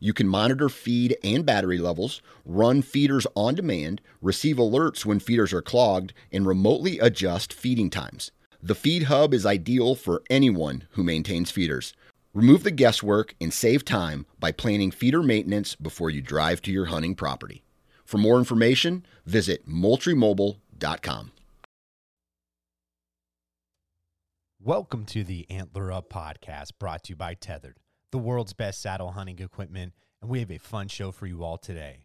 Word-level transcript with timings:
you 0.00 0.12
can 0.12 0.28
monitor 0.28 0.68
feed 0.68 1.16
and 1.22 1.44
battery 1.44 1.78
levels, 1.78 2.22
run 2.44 2.82
feeders 2.82 3.26
on 3.34 3.54
demand, 3.54 4.00
receive 4.20 4.56
alerts 4.56 5.04
when 5.04 5.20
feeders 5.20 5.52
are 5.52 5.62
clogged, 5.62 6.12
and 6.32 6.46
remotely 6.46 6.98
adjust 6.98 7.52
feeding 7.52 7.90
times. 7.90 8.30
The 8.62 8.74
Feed 8.74 9.04
Hub 9.04 9.32
is 9.34 9.46
ideal 9.46 9.94
for 9.94 10.22
anyone 10.28 10.84
who 10.92 11.04
maintains 11.04 11.50
feeders. 11.50 11.94
Remove 12.34 12.64
the 12.64 12.70
guesswork 12.70 13.34
and 13.40 13.52
save 13.52 13.84
time 13.84 14.26
by 14.38 14.52
planning 14.52 14.90
feeder 14.90 15.22
maintenance 15.22 15.74
before 15.74 16.10
you 16.10 16.20
drive 16.20 16.60
to 16.62 16.72
your 16.72 16.86
hunting 16.86 17.14
property. 17.14 17.62
For 18.04 18.18
more 18.18 18.38
information, 18.38 19.04
visit 19.26 19.68
moultriemobile.com. 19.68 21.32
Welcome 24.60 25.04
to 25.06 25.22
the 25.22 25.46
Antler 25.48 25.92
Up 25.92 26.10
podcast 26.10 26.70
brought 26.80 27.04
to 27.04 27.10
you 27.10 27.16
by 27.16 27.34
Tethered, 27.34 27.76
the 28.10 28.18
world's 28.18 28.52
best 28.52 28.80
saddle 28.80 29.12
hunting 29.12 29.38
equipment, 29.38 29.92
and 30.20 30.30
we 30.30 30.40
have 30.40 30.50
a 30.50 30.58
fun 30.58 30.88
show 30.88 31.12
for 31.12 31.26
you 31.26 31.44
all 31.44 31.58
today. 31.58 31.98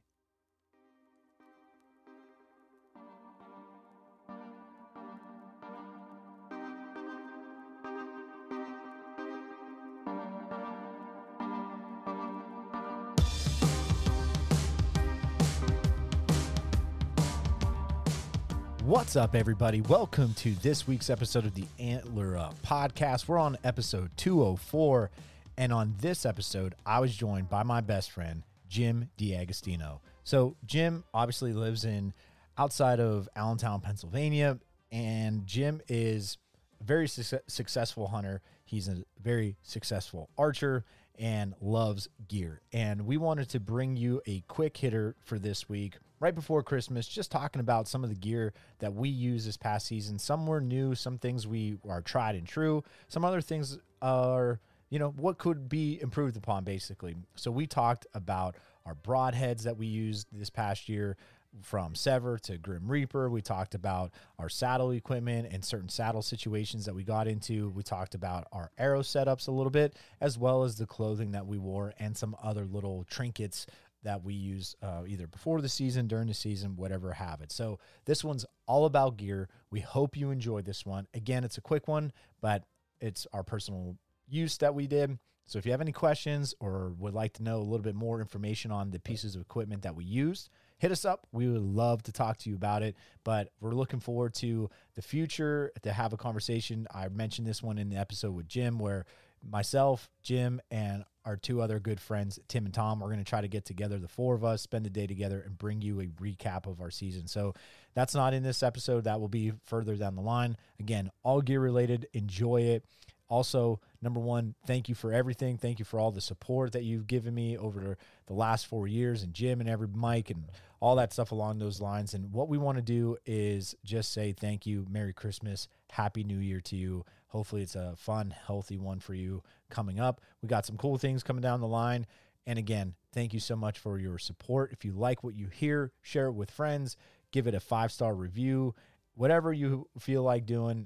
What's 18.83 19.15
up, 19.15 19.33
everybody? 19.33 19.81
Welcome 19.81 20.33
to 20.35 20.53
this 20.55 20.85
week's 20.85 21.09
episode 21.09 21.45
of 21.45 21.55
the 21.55 21.65
Antler 21.79 22.37
Up 22.37 22.61
podcast. 22.61 23.27
We're 23.27 23.39
on 23.39 23.57
episode 23.63 24.11
204. 24.17 25.09
And 25.57 25.71
on 25.71 25.95
this 25.99 26.25
episode, 26.25 26.75
I 26.85 26.99
was 26.99 27.15
joined 27.15 27.49
by 27.49 27.63
my 27.63 27.81
best 27.81 28.11
friend, 28.11 28.43
Jim 28.67 29.09
D'Agostino. 29.17 30.01
So, 30.23 30.55
Jim 30.65 31.03
obviously 31.13 31.53
lives 31.53 31.85
in 31.85 32.13
outside 32.57 32.99
of 32.99 33.29
Allentown, 33.35 33.81
Pennsylvania. 33.81 34.59
And 34.91 35.45
Jim 35.45 35.81
is 35.87 36.37
a 36.79 36.83
very 36.83 37.07
su- 37.07 37.39
successful 37.47 38.07
hunter. 38.07 38.41
He's 38.65 38.87
a 38.87 39.03
very 39.21 39.57
successful 39.63 40.29
archer 40.37 40.85
and 41.19 41.53
loves 41.61 42.09
gear. 42.27 42.61
And 42.71 43.05
we 43.05 43.17
wanted 43.17 43.49
to 43.49 43.59
bring 43.59 43.95
you 43.95 44.21
a 44.25 44.41
quick 44.47 44.77
hitter 44.77 45.15
for 45.23 45.37
this 45.37 45.69
week 45.69 45.97
right 46.19 46.33
before 46.33 46.63
Christmas, 46.63 47.07
just 47.07 47.31
talking 47.31 47.59
about 47.59 47.87
some 47.87 48.03
of 48.03 48.09
the 48.09 48.15
gear 48.15 48.53
that 48.79 48.93
we 48.93 49.09
use 49.09 49.45
this 49.45 49.57
past 49.57 49.85
season. 49.87 50.17
Some 50.17 50.47
were 50.47 50.61
new, 50.61 50.95
some 50.95 51.17
things 51.17 51.45
we 51.45 51.77
are 51.87 52.01
tried 52.01 52.35
and 52.35 52.47
true, 52.47 52.83
some 53.09 53.25
other 53.25 53.41
things 53.41 53.77
are, 54.01 54.59
you 54.93 54.99
know, 54.99 55.09
what 55.09 55.39
could 55.39 55.67
be 55.67 55.99
improved 56.03 56.37
upon 56.37 56.63
basically. 56.63 57.15
So 57.33 57.49
we 57.49 57.65
talked 57.65 58.05
about 58.13 58.57
our 58.85 58.93
broadheads 58.93 59.63
that 59.63 59.75
we 59.75 59.87
used 59.87 60.27
this 60.31 60.51
past 60.51 60.87
year 60.87 61.17
from 61.63 61.93
Sevr 61.93 62.39
to 62.41 62.59
Grim 62.59 62.87
Reaper. 62.87 63.27
We 63.27 63.41
talked 63.41 63.73
about 63.73 64.11
our 64.37 64.49
saddle 64.49 64.91
equipment 64.91 65.47
and 65.51 65.65
certain 65.65 65.89
saddle 65.89 66.21
situations 66.21 66.85
that 66.85 66.93
we 66.93 67.03
got 67.03 67.27
into. 67.27 67.69
We 67.69 67.81
talked 67.81 68.13
about 68.13 68.45
our 68.51 68.69
arrow 68.77 69.01
setups 69.01 69.47
a 69.47 69.51
little 69.51 69.71
bit, 69.71 69.95
as 70.21 70.37
well 70.37 70.63
as 70.63 70.75
the 70.75 70.85
clothing 70.85 71.31
that 71.31 71.47
we 71.47 71.57
wore 71.57 71.95
and 71.97 72.15
some 72.15 72.35
other 72.43 72.65
little 72.65 73.03
trinkets 73.09 73.65
that 74.03 74.23
we 74.23 74.35
use 74.35 74.75
uh, 74.83 75.05
either 75.07 75.25
before 75.25 75.59
the 75.61 75.69
season, 75.69 76.05
during 76.05 76.27
the 76.27 76.35
season, 76.35 76.75
whatever 76.75 77.13
have 77.13 77.41
it. 77.41 77.51
So 77.51 77.79
this 78.05 78.23
one's 78.23 78.45
all 78.67 78.85
about 78.85 79.17
gear. 79.17 79.49
We 79.71 79.79
hope 79.79 80.15
you 80.15 80.29
enjoyed 80.29 80.65
this 80.65 80.85
one. 80.85 81.07
Again, 81.15 81.43
it's 81.43 81.57
a 81.57 81.61
quick 81.61 81.87
one, 81.87 82.11
but 82.41 82.63
it's 83.01 83.25
our 83.33 83.43
personal 83.43 83.97
use 84.33 84.57
that 84.57 84.75
we 84.75 84.87
did. 84.87 85.17
So 85.45 85.59
if 85.59 85.65
you 85.65 85.71
have 85.71 85.81
any 85.81 85.91
questions 85.91 86.55
or 86.59 86.93
would 86.97 87.13
like 87.13 87.33
to 87.33 87.43
know 87.43 87.57
a 87.57 87.63
little 87.63 87.83
bit 87.83 87.95
more 87.95 88.19
information 88.21 88.71
on 88.71 88.91
the 88.91 88.99
pieces 88.99 89.35
of 89.35 89.41
equipment 89.41 89.81
that 89.83 89.95
we 89.95 90.05
used, 90.05 90.49
hit 90.77 90.91
us 90.91 91.05
up. 91.05 91.27
We 91.31 91.47
would 91.47 91.61
love 91.61 92.01
to 92.03 92.11
talk 92.11 92.37
to 92.39 92.49
you 92.49 92.55
about 92.55 92.81
it. 92.81 92.95
But 93.23 93.49
we're 93.59 93.73
looking 93.73 93.99
forward 93.99 94.33
to 94.35 94.69
the 94.95 95.01
future 95.01 95.71
to 95.83 95.91
have 95.91 96.13
a 96.13 96.17
conversation. 96.17 96.87
I 96.93 97.09
mentioned 97.09 97.45
this 97.45 97.61
one 97.61 97.77
in 97.77 97.89
the 97.89 97.97
episode 97.97 98.33
with 98.33 98.47
Jim 98.47 98.79
where 98.79 99.05
myself, 99.41 100.09
Jim, 100.21 100.61
and 100.71 101.03
our 101.25 101.35
two 101.35 101.61
other 101.61 101.79
good 101.79 101.99
friends, 101.99 102.39
Tim 102.47 102.65
and 102.65 102.73
Tom, 102.73 103.01
are 103.01 103.07
going 103.07 103.19
to 103.19 103.25
try 103.25 103.41
to 103.41 103.47
get 103.47 103.65
together, 103.65 103.99
the 103.99 104.07
four 104.07 104.35
of 104.35 104.43
us, 104.43 104.61
spend 104.61 104.85
the 104.85 104.89
day 104.89 105.07
together, 105.07 105.41
and 105.45 105.57
bring 105.57 105.81
you 105.81 105.99
a 106.01 106.07
recap 106.07 106.65
of 106.65 106.81
our 106.81 106.91
season. 106.91 107.27
So 107.27 107.53
that's 107.93 108.15
not 108.15 108.33
in 108.33 108.43
this 108.43 108.63
episode. 108.63 109.03
That 109.03 109.19
will 109.19 109.29
be 109.29 109.51
further 109.63 109.95
down 109.95 110.15
the 110.15 110.21
line. 110.21 110.57
Again, 110.79 111.11
all 111.23 111.41
gear 111.41 111.59
related. 111.59 112.07
Enjoy 112.13 112.61
it. 112.61 112.85
Also, 113.33 113.79
number 113.99 114.19
one, 114.19 114.53
thank 114.67 114.87
you 114.87 114.93
for 114.93 115.11
everything. 115.11 115.57
Thank 115.57 115.79
you 115.79 115.85
for 115.85 115.99
all 115.99 116.11
the 116.11 116.21
support 116.21 116.73
that 116.73 116.83
you've 116.83 117.07
given 117.07 117.33
me 117.33 117.57
over 117.57 117.97
the 118.27 118.33
last 118.33 118.67
four 118.67 118.85
years, 118.87 119.23
and 119.23 119.33
Jim 119.33 119.59
and 119.59 119.67
every 119.67 119.87
Mike 119.87 120.29
and 120.29 120.51
all 120.79 120.97
that 120.97 121.11
stuff 121.11 121.31
along 121.31 121.57
those 121.57 121.81
lines. 121.81 122.13
And 122.13 122.31
what 122.31 122.47
we 122.47 122.59
want 122.59 122.77
to 122.77 122.83
do 122.83 123.17
is 123.25 123.73
just 123.83 124.13
say 124.13 124.33
thank 124.33 124.67
you, 124.67 124.85
Merry 124.87 125.13
Christmas, 125.13 125.67
Happy 125.89 126.23
New 126.23 126.37
Year 126.37 126.61
to 126.61 126.75
you. 126.75 127.05
Hopefully, 127.29 127.63
it's 127.63 127.73
a 127.73 127.95
fun, 127.97 128.35
healthy 128.45 128.77
one 128.77 128.99
for 128.99 129.15
you 129.15 129.41
coming 129.71 129.99
up. 129.99 130.21
We 130.43 130.47
got 130.47 130.67
some 130.67 130.77
cool 130.77 130.99
things 130.99 131.23
coming 131.23 131.41
down 131.41 131.59
the 131.59 131.65
line. 131.65 132.05
And 132.45 132.59
again, 132.59 132.93
thank 133.13 133.33
you 133.33 133.39
so 133.39 133.55
much 133.55 133.79
for 133.79 133.97
your 133.97 134.19
support. 134.19 134.71
If 134.71 134.85
you 134.85 134.91
like 134.91 135.23
what 135.23 135.33
you 135.33 135.47
hear, 135.47 135.91
share 136.03 136.27
it 136.27 136.33
with 136.33 136.51
friends, 136.51 136.97
give 137.31 137.47
it 137.47 137.55
a 137.55 137.59
five 137.59 137.91
star 137.91 138.13
review, 138.13 138.75
whatever 139.15 139.51
you 139.51 139.87
feel 139.97 140.21
like 140.21 140.45
doing, 140.45 140.85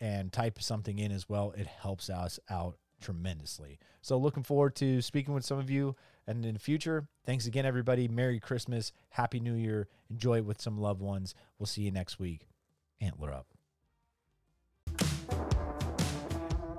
and 0.00 0.32
type 0.32 0.60
something 0.60 0.98
in 0.98 1.12
as 1.12 1.28
well. 1.28 1.52
It 1.56 1.66
helps 1.66 2.10
us 2.10 2.38
out 2.50 2.78
tremendously. 3.00 3.78
So, 4.02 4.16
looking 4.18 4.42
forward 4.42 4.74
to 4.76 5.02
speaking 5.02 5.34
with 5.34 5.44
some 5.44 5.58
of 5.58 5.70
you 5.70 5.96
and 6.26 6.44
in 6.44 6.54
the 6.54 6.60
future. 6.60 7.08
Thanks 7.24 7.46
again, 7.46 7.66
everybody. 7.66 8.08
Merry 8.08 8.40
Christmas. 8.40 8.92
Happy 9.10 9.40
New 9.40 9.54
Year. 9.54 9.88
Enjoy 10.10 10.38
it 10.38 10.44
with 10.44 10.60
some 10.60 10.78
loved 10.78 11.00
ones. 11.00 11.34
We'll 11.58 11.66
see 11.66 11.82
you 11.82 11.90
next 11.90 12.18
week. 12.18 12.48
Antler 13.00 13.32
up. 13.32 13.46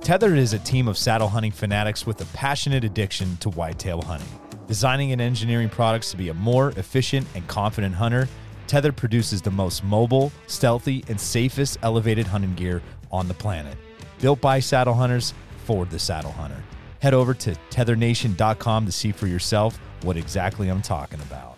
Tethered 0.02 0.38
is 0.38 0.54
a 0.54 0.60
team 0.60 0.88
of 0.88 0.98
saddle 0.98 1.28
hunting 1.28 1.52
fanatics 1.52 2.06
with 2.06 2.22
a 2.22 2.26
passionate 2.28 2.86
addiction 2.86 3.36
to 3.38 3.50
whitetail 3.50 4.02
hunting. 4.02 4.30
Designing 4.66 5.12
and 5.12 5.22
engineering 5.22 5.70
products 5.70 6.12
to 6.12 6.18
be 6.18 6.30
a 6.30 6.34
more 6.34 6.70
efficient 6.72 7.28
and 7.36 7.46
confident 7.48 7.94
hunter, 7.94 8.28
Tethered 8.68 8.96
produces 8.96 9.42
the 9.42 9.52
most 9.52 9.84
mobile, 9.84 10.32
stealthy, 10.48 11.04
and 11.08 11.20
safest 11.20 11.78
elevated 11.84 12.28
hunting 12.28 12.54
gear 12.56 12.82
on 13.12 13.28
the 13.28 13.34
planet. 13.34 13.78
Built 14.20 14.42
by 14.42 14.60
saddle 14.60 14.94
hunters 14.94 15.34
for 15.66 15.86
the 15.86 16.00
saddle 16.00 16.32
hunter. 16.32 16.64
Head 17.00 17.14
over 17.14 17.34
to 17.36 17.56
tethernation.com 17.70 18.86
to 18.86 18.92
see 18.92 19.12
for 19.12 19.28
yourself 19.28 19.80
what 20.04 20.18
exactly 20.18 20.70
I'm 20.70 20.82
talking 20.82 21.20
about. 21.22 21.58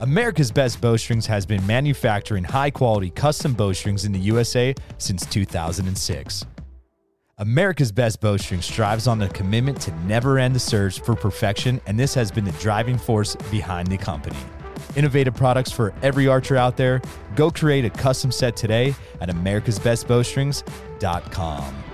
America's 0.00 0.50
Best 0.50 0.80
Bowstrings 0.82 1.24
has 1.26 1.46
been 1.46 1.66
manufacturing 1.66 2.44
high 2.44 2.70
quality 2.70 3.08
custom 3.08 3.54
bowstrings 3.54 4.04
in 4.04 4.12
the 4.12 4.18
USA 4.18 4.74
since 4.98 5.24
2006. 5.24 6.44
America's 7.38 7.92
Best 7.92 8.20
Bowstring 8.20 8.62
strives 8.62 9.06
on 9.06 9.18
the 9.18 9.28
commitment 9.28 9.80
to 9.82 9.94
never 10.06 10.38
end 10.38 10.54
the 10.54 10.60
search 10.60 11.00
for 11.00 11.14
perfection, 11.14 11.80
and 11.86 11.98
this 11.98 12.14
has 12.14 12.30
been 12.30 12.44
the 12.44 12.52
driving 12.52 12.98
force 12.98 13.36
behind 13.50 13.88
the 13.88 13.96
company. 13.96 14.36
Innovative 14.96 15.34
products 15.34 15.70
for 15.70 15.94
every 16.02 16.26
archer 16.26 16.56
out 16.56 16.76
there. 16.78 17.02
Go 17.34 17.50
create 17.50 17.84
a 17.84 17.90
custom 17.90 18.32
set 18.32 18.56
today 18.56 18.94
at 19.20 19.28
americasbestbowstrings.com. 19.28 21.84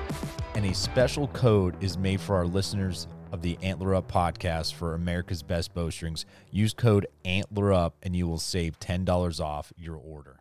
And 0.54 0.64
a 0.64 0.72
special 0.72 1.26
code 1.28 1.82
is 1.82 1.99
made 1.99 2.20
for 2.20 2.37
our 2.37 2.46
listeners 2.46 3.08
of 3.32 3.43
the 3.43 3.58
Antler 3.60 3.96
Up 3.96 4.08
podcast 4.10 4.75
for 4.75 4.94
America's 4.94 5.43
Best 5.43 5.75
Bowstrings. 5.75 6.26
Use 6.52 6.75
code 6.75 7.08
Antler 7.25 7.72
Up 7.72 7.96
and 8.04 8.14
you 8.14 8.28
will 8.28 8.38
save 8.38 8.78
$10 8.78 9.40
off 9.40 9.72
your 9.76 9.96
order. 9.96 10.38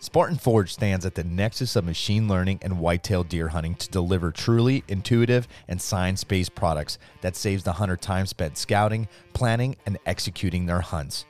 Spartan 0.00 0.38
Forge 0.38 0.72
stands 0.72 1.06
at 1.06 1.14
the 1.14 1.24
nexus 1.24 1.76
of 1.76 1.84
machine 1.84 2.26
learning 2.26 2.58
and 2.62 2.80
whitetail 2.80 3.22
deer 3.22 3.46
hunting 3.48 3.76
to 3.76 3.88
deliver 3.90 4.32
truly 4.32 4.82
intuitive 4.88 5.46
and 5.68 5.80
science 5.80 6.24
based 6.24 6.54
products 6.54 6.98
that 7.20 7.36
saves 7.36 7.62
the 7.62 7.74
hunter 7.74 7.96
time 7.96 8.26
spent 8.26 8.58
scouting, 8.58 9.06
planning, 9.34 9.76
and 9.86 9.98
executing 10.04 10.66
their 10.66 10.80
hunts. 10.80 11.26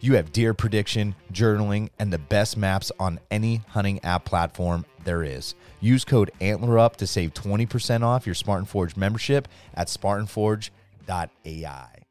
You 0.00 0.14
have 0.14 0.32
deer 0.32 0.54
prediction, 0.54 1.14
journaling, 1.32 1.90
and 1.98 2.12
the 2.12 2.18
best 2.18 2.56
maps 2.56 2.92
on 3.00 3.20
any 3.30 3.62
hunting 3.68 4.02
app 4.04 4.24
platform 4.24 4.84
there 5.04 5.22
is. 5.22 5.54
Use 5.80 6.04
code 6.04 6.30
ANTLERUP 6.40 6.96
to 6.96 7.06
save 7.06 7.34
20% 7.34 8.02
off 8.02 8.26
your 8.26 8.34
Spartan 8.34 8.66
Forge 8.66 8.96
membership 8.96 9.48
at 9.74 9.88
SpartanForge.com. 9.88 10.72
AI. 11.10 12.02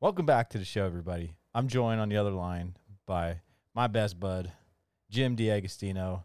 Welcome 0.00 0.26
back 0.26 0.50
to 0.50 0.58
the 0.58 0.64
show, 0.64 0.84
everybody. 0.84 1.34
I'm 1.54 1.68
joined 1.68 2.00
on 2.00 2.08
the 2.08 2.16
other 2.16 2.30
line 2.30 2.76
by 3.06 3.40
my 3.74 3.86
best 3.86 4.20
bud, 4.20 4.52
Jim 5.10 5.34
D'Agostino. 5.34 6.24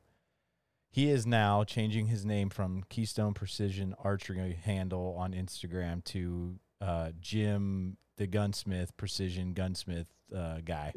He 0.91 1.09
is 1.09 1.25
now 1.25 1.63
changing 1.63 2.07
his 2.07 2.25
name 2.25 2.49
from 2.49 2.83
Keystone 2.89 3.33
Precision 3.33 3.95
Archery 4.03 4.59
handle 4.63 5.15
on 5.17 5.33
Instagram 5.33 6.03
to 6.05 6.59
uh, 6.81 7.11
Jim 7.19 7.97
the 8.17 8.27
Gunsmith 8.27 8.95
Precision 8.97 9.53
Gunsmith 9.53 10.13
uh, 10.35 10.59
guy. 10.63 10.93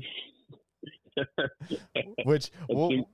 Which 2.25 2.51
we'll 2.69 3.05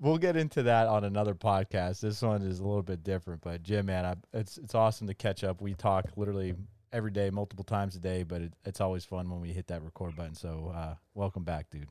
we'll 0.00 0.18
get 0.18 0.36
into 0.36 0.62
that 0.64 0.88
on 0.88 1.04
another 1.04 1.34
podcast. 1.34 2.00
This 2.00 2.22
one 2.22 2.42
is 2.42 2.60
a 2.60 2.64
little 2.64 2.82
bit 2.82 3.02
different, 3.02 3.42
but 3.42 3.62
Jim, 3.62 3.86
man, 3.86 4.06
I, 4.06 4.14
it's 4.32 4.58
it's 4.58 4.74
awesome 4.74 5.06
to 5.08 5.14
catch 5.14 5.44
up. 5.44 5.60
We 5.60 5.74
talk 5.74 6.06
literally 6.16 6.54
every 6.92 7.10
day, 7.10 7.30
multiple 7.30 7.64
times 7.64 7.96
a 7.96 7.98
day, 7.98 8.22
but 8.22 8.42
it, 8.42 8.52
it's 8.64 8.80
always 8.80 9.04
fun 9.04 9.30
when 9.30 9.40
we 9.40 9.52
hit 9.52 9.66
that 9.68 9.82
record 9.82 10.16
button. 10.16 10.34
So, 10.34 10.72
uh, 10.74 10.94
welcome 11.14 11.42
back, 11.42 11.70
dude. 11.70 11.88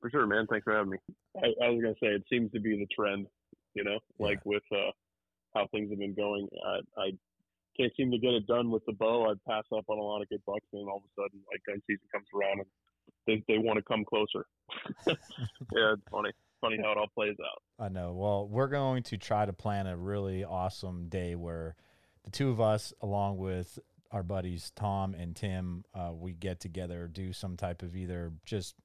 For 0.00 0.10
sure, 0.10 0.26
man. 0.26 0.46
Thanks 0.50 0.64
for 0.64 0.74
having 0.74 0.90
me. 0.90 0.98
I, 1.36 1.64
I 1.64 1.68
was 1.70 1.80
gonna 1.80 1.94
say 2.02 2.08
it 2.08 2.24
seems 2.30 2.50
to 2.52 2.60
be 2.60 2.76
the 2.76 2.86
trend, 2.94 3.26
you 3.74 3.84
know, 3.84 3.98
like 4.18 4.40
yeah. 4.44 4.50
with 4.50 4.62
uh, 4.72 4.90
how 5.54 5.68
things 5.68 5.90
have 5.90 5.98
been 5.98 6.14
going. 6.14 6.48
I, 6.66 7.00
I 7.00 7.10
can't 7.76 7.92
seem 7.96 8.10
to 8.10 8.18
get 8.18 8.32
it 8.32 8.46
done 8.46 8.70
with 8.70 8.84
the 8.86 8.92
bow. 8.92 9.30
I'd 9.30 9.42
pass 9.44 9.64
up 9.76 9.84
on 9.88 9.98
a 9.98 10.02
lot 10.02 10.22
of 10.22 10.28
good 10.28 10.42
bucks, 10.46 10.66
and 10.72 10.88
all 10.88 10.98
of 10.98 11.02
a 11.02 11.22
sudden, 11.22 11.40
like 11.50 11.62
gun 11.66 11.82
season 11.86 12.06
comes 12.12 12.26
around, 12.34 12.60
and 12.60 12.66
they 13.26 13.44
they 13.48 13.58
want 13.58 13.78
to 13.78 13.82
come 13.82 14.04
closer. 14.04 14.46
yeah, 15.06 15.94
it's 15.94 16.02
funny. 16.10 16.30
Funny 16.60 16.78
how 16.82 16.92
it 16.92 16.98
all 16.98 17.08
plays 17.14 17.36
out. 17.40 17.84
I 17.84 17.88
know. 17.88 18.12
Well, 18.12 18.46
we're 18.46 18.68
going 18.68 19.02
to 19.04 19.16
try 19.16 19.46
to 19.46 19.52
plan 19.52 19.86
a 19.86 19.96
really 19.96 20.44
awesome 20.44 21.08
day 21.08 21.34
where 21.34 21.74
the 22.24 22.30
two 22.30 22.50
of 22.50 22.60
us, 22.60 22.92
along 23.00 23.38
with 23.38 23.78
our 24.12 24.22
buddies 24.22 24.70
Tom 24.76 25.14
and 25.14 25.34
Tim, 25.34 25.84
uh, 25.94 26.12
we 26.14 26.32
get 26.32 26.60
together, 26.60 27.08
do 27.12 27.32
some 27.32 27.56
type 27.56 27.82
of 27.82 27.96
either 27.96 28.32
just 28.44 28.76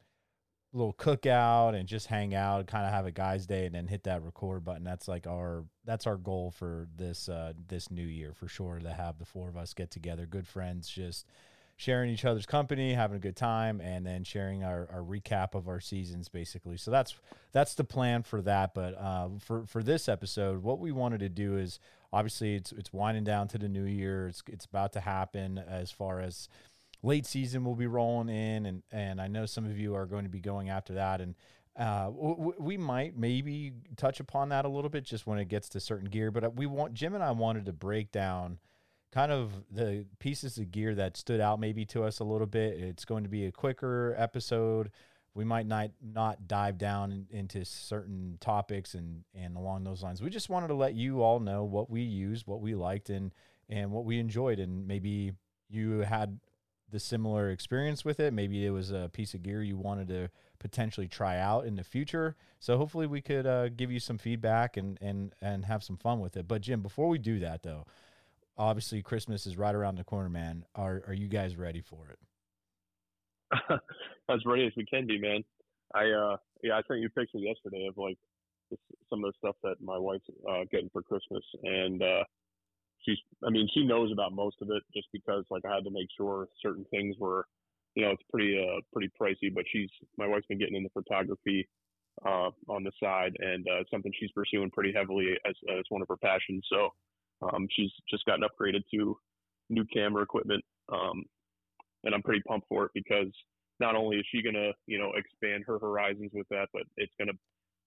little 0.77 0.93
cookout 0.93 1.75
and 1.75 1.87
just 1.87 2.07
hang 2.07 2.33
out, 2.33 2.67
kind 2.67 2.85
of 2.85 2.91
have 2.91 3.05
a 3.05 3.11
guys' 3.11 3.45
day, 3.45 3.65
and 3.65 3.75
then 3.75 3.87
hit 3.87 4.03
that 4.03 4.23
record 4.23 4.63
button. 4.63 4.83
That's 4.83 5.07
like 5.07 5.27
our 5.27 5.65
that's 5.85 6.07
our 6.07 6.17
goal 6.17 6.51
for 6.51 6.87
this 6.95 7.27
uh, 7.29 7.53
this 7.67 7.91
new 7.91 8.05
year 8.05 8.33
for 8.33 8.47
sure. 8.47 8.79
To 8.79 8.93
have 8.93 9.17
the 9.17 9.25
four 9.25 9.49
of 9.49 9.57
us 9.57 9.73
get 9.73 9.91
together, 9.91 10.25
good 10.25 10.47
friends, 10.47 10.89
just 10.89 11.25
sharing 11.77 12.09
each 12.09 12.25
other's 12.25 12.45
company, 12.45 12.93
having 12.93 13.15
a 13.15 13.19
good 13.19 13.35
time, 13.35 13.79
and 13.79 14.05
then 14.05 14.23
sharing 14.23 14.63
our, 14.63 14.89
our 14.91 15.01
recap 15.01 15.53
of 15.53 15.67
our 15.67 15.79
seasons, 15.79 16.27
basically. 16.27 16.75
So 16.75 16.91
that's 16.91 17.15
that's 17.51 17.75
the 17.75 17.83
plan 17.83 18.23
for 18.23 18.41
that. 18.41 18.73
But 18.73 18.97
uh, 18.97 19.29
for 19.39 19.65
for 19.65 19.83
this 19.83 20.09
episode, 20.09 20.63
what 20.63 20.79
we 20.79 20.91
wanted 20.91 21.19
to 21.19 21.29
do 21.29 21.57
is 21.57 21.79
obviously 22.11 22.55
it's 22.55 22.71
it's 22.71 22.91
winding 22.91 23.23
down 23.23 23.47
to 23.49 23.57
the 23.57 23.69
new 23.69 23.85
year. 23.85 24.27
It's 24.27 24.43
it's 24.47 24.65
about 24.65 24.93
to 24.93 24.99
happen 24.99 25.57
as 25.57 25.91
far 25.91 26.19
as 26.19 26.49
late 27.07 27.25
season 27.25 27.63
will 27.63 27.75
be 27.75 27.87
rolling 27.87 28.29
in, 28.29 28.65
and 28.65 28.83
and 28.91 29.21
I 29.21 29.27
know 29.27 29.45
some 29.45 29.65
of 29.65 29.79
you 29.79 29.95
are 29.95 30.05
going 30.05 30.25
to 30.25 30.29
be 30.29 30.41
going 30.41 30.69
after 30.69 30.93
that, 30.93 31.21
and 31.21 31.35
uh, 31.77 32.09
we 32.11 32.75
might 32.77 33.15
maybe 33.15 33.71
touch 33.95 34.19
upon 34.19 34.49
that 34.49 34.65
a 34.65 34.67
little 34.67 34.89
bit 34.89 35.03
just 35.03 35.27
when 35.27 35.39
it 35.39 35.47
gets 35.47 35.69
to 35.69 35.79
certain 35.79 36.09
gear. 36.09 36.31
But 36.31 36.43
uh, 36.43 36.49
we 36.49 36.65
want 36.65 36.93
Jim 36.93 37.13
and 37.15 37.23
I 37.23 37.31
wanted 37.31 37.65
to 37.67 37.73
break 37.73 38.11
down 38.11 38.59
kind 39.11 39.31
of 39.31 39.51
the 39.71 40.05
pieces 40.19 40.57
of 40.57 40.71
gear 40.71 40.95
that 40.95 41.15
stood 41.15 41.39
out 41.39 41.59
maybe 41.59 41.85
to 41.85 42.03
us 42.03 42.19
a 42.19 42.23
little 42.23 42.47
bit. 42.47 42.77
It's 42.79 43.05
going 43.05 43.23
to 43.23 43.29
be 43.29 43.45
a 43.45 43.51
quicker 43.51 44.15
episode. 44.17 44.91
We 45.33 45.45
might 45.45 45.67
not 45.67 45.91
not 46.01 46.47
dive 46.47 46.79
down 46.79 47.11
in, 47.11 47.27
into 47.29 47.63
certain 47.63 48.37
topics 48.41 48.95
and 48.95 49.23
and 49.35 49.55
along 49.55 49.83
those 49.83 50.01
lines. 50.01 50.21
We 50.21 50.31
just 50.31 50.49
wanted 50.49 50.69
to 50.69 50.75
let 50.75 50.95
you 50.95 51.21
all 51.21 51.39
know 51.39 51.63
what 51.63 51.91
we 51.91 52.01
used, 52.01 52.47
what 52.47 52.59
we 52.59 52.73
liked, 52.73 53.11
and 53.11 53.31
and 53.69 53.91
what 53.91 54.03
we 54.03 54.19
enjoyed, 54.19 54.59
and 54.59 54.87
maybe 54.87 55.33
you 55.69 55.99
had 55.99 56.39
the 56.89 56.99
similar 56.99 57.49
experience 57.49 58.05
with 58.05 58.19
it. 58.19 58.33
Maybe 58.33 58.65
it 58.65 58.69
was 58.71 58.91
a 58.91 59.09
piece 59.11 59.33
of 59.33 59.43
gear 59.43 59.61
you 59.61 59.77
wanted 59.77 60.07
to 60.09 60.29
potentially 60.59 61.07
try 61.07 61.37
out 61.37 61.65
in 61.65 61.75
the 61.75 61.83
future. 61.83 62.35
So 62.59 62.77
hopefully 62.77 63.07
we 63.07 63.21
could 63.21 63.45
uh, 63.45 63.69
give 63.69 63.91
you 63.91 63.99
some 63.99 64.17
feedback 64.17 64.77
and 64.77 64.97
and 65.01 65.33
and 65.41 65.65
have 65.65 65.83
some 65.83 65.97
fun 65.97 66.19
with 66.19 66.37
it. 66.37 66.47
But 66.47 66.61
Jim, 66.61 66.81
before 66.81 67.07
we 67.09 67.17
do 67.17 67.39
that 67.39 67.63
though, 67.63 67.85
obviously 68.57 69.01
Christmas 69.01 69.45
is 69.45 69.57
right 69.57 69.75
around 69.75 69.97
the 69.97 70.03
corner, 70.03 70.29
man. 70.29 70.65
Are 70.75 71.03
are 71.07 71.13
you 71.13 71.27
guys 71.27 71.55
ready 71.55 71.81
for 71.81 72.09
it? 72.09 72.19
as 74.29 74.45
ready 74.45 74.65
as 74.65 74.73
we 74.75 74.85
can 74.85 75.07
be, 75.07 75.19
man. 75.19 75.43
I 75.93 76.09
uh 76.09 76.37
yeah, 76.63 76.77
I 76.77 76.81
sent 76.87 77.01
you 77.01 77.07
a 77.07 77.19
picture 77.19 77.37
yesterday 77.37 77.87
of 77.87 77.97
like 77.97 78.17
some 79.09 79.23
of 79.23 79.31
the 79.31 79.37
stuff 79.37 79.55
that 79.63 79.81
my 79.81 79.97
wife's 79.97 80.25
uh, 80.49 80.63
getting 80.71 80.89
for 80.89 81.01
Christmas, 81.01 81.43
and 81.63 82.01
uh, 82.01 82.23
she's 83.03 83.17
I 83.45 83.49
mean 83.49 83.67
she 83.73 83.85
knows 83.85 84.11
about 84.11 84.33
most 84.33 84.57
of 84.61 84.69
it 84.69 84.83
just 84.93 85.07
because 85.13 85.45
like 85.49 85.63
I 85.65 85.75
had 85.75 85.83
to 85.85 85.91
make 85.91 86.07
sure 86.15 86.47
certain 86.61 86.85
things 86.91 87.15
were 87.19 87.45
you 87.95 88.03
know 88.03 88.11
it's 88.11 88.23
pretty 88.31 88.57
uh 88.57 88.81
pretty 88.93 89.11
pricey 89.19 89.53
but 89.53 89.65
she's 89.71 89.89
my 90.17 90.27
wife's 90.27 90.47
been 90.47 90.59
getting 90.59 90.75
into 90.75 90.89
photography 90.89 91.67
uh 92.25 92.49
on 92.67 92.83
the 92.83 92.91
side 93.01 93.35
and 93.39 93.67
uh 93.67 93.83
something 93.91 94.11
she's 94.19 94.31
pursuing 94.31 94.71
pretty 94.71 94.93
heavily 94.93 95.37
as 95.45 95.55
as 95.69 95.83
one 95.89 96.01
of 96.01 96.07
her 96.07 96.17
passions. 96.17 96.65
So 96.71 96.89
um 97.53 97.67
she's 97.71 97.91
just 98.09 98.25
gotten 98.25 98.45
upgraded 98.45 98.81
to 98.93 99.17
new 99.69 99.85
camera 99.93 100.23
equipment 100.23 100.63
um 100.91 101.23
and 102.03 102.13
I'm 102.13 102.23
pretty 102.23 102.41
pumped 102.47 102.67
for 102.69 102.85
it 102.85 102.91
because 102.93 103.31
not 103.79 103.95
only 103.95 104.17
is 104.17 104.25
she 104.31 104.41
gonna 104.41 104.71
you 104.87 104.97
know 104.97 105.13
expand 105.15 105.63
her 105.67 105.79
horizons 105.79 106.31
with 106.33 106.47
that 106.49 106.67
but 106.73 106.83
it's 106.97 107.13
gonna 107.19 107.33
to 107.33 107.37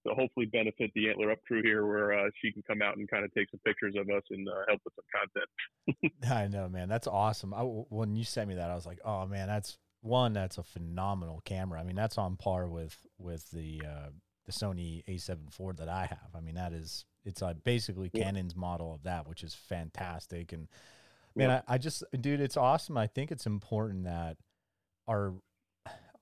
hopefully 0.06 0.46
benefit 0.46 0.90
the 0.94 1.08
Antler 1.08 1.30
Up 1.30 1.38
crew 1.46 1.62
here, 1.62 1.86
where 1.86 2.12
uh, 2.12 2.30
she 2.40 2.52
can 2.52 2.62
come 2.62 2.82
out 2.82 2.96
and 2.96 3.08
kind 3.08 3.24
of 3.24 3.32
take 3.34 3.50
some 3.50 3.60
pictures 3.64 3.94
of 3.98 4.08
us 4.08 4.22
and 4.30 4.48
uh, 4.48 4.52
help 4.68 4.80
with 4.84 4.94
some 4.94 5.04
content. 5.14 6.12
I 6.30 6.48
know, 6.48 6.68
man. 6.68 6.88
That's 6.88 7.06
awesome. 7.06 7.54
I, 7.54 7.62
when 7.62 8.16
you 8.16 8.24
sent 8.24 8.48
me 8.48 8.54
that, 8.56 8.70
I 8.70 8.74
was 8.74 8.86
like, 8.86 9.00
oh 9.04 9.26
man, 9.26 9.48
that's 9.48 9.78
one. 10.02 10.32
That's 10.32 10.58
a 10.58 10.62
phenomenal 10.62 11.42
camera. 11.44 11.80
I 11.80 11.84
mean, 11.84 11.96
that's 11.96 12.18
on 12.18 12.36
par 12.36 12.66
with 12.68 12.96
with 13.18 13.50
the 13.50 13.82
uh, 13.86 14.08
the 14.46 14.52
Sony 14.52 15.04
A7 15.08 15.48
IV 15.48 15.76
that 15.76 15.88
I 15.88 16.06
have. 16.06 16.30
I 16.34 16.40
mean, 16.40 16.54
that 16.54 16.72
is 16.72 17.04
it's 17.24 17.42
uh, 17.42 17.54
basically 17.64 18.10
yeah. 18.12 18.24
Canon's 18.24 18.56
model 18.56 18.94
of 18.94 19.02
that, 19.04 19.28
which 19.28 19.42
is 19.42 19.54
fantastic. 19.54 20.52
And 20.52 20.68
man, 21.34 21.50
yeah. 21.50 21.60
I, 21.68 21.74
I 21.74 21.78
just, 21.78 22.02
dude, 22.18 22.40
it's 22.40 22.56
awesome. 22.56 22.96
I 22.96 23.06
think 23.06 23.30
it's 23.30 23.46
important 23.46 24.04
that 24.04 24.36
our 25.06 25.34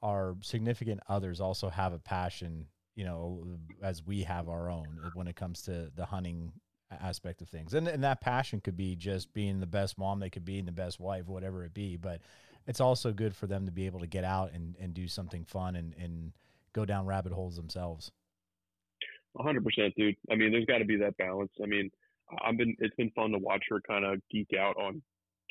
our 0.00 0.36
significant 0.42 1.00
others 1.08 1.40
also 1.40 1.68
have 1.68 1.92
a 1.92 1.98
passion 1.98 2.66
you 2.98 3.04
know, 3.04 3.46
as 3.80 4.04
we 4.04 4.24
have 4.24 4.48
our 4.48 4.68
own 4.68 4.88
when 5.14 5.28
it 5.28 5.36
comes 5.36 5.62
to 5.62 5.88
the 5.94 6.04
hunting 6.04 6.50
aspect 6.90 7.40
of 7.40 7.48
things. 7.48 7.72
And, 7.72 7.86
and 7.86 8.02
that 8.02 8.20
passion 8.20 8.60
could 8.60 8.76
be 8.76 8.96
just 8.96 9.32
being 9.32 9.60
the 9.60 9.68
best 9.68 9.96
mom 9.98 10.18
they 10.18 10.30
could 10.30 10.44
be 10.44 10.58
and 10.58 10.66
the 10.66 10.72
best 10.72 10.98
wife, 10.98 11.28
whatever 11.28 11.64
it 11.64 11.72
be. 11.72 11.96
But 11.96 12.22
it's 12.66 12.80
also 12.80 13.12
good 13.12 13.36
for 13.36 13.46
them 13.46 13.66
to 13.66 13.70
be 13.70 13.86
able 13.86 14.00
to 14.00 14.08
get 14.08 14.24
out 14.24 14.50
and, 14.52 14.74
and 14.80 14.94
do 14.94 15.06
something 15.06 15.44
fun 15.44 15.76
and, 15.76 15.94
and 15.96 16.32
go 16.72 16.84
down 16.84 17.06
rabbit 17.06 17.30
holes 17.30 17.54
themselves. 17.54 18.10
hundred 19.38 19.62
percent, 19.62 19.94
dude. 19.96 20.16
I 20.28 20.34
mean, 20.34 20.50
there's 20.50 20.66
got 20.66 20.78
to 20.78 20.84
be 20.84 20.96
that 20.96 21.16
balance. 21.18 21.52
I 21.62 21.66
mean, 21.66 21.92
I've 22.44 22.56
been, 22.56 22.74
it's 22.80 22.96
been 22.96 23.12
fun 23.12 23.30
to 23.30 23.38
watch 23.38 23.62
her 23.68 23.80
kind 23.80 24.04
of 24.04 24.20
geek 24.28 24.48
out 24.58 24.76
on 24.76 25.02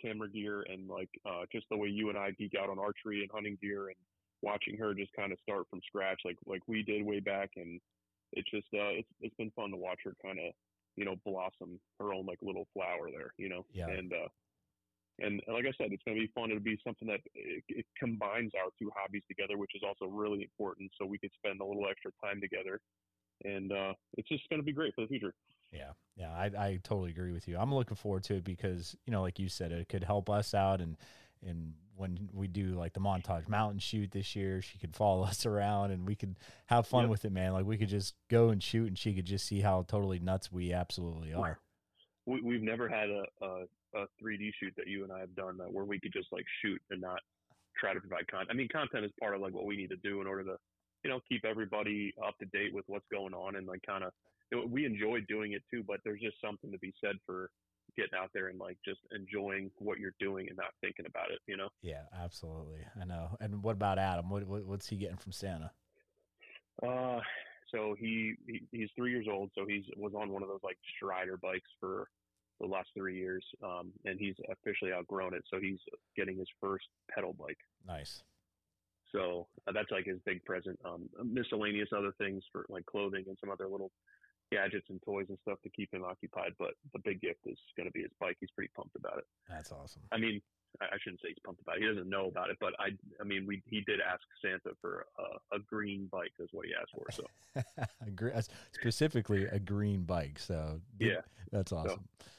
camera 0.01 0.29
gear 0.29 0.65
and 0.69 0.89
like, 0.89 1.09
uh, 1.25 1.43
just 1.49 1.65
the 1.71 1.77
way 1.77 1.87
you 1.87 2.09
and 2.09 2.17
I 2.17 2.31
geek 2.31 2.55
out 2.61 2.69
on 2.69 2.77
archery 2.77 3.21
and 3.21 3.31
hunting 3.31 3.57
gear 3.61 3.87
and, 3.87 3.95
watching 4.41 4.77
her 4.77 4.93
just 4.93 5.11
kind 5.13 5.31
of 5.31 5.39
start 5.41 5.65
from 5.69 5.79
scratch 5.87 6.21
like 6.25 6.37
like 6.45 6.61
we 6.67 6.83
did 6.83 7.03
way 7.03 7.19
back 7.19 7.49
and 7.55 7.79
it's 8.33 8.49
just 8.51 8.67
uh 8.73 8.93
it's 8.93 9.07
it's 9.21 9.35
been 9.35 9.51
fun 9.55 9.71
to 9.71 9.77
watch 9.77 9.99
her 10.03 10.13
kind 10.23 10.37
of 10.39 10.53
you 10.95 11.05
know 11.05 11.15
blossom 11.25 11.79
her 11.99 12.13
own 12.13 12.25
like 12.25 12.39
little 12.41 12.67
flower 12.73 13.09
there 13.11 13.33
you 13.37 13.49
know 13.49 13.65
yeah. 13.73 13.87
and 13.87 14.13
uh 14.13 14.27
and 15.19 15.41
like 15.47 15.65
I 15.65 15.73
said, 15.77 15.91
it's 15.91 16.03
going 16.03 16.15
to 16.15 16.21
be 16.21 16.31
fun. 16.35 16.51
It'll 16.51 16.61
be 16.61 16.77
something 16.85 17.07
that 17.07 17.21
it, 17.33 17.63
it, 17.69 17.85
combines 17.97 18.51
our 18.55 18.69
two 18.77 18.91
hobbies 18.95 19.23
together, 19.27 19.57
which 19.57 19.71
is 19.73 19.81
also 19.85 20.11
really 20.11 20.43
important. 20.43 20.91
So 20.99 21.07
we 21.07 21.17
could 21.17 21.31
spend 21.33 21.59
a 21.59 21.65
little 21.65 21.87
extra 21.89 22.11
time 22.23 22.39
together, 22.39 22.79
and 23.43 23.71
uh, 23.71 23.93
it's 24.15 24.29
just 24.29 24.47
going 24.49 24.61
to 24.61 24.65
be 24.65 24.73
great 24.73 24.93
for 24.93 25.01
the 25.01 25.07
future. 25.07 25.33
Yeah, 25.71 25.93
yeah, 26.15 26.31
I, 26.31 26.45
I 26.45 26.79
totally 26.83 27.09
agree 27.09 27.31
with 27.31 27.47
you. 27.47 27.57
I'm 27.57 27.73
looking 27.73 27.97
forward 27.97 28.23
to 28.25 28.35
it 28.35 28.43
because 28.43 28.95
you 29.05 29.11
know, 29.11 29.21
like 29.21 29.39
you 29.39 29.49
said, 29.49 29.71
it 29.71 29.89
could 29.89 30.03
help 30.03 30.29
us 30.29 30.53
out 30.53 30.81
and 30.81 30.97
and 31.45 31.73
when 31.97 32.29
we 32.33 32.47
do 32.47 32.75
like 32.75 32.93
the 32.93 32.99
montage 32.99 33.47
mountain 33.47 33.79
shoot 33.79 34.11
this 34.11 34.35
year, 34.35 34.61
she 34.61 34.77
could 34.77 34.95
follow 34.95 35.23
us 35.25 35.45
around 35.45 35.91
and 35.91 36.07
we 36.07 36.15
could 36.15 36.35
have 36.67 36.87
fun 36.87 37.03
yep. 37.03 37.09
with 37.09 37.25
it, 37.25 37.31
man. 37.31 37.53
Like 37.53 37.65
we 37.65 37.77
could 37.77 37.89
just 37.89 38.15
go 38.29 38.49
and 38.49 38.61
shoot 38.61 38.87
and 38.87 38.97
she 38.97 39.13
could 39.13 39.25
just 39.25 39.45
see 39.45 39.61
how 39.61 39.83
totally 39.87 40.19
nuts 40.19 40.51
we 40.51 40.73
absolutely 40.73 41.33
are. 41.33 41.59
We, 42.25 42.55
have 42.55 42.63
never 42.63 42.89
had 42.89 43.09
a, 43.09 43.23
a, 43.41 43.47
a 43.95 44.05
3D 44.21 44.51
shoot 44.59 44.73
that 44.75 44.87
you 44.87 45.03
and 45.03 45.13
I 45.13 45.19
have 45.19 45.33
done 45.35 45.57
that 45.59 45.71
where 45.71 45.85
we 45.85 45.97
could 45.99 46.11
just 46.11 46.27
like 46.31 46.45
shoot 46.61 46.81
and 46.89 46.99
not 46.99 47.19
try 47.79 47.93
to 47.93 47.99
provide 47.99 48.27
content. 48.27 48.49
I 48.51 48.53
mean, 48.53 48.67
content 48.67 49.05
is 49.05 49.11
part 49.19 49.33
of 49.33 49.41
like 49.41 49.53
what 49.53 49.65
we 49.65 49.77
need 49.77 49.89
to 49.91 49.97
do 49.97 50.19
in 50.19 50.27
order 50.27 50.43
to, 50.43 50.57
you 51.03 51.09
know, 51.09 51.21
keep 51.29 51.45
everybody 51.45 52.13
up 52.25 52.37
to 52.39 52.45
date 52.47 52.73
with 52.73 52.83
what's 52.87 53.05
going 53.11 53.33
on 53.33 53.55
and 53.55 53.65
like 53.65 53.81
kind 53.87 54.03
of, 54.03 54.11
we 54.69 54.85
enjoy 54.85 55.19
doing 55.27 55.53
it 55.53 55.61
too, 55.71 55.83
but 55.87 55.97
there's 56.03 56.19
just 56.19 56.35
something 56.43 56.71
to 56.71 56.77
be 56.79 56.93
said 57.01 57.15
for 57.25 57.49
getting 57.97 58.17
out 58.17 58.29
there 58.33 58.47
and 58.47 58.59
like 58.59 58.77
just 58.85 58.99
enjoying 59.13 59.71
what 59.79 59.99
you're 59.99 60.15
doing 60.19 60.47
and 60.47 60.57
not 60.57 60.71
thinking 60.81 61.05
about 61.07 61.31
it, 61.31 61.39
you 61.47 61.57
know? 61.57 61.69
Yeah, 61.81 62.03
absolutely. 62.23 62.81
I 62.99 63.05
know. 63.05 63.35
And 63.41 63.63
what 63.63 63.73
about 63.73 63.99
Adam? 63.99 64.29
What, 64.29 64.45
what 64.45 64.65
what's 64.65 64.87
he 64.87 64.95
getting 64.95 65.17
from 65.17 65.31
Santa? 65.31 65.71
Uh, 66.85 67.19
so 67.71 67.95
he, 67.99 68.35
he, 68.47 68.61
he's 68.71 68.89
three 68.95 69.11
years 69.11 69.25
old. 69.29 69.51
So 69.55 69.65
he's 69.67 69.83
was 69.97 70.13
on 70.13 70.31
one 70.31 70.43
of 70.43 70.49
those 70.49 70.61
like 70.63 70.77
Strider 70.95 71.37
bikes 71.37 71.69
for 71.79 72.07
the 72.59 72.67
last 72.67 72.89
three 72.95 73.17
years, 73.17 73.45
um, 73.63 73.91
and 74.05 74.19
he's 74.19 74.35
officially 74.51 74.91
outgrown 74.91 75.33
it. 75.33 75.43
So 75.51 75.59
he's 75.59 75.79
getting 76.15 76.37
his 76.37 76.47
first 76.61 76.85
pedal 77.13 77.33
bike. 77.33 77.57
Nice. 77.85 78.23
So 79.11 79.47
uh, 79.67 79.71
that's 79.73 79.91
like 79.91 80.05
his 80.05 80.17
big 80.25 80.43
present. 80.43 80.79
Um, 80.85 81.09
miscellaneous 81.23 81.89
other 81.95 82.11
things 82.17 82.43
for 82.51 82.65
like 82.69 82.85
clothing 82.85 83.25
and 83.27 83.37
some 83.39 83.51
other 83.51 83.67
little 83.67 83.91
gadgets 84.51 84.87
and 84.89 85.01
toys 85.03 85.25
and 85.29 85.37
stuff 85.41 85.59
to 85.63 85.69
keep 85.69 85.93
him 85.93 86.03
occupied. 86.03 86.53
But 86.59 86.71
the 86.93 86.99
big 86.99 87.21
gift 87.21 87.41
is 87.45 87.57
going 87.75 87.87
to 87.87 87.91
be 87.91 88.01
his 88.01 88.11
bike. 88.19 88.37
He's 88.39 88.51
pretty 88.51 88.71
pumped 88.75 88.95
about 88.95 89.19
it. 89.19 89.25
That's 89.49 89.71
awesome. 89.71 90.01
I 90.11 90.17
mean, 90.17 90.41
I 90.81 90.97
shouldn't 91.01 91.21
say 91.21 91.29
he's 91.29 91.37
pumped 91.43 91.61
about 91.61 91.77
it. 91.77 91.81
He 91.81 91.87
doesn't 91.87 92.09
know 92.09 92.27
about 92.27 92.49
it, 92.49 92.57
but 92.59 92.73
I, 92.79 92.89
I 93.19 93.23
mean, 93.23 93.45
we 93.47 93.61
he 93.65 93.81
did 93.81 93.99
ask 93.99 94.21
Santa 94.41 94.75
for 94.81 95.05
a, 95.17 95.55
a 95.55 95.59
green 95.59 96.07
bike 96.11 96.33
is 96.39 96.49
what 96.51 96.65
he 96.65 96.73
asked 96.79 96.91
for. 96.93 97.07
So 97.11 97.23
specifically 98.71 99.45
a 99.45 99.59
green 99.59 100.03
bike. 100.03 100.39
So 100.39 100.81
yeah, 100.99 101.21
that's 101.51 101.71
awesome. 101.71 102.07
So, 102.21 102.29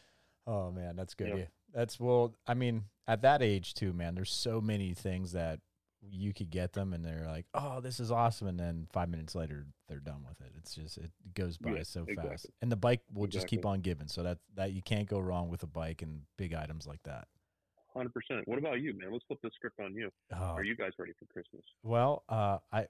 oh 0.46 0.70
man, 0.70 0.96
that's 0.96 1.14
good. 1.14 1.28
Yeah. 1.28 1.36
yeah. 1.36 1.44
That's 1.74 1.98
well, 1.98 2.34
I 2.46 2.54
mean, 2.54 2.84
at 3.06 3.22
that 3.22 3.42
age 3.42 3.74
too, 3.74 3.92
man. 3.92 4.14
There's 4.14 4.30
so 4.30 4.60
many 4.60 4.94
things 4.94 5.32
that 5.32 5.60
you 6.10 6.32
could 6.32 6.50
get 6.50 6.72
them 6.72 6.92
and 6.92 7.04
they're 7.04 7.26
like, 7.26 7.46
"Oh, 7.54 7.80
this 7.80 8.00
is 8.00 8.10
awesome," 8.10 8.48
and 8.48 8.58
then 8.58 8.86
five 8.92 9.08
minutes 9.08 9.34
later 9.34 9.66
they're 9.88 10.00
done 10.00 10.24
with 10.26 10.40
it. 10.40 10.52
It's 10.58 10.74
just 10.74 10.98
it 10.98 11.10
goes 11.34 11.56
by 11.56 11.70
yeah, 11.70 11.82
so 11.82 12.02
exactly. 12.02 12.30
fast, 12.30 12.46
and 12.62 12.70
the 12.70 12.76
bike 12.76 13.00
will 13.12 13.24
exactly. 13.24 13.38
just 13.40 13.46
keep 13.48 13.66
on 13.66 13.80
giving. 13.80 14.08
So 14.08 14.22
that 14.22 14.38
that 14.54 14.72
you 14.72 14.82
can't 14.82 15.08
go 15.08 15.18
wrong 15.18 15.48
with 15.48 15.62
a 15.62 15.66
bike 15.66 16.02
and 16.02 16.22
big 16.36 16.54
items 16.54 16.86
like 16.86 17.02
that. 17.04 17.28
Hundred 17.94 18.12
percent. 18.14 18.46
What 18.46 18.58
about 18.58 18.80
you, 18.80 18.96
man? 18.96 19.12
Let's 19.12 19.24
flip 19.26 19.40
the 19.42 19.50
script 19.54 19.80
on 19.80 19.94
you. 19.94 20.10
Oh. 20.32 20.36
Are 20.36 20.64
you 20.64 20.76
guys 20.76 20.92
ready 20.98 21.12
for 21.18 21.26
Christmas? 21.26 21.62
Well, 21.82 22.22
uh, 22.28 22.58
I 22.72 22.86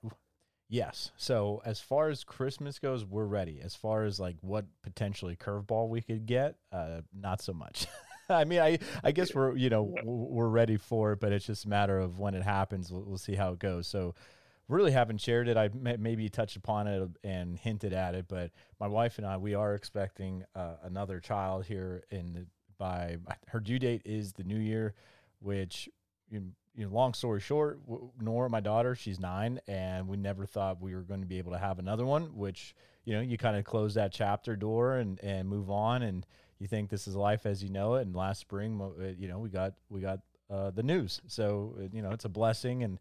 yes. 0.68 1.12
So 1.16 1.62
as 1.64 1.80
far 1.80 2.08
as 2.08 2.25
Christmas 2.25 2.78
goes, 2.78 3.04
we're 3.04 3.25
ready. 3.25 3.60
As 3.62 3.75
far 3.75 4.04
as 4.04 4.18
like 4.18 4.37
what 4.40 4.66
potentially 4.82 5.37
curveball 5.37 5.88
we 5.88 6.00
could 6.00 6.26
get, 6.26 6.56
uh, 6.72 7.02
not 7.14 7.40
so 7.40 7.52
much. 7.52 7.87
I 8.30 8.44
mean, 8.44 8.61
I 8.61 8.78
I 9.02 9.12
guess 9.12 9.35
we're 9.35 9.56
you 9.56 9.70
know 9.70 9.94
we're 10.04 10.49
ready 10.49 10.76
for 10.76 11.12
it, 11.12 11.20
but 11.20 11.32
it's 11.32 11.47
just 11.47 11.64
a 11.64 11.68
matter 11.68 11.99
of 11.99 12.18
when 12.18 12.35
it 12.35 12.42
happens. 12.42 12.92
We'll, 12.92 13.02
we'll 13.02 13.18
see 13.18 13.35
how 13.35 13.52
it 13.52 13.58
goes. 13.58 13.87
So 13.87 14.14
really 14.68 14.92
haven't 14.92 15.18
shared 15.18 15.49
it. 15.49 15.56
I 15.56 15.70
maybe 15.73 16.28
touched 16.28 16.56
upon 16.56 16.87
it 16.87 17.11
and 17.25 17.58
hinted 17.58 17.92
at 17.92 18.14
it, 18.14 18.26
but 18.28 18.50
my 18.78 18.87
wife 18.87 19.18
and 19.18 19.26
I 19.26 19.38
we 19.38 19.54
are 19.54 19.75
expecting 19.75 20.44
uh, 20.54 20.75
another 20.82 21.20
child 21.20 21.64
here 21.64 22.04
in 22.11 22.32
the, 22.35 22.47
by 22.76 23.16
her 23.49 23.61
due 23.61 23.78
date 23.78 24.02
is 24.04 24.35
the 24.35 24.44
new 24.44 24.58
year, 24.58 24.94
which 25.40 25.88
you 26.30 26.40
know, 26.40 26.47
you 26.76 26.85
know, 26.85 26.92
long 26.92 27.12
story 27.14 27.40
short, 27.40 27.80
Nora, 28.20 28.49
my 28.49 28.61
daughter, 28.61 28.94
she's 28.94 29.18
nine, 29.18 29.58
and 29.66 30.06
we 30.06 30.16
never 30.16 30.47
thought 30.47 30.80
we 30.80 30.94
were 30.94 31.00
going 31.00 31.23
to 31.23 31.26
be 31.26 31.38
able 31.38 31.52
to 31.52 31.58
have 31.58 31.78
another 31.78 32.04
one. 32.04 32.37
Which 32.37 32.75
you 33.04 33.14
know, 33.14 33.20
you 33.20 33.38
kind 33.38 33.56
of 33.56 33.64
close 33.64 33.94
that 33.94 34.12
chapter 34.12 34.54
door 34.54 34.97
and 34.97 35.18
and 35.20 35.49
move 35.49 35.70
on, 35.70 36.02
and 36.02 36.26
you 36.58 36.66
think 36.66 36.90
this 36.90 37.06
is 37.06 37.14
life 37.14 37.46
as 37.46 37.62
you 37.62 37.70
know 37.70 37.94
it. 37.94 38.02
And 38.02 38.14
last 38.14 38.40
spring, 38.40 38.80
uh, 38.80 39.04
you 39.18 39.28
know, 39.28 39.38
we 39.38 39.48
got 39.48 39.74
we 39.88 40.00
got 40.00 40.20
uh, 40.50 40.70
the 40.70 40.82
news, 40.82 41.20
so 41.26 41.74
uh, 41.78 41.88
you 41.92 42.02
know, 42.02 42.10
it's 42.10 42.24
a 42.24 42.28
blessing, 42.28 42.82
and 42.82 42.98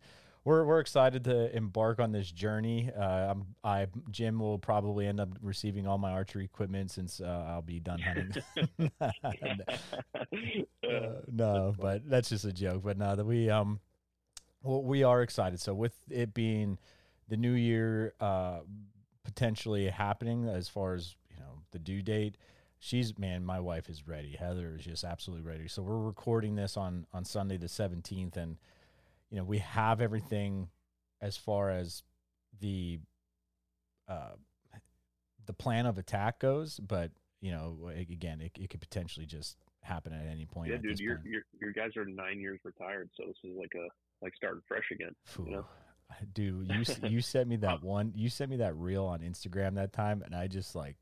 we're 0.48 0.64
we're 0.64 0.80
excited 0.80 1.26
to 1.26 1.56
embark 1.56 2.00
on 2.00 2.12
this 2.12 2.32
journey. 2.32 2.90
Uh, 2.98 3.32
I'm, 3.32 3.46
I 3.64 3.88
Jim 4.12 4.40
will 4.40 4.58
probably 4.58 5.06
end 5.06 5.20
up 5.20 5.30
receiving 5.42 5.88
all 5.88 5.98
my 5.98 6.12
archery 6.12 6.46
equipment 6.46 6.92
since 6.92 7.20
uh, 7.20 7.46
I'll 7.48 7.62
be 7.62 7.80
done 7.80 8.00
hunting. 8.00 8.44
uh, 9.02 9.10
no, 11.30 11.76
but 11.78 12.10
that's 12.10 12.30
just 12.30 12.46
a 12.46 12.54
joke. 12.54 12.84
But 12.84 12.98
no, 12.98 13.16
that 13.16 13.26
we 13.26 13.50
um, 13.50 13.82
well, 14.64 14.84
we 14.84 15.04
are 15.04 15.22
excited. 15.22 15.60
So 15.60 15.74
with 15.74 15.96
it 16.10 16.34
being 16.34 16.78
the 17.28 17.38
new 17.38 17.54
year, 17.54 18.14
uh, 18.22 18.60
potentially 19.26 19.90
happening 19.90 20.48
as 20.48 20.70
far 20.70 20.94
as 20.94 21.16
you 21.30 21.38
know 21.42 21.62
the 21.72 21.80
due 21.80 22.02
date 22.02 22.38
she's 22.80 23.18
man 23.18 23.46
my 23.46 23.60
wife 23.60 23.90
is 23.90 24.08
ready. 24.08 24.36
Heather 24.38 24.76
is 24.78 24.86
just 24.86 25.04
absolutely 25.04 25.46
ready. 25.50 25.68
So 25.68 25.82
we're 25.82 25.98
recording 25.98 26.56
this 26.56 26.78
on 26.78 27.06
on 27.14 27.26
sunday 27.26 27.58
the 27.58 27.68
17th 27.68 28.38
and 28.38 28.58
you 29.30 29.38
know 29.38 29.44
we 29.44 29.60
have 29.60 30.02
everything 30.02 30.70
as 31.22 31.38
far 31.38 31.70
as 31.70 32.04
the 32.60 33.00
uh 34.08 34.32
the 35.46 35.54
plan 35.54 35.86
of 35.86 35.98
attack 35.98 36.40
goes 36.40 36.80
but 36.80 37.12
you 37.42 37.52
know 37.52 37.90
again 37.96 38.42
it, 38.42 38.52
it 38.60 38.70
could 38.70 38.82
potentially 38.82 39.26
just 39.26 39.58
happen 39.82 40.14
at 40.14 40.28
any 40.28 40.46
point 40.46 40.72
yeah 40.72 40.78
dude 40.78 41.00
your, 41.00 41.22
your 41.26 41.42
your 41.62 41.72
guys 41.72 41.96
are 41.96 42.06
nine 42.06 42.40
years 42.40 42.60
retired 42.64 43.10
so 43.16 43.24
this 43.26 43.38
is 43.44 43.58
like 43.58 43.72
a 43.76 43.88
like 44.24 44.34
starting 44.36 44.62
fresh 44.68 44.90
again 44.92 45.16
you 45.46 45.52
know? 45.52 45.66
dude 46.34 46.70
you 46.70 47.10
you 47.10 47.22
sent 47.22 47.48
me 47.48 47.56
that 47.58 47.82
one 47.84 48.12
you 48.16 48.30
sent 48.30 48.50
me 48.50 48.58
that 48.58 48.76
reel 48.76 49.06
on 49.06 49.20
instagram 49.20 49.76
that 49.76 49.94
time 49.94 50.22
and 50.26 50.36
i 50.36 50.48
just 50.48 50.76
like 50.76 50.98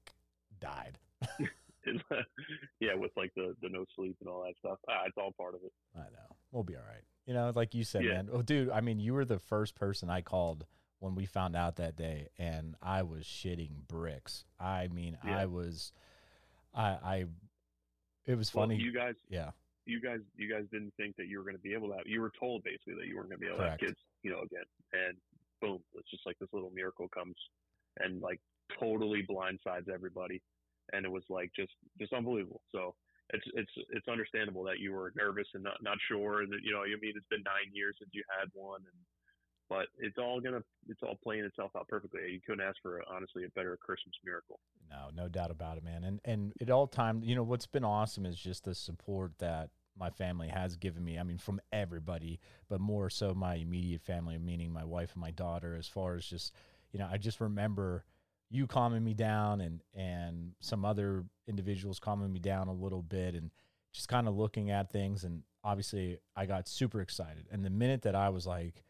died 0.60 0.98
yeah, 2.80 2.94
with 2.96 3.12
like 3.16 3.32
the 3.36 3.56
the 3.62 3.70
no 3.70 3.86
sleep 3.96 4.16
and 4.20 4.30
all 4.30 4.44
that 4.44 4.56
stuff. 4.60 4.80
Ah, 4.90 5.04
it's 5.08 5.18
all 5.18 5.34
part 5.38 5.56
of 5.56 5.62
it. 5.64 5.72
I 5.96 6.02
know. 6.02 6.36
We'll 6.52 6.64
be 6.64 6.76
all 6.76 6.84
right. 6.88 7.04
You 7.26 7.34
know, 7.34 7.52
like 7.56 7.74
you 7.74 7.84
said, 7.84 8.04
yeah. 8.04 8.14
man. 8.14 8.30
Oh, 8.32 8.42
dude. 8.42 8.70
I 8.70 8.82
mean, 8.82 9.00
you 9.00 9.14
were 9.14 9.26
the 9.26 9.40
first 9.40 9.76
person 9.76 10.10
I 10.10 10.22
called 10.22 10.66
when 11.00 11.16
we 11.16 11.26
found 11.26 11.56
out 11.56 11.78
that 11.78 11.96
day, 11.96 12.30
and 12.38 12.76
I 12.82 13.04
was 13.04 13.24
shitting 13.24 13.88
bricks. 13.88 14.46
I 14.60 14.88
mean, 14.88 15.18
yeah. 15.26 15.40
I 15.40 15.46
was, 15.48 15.92
I, 16.74 16.84
I. 16.84 17.26
It 18.26 18.36
was 18.36 18.50
funny. 18.50 18.76
Well, 18.76 18.86
you 18.86 18.94
guys, 18.94 19.16
yeah. 19.30 19.52
You 19.86 20.02
guys, 20.02 20.20
you 20.36 20.52
guys 20.52 20.64
didn't 20.72 20.94
think 20.98 21.16
that 21.18 21.28
you 21.28 21.38
were 21.38 21.44
going 21.44 21.56
to 21.56 21.62
be 21.62 21.74
able 21.74 21.90
to 21.90 21.96
have. 21.96 22.08
You 22.08 22.22
were 22.22 22.32
told 22.40 22.64
basically 22.64 22.96
that 22.96 23.08
you 23.08 23.18
weren't 23.18 23.30
going 23.30 23.40
to 23.40 23.46
be 23.46 23.48
able 23.48 23.58
Correct. 23.58 23.80
to 23.80 23.86
have 23.86 23.96
kids. 23.96 24.02
You 24.24 24.32
know, 24.32 24.42
again, 24.42 24.66
and 24.94 25.18
boom, 25.62 25.80
it's 25.94 26.10
just 26.10 26.26
like 26.26 26.38
this 26.40 26.50
little 26.54 26.72
miracle 26.74 27.08
comes, 27.10 27.36
and 28.00 28.22
like 28.22 28.40
totally 28.80 29.26
blindsides 29.30 29.90
everybody 29.94 30.42
and 30.94 31.06
it 31.06 31.12
was 31.12 31.24
like 31.30 31.52
just 31.56 31.74
just 32.00 32.14
unbelievable. 32.14 32.62
So 32.72 32.96
it's 33.32 33.46
it's 33.54 33.72
it's 33.90 34.08
understandable 34.08 34.64
that 34.64 34.80
you 34.80 34.92
were 34.94 35.12
nervous 35.16 35.48
and 35.54 35.64
not 35.64 35.82
not 35.82 35.98
sure 36.08 36.46
that 36.46 36.60
you 36.64 36.72
know 36.72 36.82
I 36.82 36.96
mean 37.02 37.14
it's 37.16 37.28
been 37.30 37.44
nine 37.44 37.74
years 37.74 37.96
since 38.00 38.12
you 38.14 38.24
had 38.30 38.50
one 38.54 38.82
and 38.82 39.00
but 39.68 39.88
it's 39.98 40.18
all 40.18 40.40
gonna 40.40 40.62
it's 40.88 41.02
all 41.02 41.18
playing 41.24 41.44
itself 41.44 41.72
out 41.76 41.88
perfectly. 41.88 42.22
You 42.32 42.40
couldn't 42.46 42.66
ask 42.66 42.78
for 42.82 43.02
honestly 43.10 43.46
a 43.46 43.50
better 43.50 43.78
Christmas 43.78 44.14
miracle. 44.24 44.60
No, 44.90 45.10
no 45.16 45.28
doubt 45.28 45.52
about 45.52 45.78
it, 45.78 45.84
man. 45.84 46.04
And 46.04 46.20
and 46.24 46.54
it 46.60 46.70
all 46.70 46.88
time, 46.88 47.24
you 47.24 47.36
know, 47.36 47.44
what's 47.44 47.66
been 47.66 47.84
awesome 47.84 48.26
is 48.26 48.38
just 48.38 48.66
the 48.66 48.76
support 48.76 49.34
that 49.40 49.70
my 49.98 50.10
family 50.10 50.50
has 50.50 50.76
given 50.76 51.04
me. 51.04 51.18
I 51.18 51.24
mean, 51.24 51.38
from 51.38 51.62
everybody, 51.72 52.40
but 52.70 52.80
more 52.80 53.10
so 53.10 53.34
my 53.34 53.56
immediate 53.56 54.02
family, 54.02 54.38
meaning 54.38 54.72
my 54.72 54.84
wife 54.84 55.14
and 55.14 55.22
my 55.22 55.32
daughter. 55.32 55.76
As 55.76 55.88
far 55.88 56.16
as 56.16 56.26
just, 56.26 56.54
you 56.92 57.00
know, 57.00 57.08
I 57.12 57.18
just 57.18 57.40
remember 57.40 58.04
you 58.56 58.68
calming 58.68 59.04
me 59.04 59.14
down 59.14 59.62
and 59.62 59.82
and 59.94 60.54
some 60.60 60.86
other 60.86 61.26
individuals 61.48 62.00
calming 62.00 62.32
me 62.32 62.40
down 62.40 62.68
a 62.68 62.74
little 62.74 63.02
bit 63.02 63.36
and 63.36 63.52
just 63.92 64.08
kind 64.08 64.28
of 64.28 64.36
looking 64.36 64.72
at 64.72 64.92
things. 64.92 65.24
And 65.24 65.44
obviously 65.64 66.18
I 66.36 66.46
got 66.46 66.68
super 66.68 67.02
excited. 67.02 67.46
And 67.52 67.64
the 67.64 67.70
minute 67.70 68.02
that 68.04 68.16
I 68.16 68.30
was 68.30 68.48
like 68.48 68.84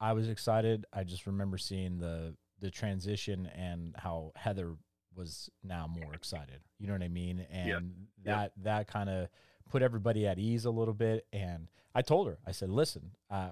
I 0.00 0.12
was 0.12 0.28
excited 0.28 0.84
I 0.92 1.04
just 1.04 1.26
remember 1.26 1.58
seeing 1.58 1.98
the 1.98 2.34
the 2.60 2.70
transition 2.70 3.46
and 3.54 3.94
how 3.98 4.32
Heather 4.36 4.76
was 5.14 5.50
now 5.64 5.86
more 5.88 6.14
excited. 6.14 6.60
You 6.78 6.86
know 6.86 6.92
what 6.92 7.02
I 7.02 7.08
mean? 7.08 7.46
And 7.50 7.68
yep. 7.68 7.82
that 8.24 8.42
yep. 8.42 8.52
that 8.64 8.88
kind 8.88 9.08
of 9.08 9.28
put 9.70 9.82
everybody 9.82 10.26
at 10.26 10.38
ease 10.38 10.64
a 10.64 10.70
little 10.70 10.94
bit. 10.94 11.26
And 11.32 11.68
I 11.94 12.02
told 12.02 12.28
her 12.28 12.38
I 12.46 12.52
said 12.52 12.70
listen 12.70 13.12
uh, 13.30 13.50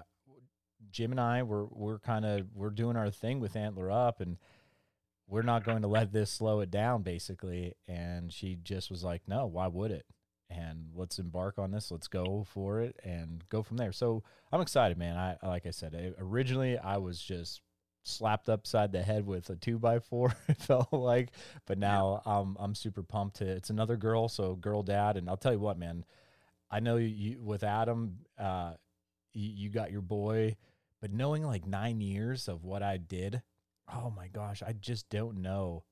Jim 0.91 1.11
and 1.11 1.19
I 1.19 1.43
were 1.43 1.65
we're 1.71 1.99
kind 1.99 2.25
of 2.25 2.47
we're 2.53 2.69
doing 2.69 2.95
our 2.95 3.09
thing 3.09 3.39
with 3.39 3.55
Antler 3.55 3.91
Up 3.91 4.21
and 4.21 4.37
we're 5.27 5.41
not 5.41 5.63
going 5.63 5.81
to 5.81 5.87
let 5.87 6.11
this 6.11 6.31
slow 6.31 6.59
it 6.59 6.71
down, 6.71 7.01
basically. 7.01 7.73
And 7.87 8.31
she 8.31 8.55
just 8.55 8.91
was 8.91 9.03
like, 9.03 9.23
no, 9.27 9.45
why 9.47 9.67
would 9.67 9.91
it? 9.91 10.05
And 10.49 10.89
let's 10.93 11.17
embark 11.17 11.57
on 11.57 11.71
this. 11.71 11.89
Let's 11.89 12.07
go 12.07 12.45
for 12.53 12.81
it 12.81 12.99
and 13.03 13.43
go 13.49 13.63
from 13.63 13.77
there. 13.77 13.91
So 13.91 14.23
I'm 14.51 14.61
excited, 14.61 14.97
man. 14.97 15.17
I 15.17 15.37
like 15.45 15.65
I 15.65 15.71
said, 15.71 15.95
I, 15.95 16.21
originally 16.21 16.77
I 16.77 16.97
was 16.97 17.19
just 17.19 17.61
slapped 18.03 18.47
upside 18.47 18.91
the 18.91 19.01
head 19.01 19.25
with 19.25 19.49
a 19.49 19.55
two 19.55 19.79
by 19.79 19.99
four. 19.99 20.35
It 20.47 20.61
felt 20.61 20.93
like, 20.93 21.31
but 21.65 21.79
now 21.79 22.21
yeah. 22.25 22.33
I'm 22.33 22.55
I'm 22.59 22.75
super 22.75 23.01
pumped. 23.01 23.37
To, 23.37 23.47
it's 23.47 23.71
another 23.71 23.97
girl, 23.97 24.29
so 24.29 24.55
girl 24.55 24.83
dad. 24.83 25.17
And 25.17 25.27
I'll 25.27 25.37
tell 25.37 25.53
you 25.53 25.59
what, 25.59 25.79
man. 25.79 26.05
I 26.69 26.79
know 26.79 26.97
you 26.97 27.41
with 27.41 27.63
Adam, 27.63 28.17
uh, 28.37 28.73
you, 29.33 29.49
you 29.49 29.69
got 29.69 29.91
your 29.91 30.01
boy, 30.01 30.57
but 31.01 31.11
knowing 31.11 31.43
like 31.43 31.65
nine 31.65 32.01
years 32.01 32.47
of 32.47 32.63
what 32.63 32.83
I 32.83 32.97
did 32.97 33.41
oh 33.93 34.11
my 34.15 34.27
gosh, 34.27 34.63
I 34.65 34.73
just 34.73 35.09
don't 35.09 35.41
know. 35.41 35.83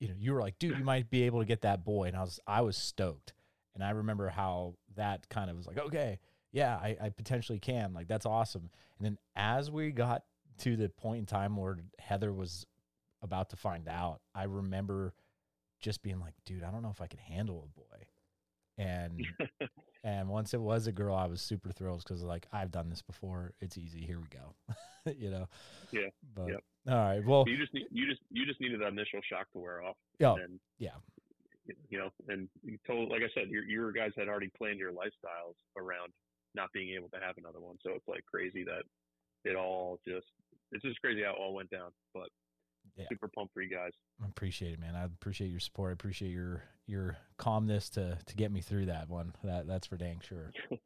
You 0.00 0.08
know, 0.08 0.14
you 0.18 0.32
were 0.32 0.40
like, 0.40 0.58
dude, 0.58 0.78
you 0.78 0.84
might 0.84 1.10
be 1.10 1.22
able 1.22 1.40
to 1.40 1.46
get 1.46 1.62
that 1.62 1.84
boy. 1.84 2.08
And 2.08 2.16
I 2.16 2.20
was, 2.20 2.40
I 2.46 2.60
was 2.60 2.76
stoked. 2.76 3.32
And 3.74 3.82
I 3.82 3.90
remember 3.90 4.28
how 4.28 4.74
that 4.96 5.28
kind 5.28 5.50
of 5.50 5.56
was 5.56 5.66
like, 5.66 5.78
okay, 5.78 6.18
yeah, 6.52 6.76
I, 6.76 6.96
I 7.00 7.08
potentially 7.10 7.58
can. 7.58 7.92
Like, 7.92 8.08
that's 8.08 8.26
awesome. 8.26 8.70
And 8.98 9.06
then 9.06 9.18
as 9.34 9.70
we 9.70 9.90
got 9.90 10.24
to 10.58 10.76
the 10.76 10.88
point 10.88 11.20
in 11.20 11.26
time 11.26 11.56
where 11.56 11.78
Heather 11.98 12.32
was 12.32 12.66
about 13.22 13.50
to 13.50 13.56
find 13.56 13.88
out, 13.88 14.20
I 14.34 14.44
remember 14.44 15.14
just 15.80 16.02
being 16.02 16.20
like, 16.20 16.34
dude, 16.44 16.62
I 16.62 16.70
don't 16.70 16.82
know 16.82 16.90
if 16.90 17.00
I 17.00 17.06
can 17.06 17.18
handle 17.18 17.68
a 17.68 17.78
boy. 17.78 18.06
And 18.78 19.26
and 20.04 20.28
once 20.28 20.54
it 20.54 20.60
was 20.60 20.86
a 20.86 20.92
girl, 20.92 21.14
I 21.14 21.26
was 21.26 21.40
super 21.40 21.70
thrilled 21.70 22.02
because 22.04 22.22
like 22.22 22.46
I've 22.52 22.70
done 22.70 22.88
this 22.88 23.02
before. 23.02 23.52
It's 23.60 23.78
easy. 23.78 24.00
Here 24.00 24.20
we 24.20 24.28
go. 24.28 24.54
you 25.18 25.30
know. 25.30 25.46
Yeah. 25.92 26.10
But 26.34 26.48
yep. 26.48 26.60
All 26.88 26.94
right. 26.94 27.24
Well, 27.24 27.44
you 27.46 27.56
just 27.56 27.74
need, 27.74 27.86
you 27.90 28.06
just 28.06 28.20
you 28.30 28.46
just 28.46 28.60
needed 28.60 28.80
that 28.80 28.88
initial 28.88 29.20
shock 29.30 29.50
to 29.52 29.58
wear 29.58 29.82
off. 29.82 29.96
Yeah. 30.18 30.34
Yeah. 30.78 30.90
you 31.88 31.98
know, 31.98 32.10
and 32.28 32.48
you 32.62 32.78
told, 32.86 33.10
like 33.10 33.22
I 33.22 33.30
said, 33.34 33.48
your 33.48 33.64
your 33.64 33.92
guys 33.92 34.12
had 34.16 34.28
already 34.28 34.50
planned 34.56 34.78
your 34.78 34.92
lifestyles 34.92 35.56
around 35.76 36.12
not 36.54 36.72
being 36.72 36.94
able 36.96 37.08
to 37.10 37.18
have 37.20 37.36
another 37.38 37.60
one. 37.60 37.76
So 37.82 37.90
it's 37.92 38.08
like 38.08 38.24
crazy 38.26 38.64
that 38.64 38.82
it 39.48 39.56
all 39.56 40.00
just 40.06 40.26
it's 40.72 40.82
just 40.82 41.00
crazy 41.00 41.22
how 41.22 41.30
it 41.30 41.36
all 41.38 41.54
went 41.54 41.70
down. 41.70 41.90
But 42.14 42.28
yeah. 42.96 43.06
super 43.08 43.28
pumped 43.28 43.52
for 43.52 43.62
you 43.62 43.74
guys. 43.74 43.92
I 44.22 44.26
appreciate 44.26 44.72
it, 44.72 44.80
man. 44.80 44.94
I 44.94 45.04
appreciate 45.04 45.48
your 45.48 45.60
support. 45.60 45.90
I 45.90 45.92
appreciate 45.94 46.30
your 46.30 46.62
your 46.86 47.16
calmness 47.36 47.88
to 47.90 48.18
to 48.24 48.36
get 48.36 48.52
me 48.52 48.60
through 48.60 48.86
that 48.86 49.08
one. 49.08 49.34
That 49.44 49.66
that's 49.66 49.86
for 49.86 49.96
dang 49.96 50.20
sure. 50.20 50.52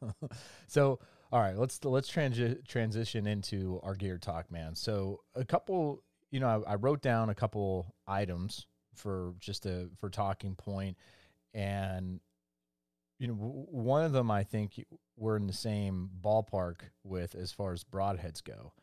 so 0.66 0.98
all 1.32 1.40
right, 1.40 1.56
let's 1.56 1.82
let's 1.84 2.10
transi- 2.10 2.66
transition 2.66 3.26
into 3.26 3.80
our 3.82 3.94
gear 3.94 4.18
talk, 4.18 4.50
man. 4.50 4.74
So 4.74 5.20
a 5.34 5.44
couple, 5.44 6.02
you 6.30 6.40
know, 6.40 6.64
I, 6.66 6.72
I 6.72 6.74
wrote 6.74 7.00
down 7.00 7.30
a 7.30 7.34
couple 7.34 7.94
items 8.06 8.66
for 8.94 9.34
just 9.40 9.64
a 9.64 9.88
for 9.98 10.10
talking 10.10 10.54
point, 10.54 10.98
and 11.54 12.20
you 13.18 13.28
know, 13.28 13.34
one 13.34 14.04
of 14.04 14.12
them 14.12 14.30
I 14.30 14.44
think 14.44 14.84
we're 15.16 15.36
in 15.36 15.46
the 15.46 15.52
same 15.52 16.10
ballpark 16.20 16.80
with 17.02 17.34
as 17.34 17.50
far 17.50 17.72
as 17.72 17.82
broadheads 17.82 18.44
go, 18.44 18.74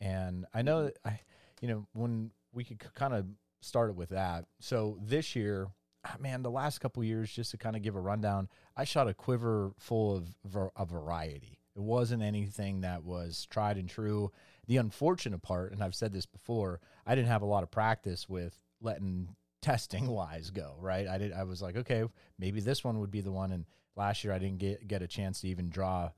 and 0.00 0.46
I 0.54 0.62
know 0.62 0.84
that 0.84 0.98
I, 1.04 1.20
you 1.60 1.68
know, 1.68 1.86
when 1.92 2.30
we 2.52 2.64
could 2.64 2.82
kind 2.94 3.12
of 3.12 3.26
start 3.60 3.90
it 3.90 3.96
with 3.96 4.10
that. 4.10 4.46
So 4.60 4.98
this 5.02 5.36
year 5.36 5.68
Ah, 6.04 6.16
man, 6.20 6.42
the 6.42 6.50
last 6.50 6.78
couple 6.78 7.02
years, 7.02 7.30
just 7.30 7.50
to 7.50 7.58
kind 7.58 7.74
of 7.74 7.82
give 7.82 7.96
a 7.96 8.00
rundown, 8.00 8.48
I 8.76 8.84
shot 8.84 9.08
a 9.08 9.14
quiver 9.14 9.72
full 9.78 10.16
of 10.16 10.70
a 10.76 10.86
variety. 10.86 11.57
It 11.78 11.84
wasn't 11.84 12.24
anything 12.24 12.80
that 12.80 13.04
was 13.04 13.46
tried 13.48 13.76
and 13.76 13.88
true. 13.88 14.32
The 14.66 14.78
unfortunate 14.78 15.42
part, 15.42 15.70
and 15.70 15.80
I've 15.80 15.94
said 15.94 16.12
this 16.12 16.26
before, 16.26 16.80
I 17.06 17.14
didn't 17.14 17.28
have 17.28 17.42
a 17.42 17.46
lot 17.46 17.62
of 17.62 17.70
practice 17.70 18.28
with 18.28 18.58
letting 18.80 19.36
testing 19.62 20.08
wise 20.08 20.50
go. 20.50 20.74
Right? 20.80 21.06
I 21.06 21.18
did. 21.18 21.32
I 21.32 21.44
was 21.44 21.62
like, 21.62 21.76
okay, 21.76 22.02
maybe 22.36 22.60
this 22.60 22.82
one 22.82 22.98
would 22.98 23.12
be 23.12 23.20
the 23.20 23.30
one. 23.30 23.52
And 23.52 23.64
last 23.94 24.24
year, 24.24 24.32
I 24.32 24.40
didn't 24.40 24.58
get 24.58 24.88
get 24.88 25.02
a 25.02 25.06
chance 25.06 25.40
to 25.42 25.48
even 25.48 25.70
draw. 25.70 26.10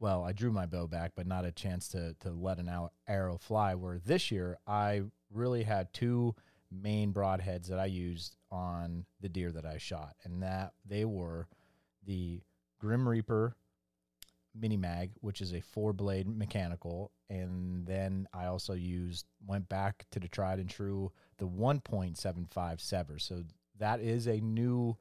Well, 0.00 0.24
I 0.24 0.32
drew 0.32 0.50
my 0.50 0.64
bow 0.64 0.86
back, 0.86 1.12
but 1.14 1.26
not 1.26 1.44
a 1.44 1.52
chance 1.52 1.88
to 1.88 2.14
to 2.20 2.30
let 2.30 2.58
an 2.58 2.70
arrow 3.06 3.36
fly. 3.36 3.74
Where 3.74 3.98
this 3.98 4.30
year, 4.30 4.56
I 4.66 5.02
really 5.30 5.64
had 5.64 5.92
two 5.92 6.34
main 6.70 7.12
broadheads 7.12 7.66
that 7.66 7.78
I 7.78 7.84
used 7.84 8.36
on 8.50 9.04
the 9.20 9.28
deer 9.28 9.52
that 9.52 9.66
I 9.66 9.76
shot, 9.76 10.16
and 10.24 10.42
that 10.42 10.72
they 10.86 11.04
were 11.04 11.48
the 12.02 12.40
Grim 12.80 13.06
Reaper 13.06 13.56
Mini 14.54 14.76
Mag, 14.76 15.10
which 15.20 15.40
is 15.40 15.52
a 15.52 15.60
four 15.60 15.92
blade 15.92 16.28
mechanical, 16.28 17.10
and 17.30 17.86
then 17.86 18.28
I 18.32 18.46
also 18.46 18.74
used 18.74 19.26
went 19.46 19.68
back 19.68 20.04
to 20.10 20.20
the 20.20 20.28
tried 20.28 20.58
and 20.58 20.68
true 20.68 21.12
the 21.38 21.46
1.75 21.46 22.48
Sevr. 22.50 23.20
So 23.20 23.44
that 23.78 24.00
is 24.00 24.26
a 24.26 24.40
new, 24.40 24.96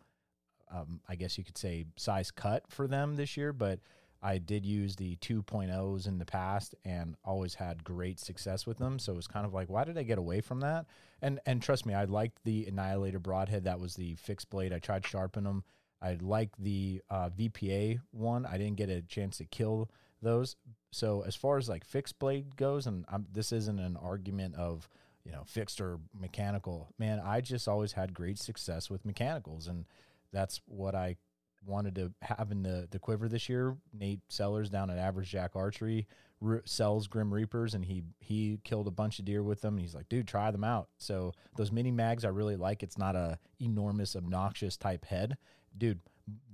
um, 0.73 1.01
I 1.07 1.15
guess 1.15 1.37
you 1.37 1.43
could 1.43 1.57
say, 1.57 1.85
size 1.97 2.31
cut 2.31 2.63
for 2.69 2.87
them 2.87 3.15
this 3.15 3.35
year, 3.35 3.53
but 3.53 3.79
I 4.23 4.37
did 4.37 4.65
use 4.65 4.95
the 4.95 5.15
2.0s 5.17 6.07
in 6.07 6.19
the 6.19 6.25
past 6.25 6.75
and 6.85 7.15
always 7.25 7.55
had 7.55 7.83
great 7.83 8.19
success 8.19 8.67
with 8.67 8.77
them. 8.77 8.99
So 8.99 9.13
it 9.13 9.15
was 9.15 9.27
kind 9.27 9.45
of 9.45 9.53
like, 9.53 9.69
why 9.69 9.83
did 9.83 9.97
I 9.97 10.03
get 10.03 10.19
away 10.19 10.41
from 10.41 10.59
that? 10.59 10.85
And 11.21 11.39
and 11.45 11.61
trust 11.61 11.85
me, 11.85 11.93
I 11.93 12.05
liked 12.05 12.43
the 12.43 12.65
Annihilator 12.67 13.19
broadhead. 13.19 13.63
That 13.63 13.79
was 13.79 13.95
the 13.95 14.15
fixed 14.15 14.49
blade. 14.49 14.73
I 14.73 14.79
tried 14.79 15.05
sharpening 15.05 15.45
them. 15.45 15.63
I 16.01 16.17
like 16.21 16.49
the 16.57 17.01
uh, 17.09 17.29
VPA 17.29 17.99
one. 18.11 18.45
I 18.45 18.57
didn't 18.57 18.77
get 18.77 18.89
a 18.89 19.01
chance 19.01 19.37
to 19.37 19.45
kill 19.45 19.89
those. 20.21 20.55
So 20.91 21.23
as 21.25 21.35
far 21.35 21.57
as 21.57 21.69
like 21.69 21.85
fixed 21.85 22.19
blade 22.19 22.55
goes, 22.55 22.87
and 22.87 23.05
I'm, 23.09 23.27
this 23.31 23.51
isn't 23.51 23.79
an 23.79 23.97
argument 23.97 24.55
of 24.55 24.89
you 25.23 25.31
know 25.31 25.43
fixed 25.45 25.79
or 25.79 25.99
mechanical. 26.19 26.93
Man, 26.97 27.21
I 27.23 27.41
just 27.41 27.67
always 27.67 27.93
had 27.93 28.13
great 28.13 28.39
success 28.39 28.89
with 28.89 29.05
mechanicals, 29.05 29.67
and 29.67 29.85
that's 30.31 30.61
what 30.65 30.95
I 30.95 31.17
wanted 31.65 31.95
to 31.95 32.11
have 32.21 32.51
in 32.51 32.63
the, 32.63 32.87
the 32.89 32.99
quiver 32.99 33.27
this 33.27 33.47
year. 33.47 33.77
Nate 33.93 34.21
Sellers 34.29 34.69
down 34.69 34.89
at 34.89 34.97
Average 34.97 35.29
Jack 35.29 35.51
Archery 35.55 36.07
sells 36.65 37.07
Grim 37.07 37.33
Reapers, 37.33 37.73
and 37.73 37.85
he 37.85 38.03
he 38.19 38.59
killed 38.63 38.87
a 38.87 38.91
bunch 38.91 39.19
of 39.19 39.25
deer 39.25 39.43
with 39.43 39.61
them. 39.61 39.75
And 39.75 39.81
he's 39.81 39.95
like, 39.95 40.09
dude, 40.09 40.27
try 40.27 40.51
them 40.51 40.63
out. 40.63 40.89
So 40.97 41.33
those 41.55 41.71
mini 41.71 41.91
mags 41.91 42.25
I 42.25 42.29
really 42.29 42.55
like. 42.55 42.83
It's 42.83 42.97
not 42.97 43.15
a 43.15 43.37
enormous, 43.59 44.15
obnoxious 44.15 44.77
type 44.77 45.05
head, 45.05 45.37
dude. 45.77 45.99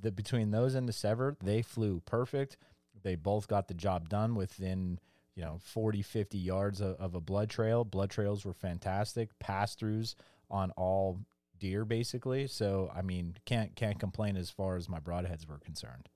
The 0.01 0.11
between 0.11 0.51
those 0.51 0.75
and 0.75 0.87
the 0.87 0.93
Sevr, 0.93 1.35
they 1.43 1.61
flew 1.61 2.01
perfect. 2.05 2.57
They 3.03 3.15
both 3.15 3.47
got 3.47 3.67
the 3.67 3.73
job 3.73 4.09
done 4.09 4.35
within 4.35 4.99
you 5.35 5.43
know 5.43 5.59
40 5.61 6.01
50 6.01 6.37
yards 6.37 6.81
of, 6.81 6.95
of 6.95 7.13
a 7.13 7.21
blood 7.21 7.49
trail 7.49 7.83
blood 7.83 8.09
trails 8.09 8.43
were 8.43 8.53
fantastic 8.53 9.37
pass 9.37 9.75
throughs 9.75 10.15
on 10.49 10.71
all 10.71 11.19
deer 11.59 11.85
basically. 11.85 12.47
So 12.47 12.91
I 12.95 13.01
mean, 13.01 13.35
can't 13.45 13.75
can't 13.75 13.99
complain 13.99 14.37
as 14.37 14.49
far 14.49 14.75
as 14.75 14.89
my 14.89 14.99
broadheads 14.99 15.47
were 15.47 15.59
concerned. 15.59 16.09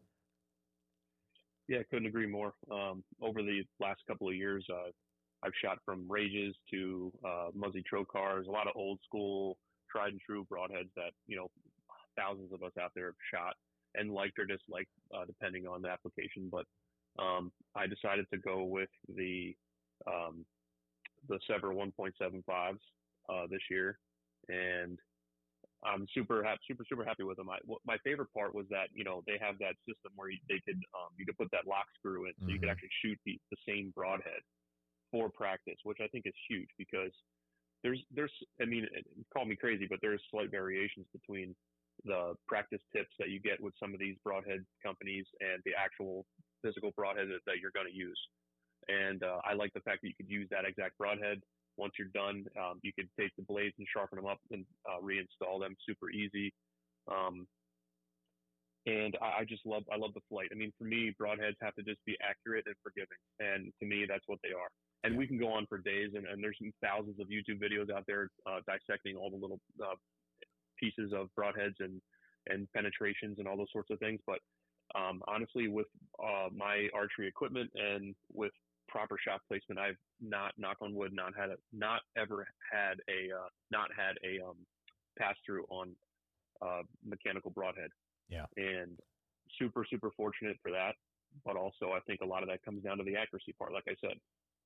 Yeah, 1.67 1.79
couldn't 1.89 2.07
agree 2.07 2.27
more. 2.27 2.53
Um, 2.71 3.03
over 3.21 3.41
the 3.41 3.63
last 3.79 4.01
couple 4.07 4.27
of 4.27 4.35
years, 4.35 4.65
uh, 4.69 4.89
I've 5.43 5.53
shot 5.63 5.77
from 5.85 6.05
rages 6.09 6.55
to 6.71 7.11
uh, 7.25 7.47
Muzzy 7.53 7.83
trocars 7.91 8.47
a 8.47 8.51
lot 8.51 8.67
of 8.67 8.73
old 8.75 8.99
school, 9.05 9.57
tried 9.89 10.09
and 10.09 10.19
true 10.19 10.45
broadheads 10.51 10.89
that 10.95 11.11
you 11.27 11.37
know 11.37 11.49
thousands 12.21 12.53
of 12.53 12.63
us 12.63 12.73
out 12.81 12.91
there 12.95 13.07
have 13.07 13.15
shot 13.33 13.55
and 13.95 14.11
liked 14.11 14.39
or 14.39 14.45
disliked, 14.45 14.91
uh, 15.15 15.25
depending 15.25 15.67
on 15.67 15.81
the 15.81 15.89
application. 15.89 16.49
But 16.51 16.65
um, 17.21 17.51
I 17.75 17.87
decided 17.87 18.25
to 18.33 18.39
go 18.39 18.63
with 18.63 18.89
the 19.09 19.55
um, 20.07 20.45
the 21.29 21.39
Sevr 21.49 21.75
1.75s 21.75 22.77
uh, 23.29 23.47
this 23.49 23.61
year, 23.69 23.99
and 24.49 24.97
I'm 25.83 26.07
super 26.13 26.43
happy, 26.43 26.59
super 26.67 26.83
super 26.87 27.03
happy 27.03 27.23
with 27.23 27.37
them. 27.37 27.49
I, 27.49 27.57
my 27.85 27.97
favorite 28.03 28.29
part 28.33 28.55
was 28.55 28.65
that 28.69 28.87
you 28.93 29.03
know 29.03 29.23
they 29.27 29.37
have 29.41 29.57
that 29.59 29.75
system 29.87 30.11
where 30.15 30.29
you, 30.29 30.37
they 30.47 30.61
could 30.65 30.79
um, 30.93 31.11
you 31.17 31.25
could 31.25 31.37
put 31.37 31.51
that 31.51 31.67
lock 31.67 31.85
screw 31.97 32.25
in, 32.25 32.33
so 32.37 32.45
mm-hmm. 32.45 32.49
you 32.49 32.59
could 32.59 32.69
mm-hmm. 32.69 32.71
actually 32.71 32.95
shoot 33.03 33.19
the, 33.25 33.37
the 33.51 33.57
same 33.67 33.91
broadhead 33.95 34.41
for 35.11 35.29
practice, 35.29 35.77
which 35.83 35.97
I 36.01 36.07
think 36.07 36.25
is 36.25 36.33
huge 36.49 36.69
because 36.77 37.11
there's 37.83 37.99
there's 38.13 38.31
I 38.61 38.65
mean 38.65 38.87
call 39.33 39.45
me 39.45 39.55
crazy, 39.55 39.87
but 39.89 39.99
there's 40.01 40.21
slight 40.31 40.51
variations 40.51 41.05
between 41.11 41.55
the 42.05 42.33
practice 42.47 42.81
tips 42.95 43.13
that 43.19 43.29
you 43.29 43.39
get 43.39 43.61
with 43.61 43.73
some 43.79 43.93
of 43.93 43.99
these 43.99 44.15
broadhead 44.23 44.65
companies 44.83 45.25
and 45.39 45.61
the 45.65 45.71
actual 45.77 46.25
physical 46.63 46.91
broadhead 46.95 47.27
that, 47.29 47.41
that 47.45 47.59
you're 47.61 47.73
going 47.73 47.87
to 47.87 47.95
use. 47.95 48.19
And 48.87 49.23
uh, 49.23 49.39
I 49.45 49.53
like 49.53 49.73
the 49.73 49.81
fact 49.81 50.01
that 50.01 50.07
you 50.07 50.17
could 50.17 50.29
use 50.29 50.47
that 50.51 50.65
exact 50.65 50.97
broadhead 50.97 51.41
once 51.77 51.93
you're 51.97 52.13
done, 52.13 52.45
um, 52.59 52.79
you 52.81 52.91
could 52.93 53.09
take 53.19 53.31
the 53.37 53.43
blades 53.43 53.75
and 53.77 53.87
sharpen 53.91 54.17
them 54.17 54.25
up 54.25 54.39
and 54.51 54.65
uh, 54.85 55.01
reinstall 55.01 55.59
them 55.59 55.75
super 55.87 56.09
easy. 56.11 56.53
Um, 57.09 57.47
and 58.85 59.17
I, 59.21 59.41
I, 59.41 59.45
just 59.47 59.65
love 59.65 59.83
I 59.91 59.97
love 59.97 60.13
the 60.13 60.25
flight. 60.29 60.49
I 60.51 60.55
mean, 60.55 60.73
for 60.77 60.85
me, 60.85 61.13
broadheads 61.21 61.57
have 61.61 61.75
to 61.75 61.83
just 61.83 62.03
be 62.05 62.17
accurate 62.21 62.65
and 62.65 62.75
forgiving, 62.81 63.21
and 63.39 63.71
to 63.79 63.85
me, 63.85 64.05
that's 64.07 64.25
what 64.27 64.39
they 64.43 64.53
are. 64.53 64.69
And 65.03 65.17
we 65.17 65.27
can 65.27 65.37
go 65.37 65.49
on 65.49 65.65
for 65.67 65.77
days, 65.77 66.11
and, 66.15 66.25
and 66.25 66.43
there's 66.43 66.57
thousands 66.83 67.19
of 67.19 67.27
YouTube 67.27 67.61
videos 67.61 67.93
out 67.93 68.05
there 68.07 68.29
uh, 68.45 68.59
dissecting 68.65 69.15
all 69.15 69.29
the 69.29 69.37
little 69.37 69.59
uh, 69.81 69.97
pieces 70.81 71.13
of 71.15 71.29
broadheads 71.37 71.79
and 71.79 72.01
and 72.47 72.67
penetrations 72.73 73.37
and 73.37 73.47
all 73.47 73.55
those 73.55 73.71
sorts 73.71 73.91
of 73.91 73.99
things. 73.99 74.19
But 74.25 74.39
um, 74.95 75.21
honestly, 75.27 75.67
with 75.67 75.87
uh, 76.19 76.49
my 76.53 76.87
archery 76.93 77.27
equipment 77.27 77.69
and 77.75 78.15
with 78.33 78.51
proper 78.91 79.15
shot 79.25 79.41
placement. 79.47 79.79
I've 79.79 79.95
not, 80.19 80.51
knock 80.57 80.77
on 80.81 80.93
wood, 80.93 81.13
not 81.13 81.31
had 81.35 81.49
a, 81.49 81.55
not 81.71 82.01
ever 82.17 82.45
had 82.71 82.99
a, 83.07 83.33
uh, 83.33 83.47
not 83.71 83.87
had 83.95 84.19
a 84.27 84.43
um, 84.43 84.57
pass 85.17 85.35
through 85.45 85.63
on 85.69 85.95
uh, 86.61 86.83
mechanical 87.03 87.51
broadhead. 87.51 87.89
Yeah. 88.29 88.45
And 88.57 88.99
super, 89.57 89.85
super 89.89 90.11
fortunate 90.15 90.57
for 90.61 90.71
that. 90.71 90.93
But 91.45 91.55
also, 91.55 91.95
I 91.95 92.03
think 92.05 92.19
a 92.21 92.27
lot 92.27 92.43
of 92.43 92.49
that 92.49 92.63
comes 92.63 92.83
down 92.83 92.97
to 92.97 93.05
the 93.05 93.15
accuracy 93.15 93.55
part. 93.57 93.71
Like 93.71 93.87
I 93.87 93.95
said, 94.01 94.19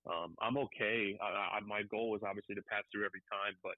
um, 0.10 0.34
I'm 0.41 0.58
okay. 0.65 1.15
I, 1.21 1.58
I, 1.58 1.60
my 1.62 1.84
goal 1.84 2.15
is 2.15 2.23
obviously 2.25 2.56
to 2.56 2.65
pass 2.65 2.82
through 2.91 3.06
every 3.06 3.21
time, 3.30 3.54
but 3.62 3.78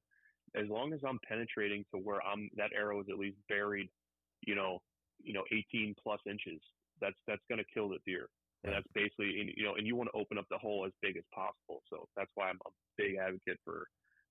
as 0.56 0.68
long 0.70 0.94
as 0.94 1.00
I'm 1.08 1.20
penetrating 1.28 1.86
to 1.94 2.00
where 2.00 2.22
I'm, 2.22 2.50
that 2.56 2.72
arrow 2.76 3.02
is 3.02 3.08
at 3.12 3.20
least 3.20 3.38
buried, 3.50 3.90
you 4.46 4.56
know, 4.56 4.80
you 5.22 5.34
know, 5.34 5.44
18 5.52 5.96
plus 6.02 6.20
inches. 6.30 6.62
That's 7.02 7.18
that's 7.28 7.42
going 7.50 7.60
to 7.60 7.74
kill 7.74 7.90
the 7.90 8.00
deer. 8.06 8.28
And 8.64 8.74
that's 8.74 8.88
basically 8.94 9.54
you 9.56 9.64
know 9.64 9.76
and 9.76 9.86
you 9.86 9.96
want 9.96 10.10
to 10.12 10.20
open 10.20 10.38
up 10.38 10.46
the 10.50 10.58
hole 10.58 10.84
as 10.86 10.92
big 11.02 11.16
as 11.16 11.24
possible. 11.34 11.82
So 11.90 12.08
that's 12.18 12.32
why 12.36 12.50
i'm 12.50 12.60
a 12.66 12.72
big 12.98 13.16
advocate 13.16 13.60
for 13.64 13.86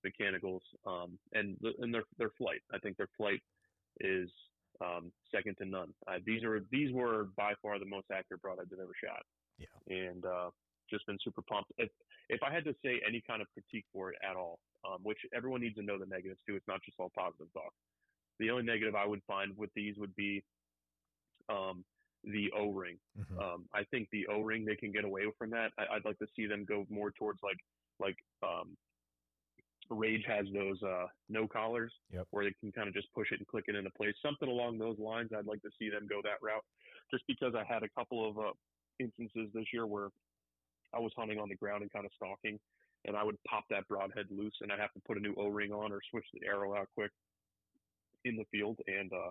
mechanicals 0.05 0.63
um, 0.87 1.19
and 1.33 1.57
and 1.79 1.95
their 1.95 2.03
their 2.19 2.31
flight. 2.37 2.61
I 2.75 2.79
think 2.79 2.97
their 2.97 3.09
flight 3.17 3.41
is 4.01 4.29
um, 4.85 5.13
second 5.35 5.57
to 5.59 5.65
none. 5.65 5.95
Uh, 6.09 6.19
these 6.27 6.43
are 6.45 6.61
these 6.71 6.93
were 6.93 7.29
by 7.37 7.53
far 7.63 7.79
the 7.79 7.87
most 7.87 8.07
accurate 8.13 8.43
broadheads 8.43 8.73
i've 8.73 8.81
ever 8.81 8.93
shot. 9.03 9.23
Yeah. 9.59 9.97
And 9.97 10.25
uh, 10.27 10.51
just 10.91 11.07
been 11.07 11.19
super 11.23 11.43
pumped 11.43 11.73
if 11.79 11.91
if 12.29 12.43
i 12.43 12.53
had 12.53 12.65
to 12.65 12.75
say 12.85 13.01
any 13.07 13.23
kind 13.27 13.41
of 13.43 13.49
critique 13.53 13.85
for 13.93 14.11
it 14.11 14.19
at 14.29 14.37
all 14.37 14.59
um, 14.87 14.99
which 15.03 15.19
everyone 15.35 15.61
needs 15.61 15.77
to 15.77 15.83
know 15.83 15.99
the 15.99 16.07
negatives 16.07 16.41
too 16.47 16.55
it's 16.57 16.69
not 16.69 16.81
just 16.85 16.97
all 16.99 17.11
positive 17.17 17.47
talk 17.53 17.73
the 18.39 18.51
only 18.51 18.65
negative 18.65 18.95
i 18.95 19.07
would 19.07 19.23
find 19.27 19.57
with 19.57 19.71
these 19.75 19.95
would 19.99 20.15
be 20.17 20.43
um, 21.49 21.85
the 22.25 22.51
O 22.57 22.71
ring. 22.71 22.97
Mm-hmm. 23.19 23.39
Um, 23.39 23.65
I 23.75 23.85
think 23.91 24.09
the 24.11 24.27
O 24.29 24.41
ring 24.41 24.65
they 24.65 24.77
can 24.77 24.93
get 24.93 25.05
away 25.05 25.23
from 25.39 25.51
that. 25.51 25.71
I, 25.79 25.95
would 25.95 26.05
like 26.05 26.19
to 26.19 26.27
see 26.35 26.47
them 26.47 26.65
go 26.69 26.85
more 26.91 27.11
towards 27.13 27.41
like 27.43 27.59
like 28.01 28.17
um, 28.43 28.77
Rage 29.89 30.25
has 30.27 30.47
those 30.53 30.83
uh, 30.83 31.07
no 31.29 31.47
collars 31.47 31.93
Yep. 32.13 32.27
where 32.31 32.45
they 32.45 32.55
can 32.61 32.73
kind 32.73 32.89
of 32.89 32.95
just 32.95 33.13
push 33.15 33.31
it 33.33 33.39
and 33.39 33.47
click 33.47 33.65
it 33.69 33.77
into 33.77 33.91
place. 33.91 34.15
Something 34.25 34.49
along 34.49 34.79
those 34.79 34.99
lines. 34.99 35.31
I'd 35.37 35.47
like 35.47 35.63
to 35.63 35.71
see 35.79 35.89
them 35.89 36.07
go 36.09 36.21
that 36.23 36.43
route, 36.43 36.65
just 37.11 37.25
because 37.29 37.55
I 37.55 37.65
had 37.65 37.83
a 37.83 37.89
couple 37.97 38.29
of 38.29 38.39
uh, 38.39 38.53
instances 38.99 39.49
this 39.55 39.67
year 39.73 39.87
where 39.87 40.09
I 40.97 41.01
was 41.01 41.13
hunting 41.17 41.39
on 41.39 41.49
the 41.49 41.57
ground 41.57 41.83
and 41.83 41.93
kind 41.93 42.07
of 42.07 42.13
stalking, 42.17 42.59
and 43.05 43.17
I 43.17 43.23
would 43.23 43.37
pop 43.49 43.65
that 43.71 43.87
broadhead 43.89 44.27
loose, 44.31 44.55
and 44.61 44.73
I'd 44.73 44.81
have 44.81 44.93
to 44.95 45.01
put 45.07 45.17
a 45.17 45.21
new 45.21 45.35
O-ring 45.37 45.73
on 45.73 45.93
or 45.93 46.01
switch 46.11 46.25
the 46.33 46.47
arrow 46.47 46.75
out 46.75 46.89
quick 46.95 47.11
in 48.25 48.37
the 48.37 48.45
field, 48.51 48.79
and 48.87 49.13
uh, 49.13 49.31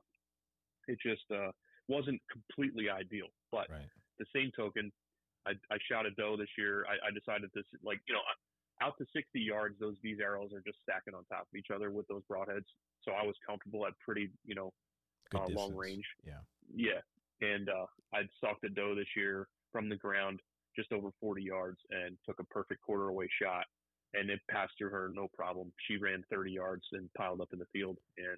it 0.87 0.97
just 1.01 1.25
uh, 1.33 1.51
wasn't 1.87 2.21
completely 2.31 2.89
ideal. 2.89 3.27
But 3.51 3.69
Right. 3.69 3.89
the 4.19 4.25
same 4.33 4.51
token, 4.55 4.91
I, 5.45 5.51
I 5.71 5.77
shot 5.89 6.05
a 6.05 6.11
doe 6.11 6.37
this 6.37 6.49
year. 6.57 6.85
I, 6.87 7.07
I 7.07 7.11
decided 7.11 7.49
this, 7.53 7.65
like, 7.83 7.99
you 8.07 8.13
know, 8.13 8.21
out 8.81 8.93
to 8.99 9.05
60 9.13 9.39
yards, 9.39 9.75
those 9.79 9.95
these 10.03 10.19
arrows 10.19 10.51
are 10.53 10.61
just 10.65 10.79
stacking 10.83 11.13
on 11.15 11.23
top 11.25 11.47
of 11.51 11.57
each 11.57 11.71
other 11.73 11.91
with 11.91 12.07
those 12.07 12.23
broadheads. 12.31 12.65
So 13.03 13.11
I 13.11 13.25
was 13.25 13.35
comfortable 13.47 13.85
at 13.87 13.93
pretty, 13.99 14.31
you 14.45 14.55
know, 14.55 14.73
uh, 15.33 15.47
long 15.49 15.75
range. 15.75 16.05
Yeah. 16.25 16.39
Yeah. 16.73 17.01
And 17.41 17.69
uh, 17.69 17.85
I'd 18.13 18.29
stalked 18.37 18.63
a 18.63 18.69
doe 18.69 18.95
this 18.95 19.07
year 19.15 19.47
from 19.71 19.89
the 19.89 19.95
ground 19.95 20.39
just 20.75 20.91
over 20.91 21.09
40 21.19 21.43
yards 21.43 21.77
and 21.91 22.17
took 22.25 22.39
a 22.39 22.43
perfect 22.45 22.81
quarter 22.81 23.09
away 23.09 23.27
shot. 23.41 23.65
And 24.13 24.29
it 24.29 24.39
passed 24.49 24.73
through 24.77 24.91
her 24.91 25.11
no 25.13 25.27
problem. 25.35 25.71
She 25.87 25.97
ran 25.97 26.23
30 26.31 26.51
yards 26.51 26.83
and 26.93 27.09
piled 27.17 27.41
up 27.41 27.49
in 27.51 27.59
the 27.59 27.65
field. 27.73 27.97
And 28.17 28.37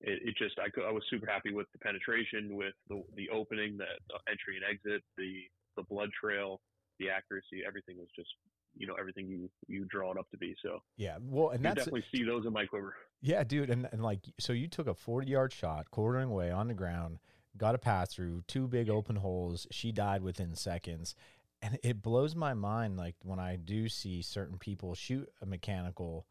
it, 0.00 0.28
it 0.28 0.34
just, 0.38 0.58
I, 0.58 0.68
I 0.86 0.92
was 0.92 1.02
super 1.10 1.26
happy 1.26 1.52
with 1.52 1.66
the 1.72 1.78
penetration, 1.78 2.56
with 2.56 2.74
the, 2.88 3.02
the 3.14 3.28
opening, 3.28 3.76
the, 3.76 3.84
the 4.08 4.18
entry 4.30 4.56
and 4.56 4.64
exit, 4.64 5.02
the, 5.18 5.42
the 5.76 5.82
blood 5.90 6.08
trail, 6.18 6.60
the 6.98 7.10
accuracy, 7.10 7.62
everything 7.66 7.98
was 7.98 8.08
just, 8.16 8.30
you 8.74 8.86
know, 8.86 8.94
everything 8.98 9.26
you, 9.26 9.50
you 9.66 9.84
draw 9.90 10.12
it 10.12 10.18
up 10.18 10.30
to 10.30 10.38
be. 10.38 10.54
So 10.62 10.78
Yeah. 10.96 11.18
Well, 11.20 11.50
and 11.50 11.60
you 11.60 11.64
that's 11.64 11.84
definitely 11.84 12.04
see 12.14 12.24
those 12.24 12.46
in 12.46 12.52
my 12.52 12.64
quiver. 12.64 12.94
Yeah, 13.20 13.44
dude, 13.44 13.68
and, 13.68 13.86
and 13.92 14.02
like 14.02 14.20
so 14.38 14.54
you 14.54 14.68
took 14.68 14.86
a 14.86 14.94
40 14.94 15.26
yard 15.26 15.52
shot, 15.52 15.90
quartering 15.90 16.30
away 16.30 16.50
on 16.50 16.68
the 16.68 16.74
ground, 16.74 17.18
got 17.56 17.74
a 17.74 17.78
pass 17.78 18.14
through, 18.14 18.42
two 18.46 18.68
big 18.68 18.88
open 18.88 19.16
holes. 19.16 19.66
She 19.70 19.92
died 19.92 20.22
within 20.22 20.54
seconds. 20.54 21.14
And 21.62 21.78
it 21.82 22.00
blows 22.00 22.34
my 22.34 22.54
mind 22.54 22.96
like 22.96 23.16
when 23.22 23.38
I 23.38 23.56
do 23.56 23.88
see 23.88 24.22
certain 24.22 24.58
people 24.58 24.94
shoot 24.94 25.28
a 25.42 25.46
mechanical 25.46 26.26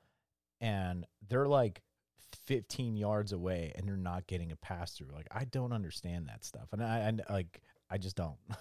and 0.60 1.06
they're 1.28 1.48
like 1.48 1.84
15 2.46 2.96
yards 2.96 3.32
away 3.32 3.72
and 3.76 3.88
they're 3.88 3.96
not 3.96 4.26
getting 4.26 4.52
a 4.52 4.56
pass 4.56 4.94
through. 4.94 5.12
Like 5.14 5.28
I 5.32 5.46
don't 5.46 5.72
understand 5.72 6.30
that 6.30 6.44
stuff. 6.44 6.70
And 6.72 6.84
I 6.84 7.00
and 7.00 7.22
like 7.30 7.62
I 7.92 8.00
just 8.00 8.16
don't. 8.16 8.38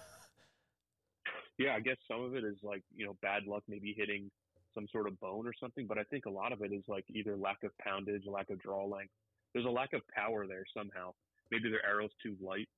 Yeah, 1.59 1.75
I 1.75 1.81
guess 1.81 1.97
some 2.09 2.23
of 2.23 2.35
it 2.35 2.45
is 2.45 2.55
like, 2.63 2.83
you 2.95 3.05
know, 3.05 3.17
bad 3.21 3.43
luck 3.45 3.63
maybe 3.67 3.93
hitting 3.95 4.31
some 4.73 4.87
sort 4.93 5.09
of 5.09 5.19
bone 5.19 5.45
or 5.45 5.51
something, 5.59 5.87
but 5.87 5.97
I 5.97 6.03
think 6.03 6.25
a 6.25 6.29
lot 6.29 6.53
of 6.53 6.61
it 6.61 6.71
is 6.71 6.83
like 6.87 7.03
either 7.09 7.35
lack 7.35 7.63
of 7.63 7.77
poundage, 7.79 8.23
lack 8.25 8.49
of 8.49 8.59
draw 8.61 8.85
length. 8.85 9.11
There's 9.53 9.65
a 9.65 9.69
lack 9.69 9.91
of 9.91 10.01
power 10.07 10.47
there 10.47 10.63
somehow. 10.75 11.11
Maybe 11.51 11.69
their 11.69 11.85
arrow's 11.85 12.11
too 12.21 12.35
light. 12.41 12.69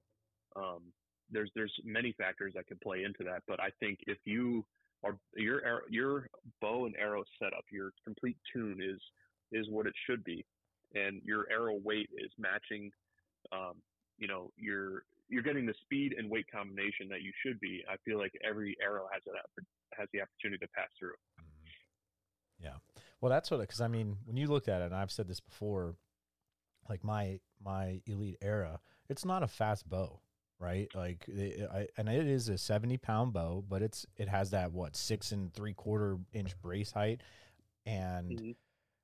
Um, 0.55 0.91
there's 1.31 1.49
there's 1.55 1.73
many 1.86 2.13
factors 2.17 2.53
that 2.55 2.67
could 2.67 2.81
play 2.81 3.03
into 3.03 3.23
that, 3.23 3.43
but 3.47 3.60
I 3.60 3.69
think 3.79 3.99
if 4.07 4.17
you 4.25 4.65
are 5.03 5.17
your 5.36 5.84
your 5.89 6.27
bow 6.62 6.86
and 6.86 6.95
arrow 6.97 7.23
setup, 7.39 7.65
your 7.71 7.91
complete 8.03 8.38
tune 8.53 8.79
is 8.81 8.99
is 9.51 9.67
what 9.69 9.88
it 9.88 9.93
should 10.05 10.23
be, 10.23 10.45
and 10.93 11.21
your 11.23 11.47
arrow 11.51 11.77
weight 11.84 12.10
is 12.17 12.31
matching. 12.38 12.91
Um, 13.51 13.75
you 14.17 14.27
know, 14.27 14.51
your 14.57 15.03
you're 15.29 15.43
getting 15.43 15.65
the 15.65 15.73
speed 15.81 16.15
and 16.17 16.29
weight 16.29 16.45
combination 16.51 17.07
that 17.10 17.21
you 17.21 17.31
should 17.45 17.60
be. 17.60 17.84
I 17.89 17.95
feel 18.05 18.19
like 18.19 18.34
every 18.47 18.75
arrow 18.84 19.07
has 19.12 19.21
an 19.25 19.34
has 19.97 20.07
the 20.13 20.21
opportunity 20.21 20.65
to 20.65 20.71
pass 20.73 20.89
through. 20.99 21.15
Yeah. 22.60 22.75
Well, 23.19 23.29
that's 23.29 23.49
what 23.49 23.62
because 23.62 23.81
I 23.81 23.88
mean, 23.88 24.17
when 24.25 24.38
you 24.38 24.47
looked 24.47 24.67
at 24.67 24.81
it, 24.81 24.86
and 24.86 24.95
I've 24.95 25.12
said 25.12 25.27
this 25.27 25.39
before, 25.39 25.95
like 26.89 27.03
my 27.03 27.39
my 27.63 28.01
elite 28.07 28.37
era, 28.41 28.79
it's 29.09 29.25
not 29.25 29.43
a 29.43 29.47
fast 29.47 29.87
bow, 29.89 30.19
right? 30.59 30.89
Like, 30.95 31.25
it, 31.27 31.69
I, 31.71 31.87
and 31.97 32.09
it 32.09 32.27
is 32.27 32.49
a 32.49 32.57
seventy 32.57 32.97
pound 32.97 33.33
bow, 33.33 33.63
but 33.67 33.81
it's 33.81 34.05
it 34.17 34.27
has 34.27 34.51
that 34.51 34.71
what 34.73 34.95
six 34.95 35.31
and 35.31 35.53
three 35.53 35.73
quarter 35.73 36.17
inch 36.33 36.59
brace 36.61 36.91
height, 36.91 37.21
and 37.85 38.41
Mhm. 38.41 38.55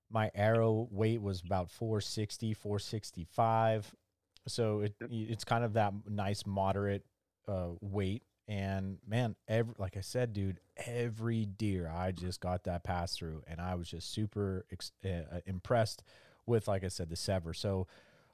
my 0.10 0.32
arrow 0.36 0.88
weight 0.92 1.22
was 1.22 1.42
about 1.42 1.70
460 1.70 2.54
465 2.54 3.94
so 4.48 4.82
it 4.82 4.94
it's 5.10 5.44
kind 5.44 5.64
of 5.64 5.74
that 5.74 5.94
nice 6.08 6.46
moderate 6.46 7.06
uh 7.48 7.70
weight. 7.82 8.24
And 8.48 9.00
man 9.06 9.36
every 9.48 9.74
like 9.78 9.98
i 9.98 10.02
said 10.02 10.32
dude 10.34 10.60
every 10.86 11.46
deer 11.46 11.90
i 11.94 12.12
just 12.12 12.40
got 12.40 12.64
that 12.64 12.84
pass 12.84 13.16
through 13.16 13.44
and 13.48 13.60
i 13.60 13.76
was 13.76 13.90
just 13.90 14.10
super 14.12 14.66
ex- 14.72 14.92
uh, 15.04 15.40
impressed 15.46 16.04
with 16.48 16.68
like 16.68 16.84
i 16.84 16.88
said 16.88 17.10
the 17.10 17.16
Sevr. 17.16 17.56
So 17.56 17.88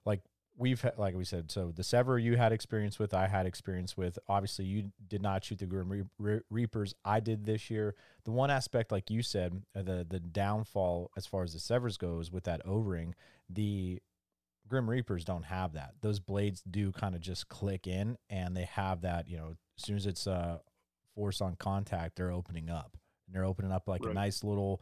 like 0.05 0.21
we've 0.55 0.81
had, 0.81 0.97
like 0.97 1.15
we 1.15 1.25
said 1.25 1.51
so 1.51 1.71
the 1.75 1.81
Sevr 1.81 2.21
you 2.21 2.37
had 2.37 2.51
experience 2.51 2.99
with 2.99 3.13
i 3.13 3.27
had 3.27 3.45
experience 3.45 3.97
with. 3.97 4.17
Obviously 4.29 4.65
you 4.65 4.91
did 5.07 5.21
not 5.21 5.43
shoot 5.43 5.59
the 5.59 5.65
grim 5.65 5.89
Re- 5.91 6.03
Re- 6.19 6.41
reapers. 6.49 6.93
I 7.03 7.19
did 7.19 7.45
this 7.45 7.69
year. 7.69 7.95
The 8.23 8.31
one 8.31 8.51
aspect 8.51 8.91
like 8.91 9.09
you 9.09 9.21
said 9.23 9.63
uh, 9.75 9.81
the 9.81 10.05
the 10.07 10.19
downfall 10.19 11.11
as 11.17 11.25
far 11.25 11.43
as 11.43 11.53
the 11.53 11.59
Sevrs 11.59 11.97
goes 11.97 12.31
with 12.31 12.43
that 12.45 12.61
o-ring 12.65 13.15
the 13.49 13.99
grim 14.67 14.89
reapers 14.89 15.25
don't 15.25 15.43
have 15.43 15.73
that. 15.73 15.93
Those 16.01 16.19
blades 16.19 16.63
do 16.69 16.91
kind 16.91 17.15
of 17.15 17.21
just 17.21 17.49
click 17.49 17.87
in 17.87 18.17
and 18.29 18.55
they 18.55 18.65
have 18.65 19.01
that 19.01 19.27
you 19.27 19.37
know 19.37 19.55
as 19.77 19.85
soon 19.85 19.97
as 19.97 20.05
it's 20.05 20.27
uh 20.27 20.59
force 21.15 21.41
on 21.41 21.55
contact 21.55 22.15
they're 22.15 22.31
opening 22.31 22.69
up. 22.69 22.97
And 23.27 23.35
they're 23.35 23.45
opening 23.45 23.71
up 23.71 23.87
like 23.87 24.01
a 24.11 24.13
nice 24.13 24.43
little 24.43 24.81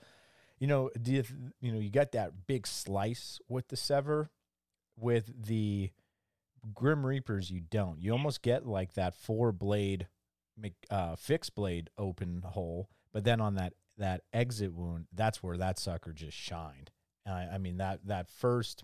you 0.62 0.68
know 0.68 0.92
do 1.02 1.12
you, 1.12 1.24
you 1.60 1.72
know 1.74 1.80
you 1.80 1.90
got 1.90 2.14
that 2.14 2.48
big 2.48 2.66
slice 2.66 3.42
with 3.50 3.68
the 3.68 3.76
Sevr 3.76 4.30
with 4.96 5.34
the 5.48 5.90
grim 6.74 7.06
reapers 7.06 7.50
you 7.50 7.60
don't. 7.60 8.00
You 8.00 8.12
almost 8.12 8.44
get 8.44 8.66
like 8.66 8.94
that 8.94 9.16
four 9.16 9.52
blade 9.52 10.08
uh 10.92 11.16
fixed 11.16 11.56
blade 11.56 11.90
open 11.98 12.44
hole 12.46 12.88
but 13.12 13.24
then 13.24 13.42
on 13.42 13.56
that 13.56 13.74
that 13.98 14.22
exit 14.32 14.74
wound 14.74 15.08
that's 15.12 15.42
where 15.42 15.58
that 15.58 15.80
sucker 15.80 16.14
just 16.14 16.38
shined. 16.38 16.92
I, 17.26 17.48
I 17.54 17.58
mean 17.58 17.78
that 17.78 18.06
that 18.06 18.30
first 18.30 18.84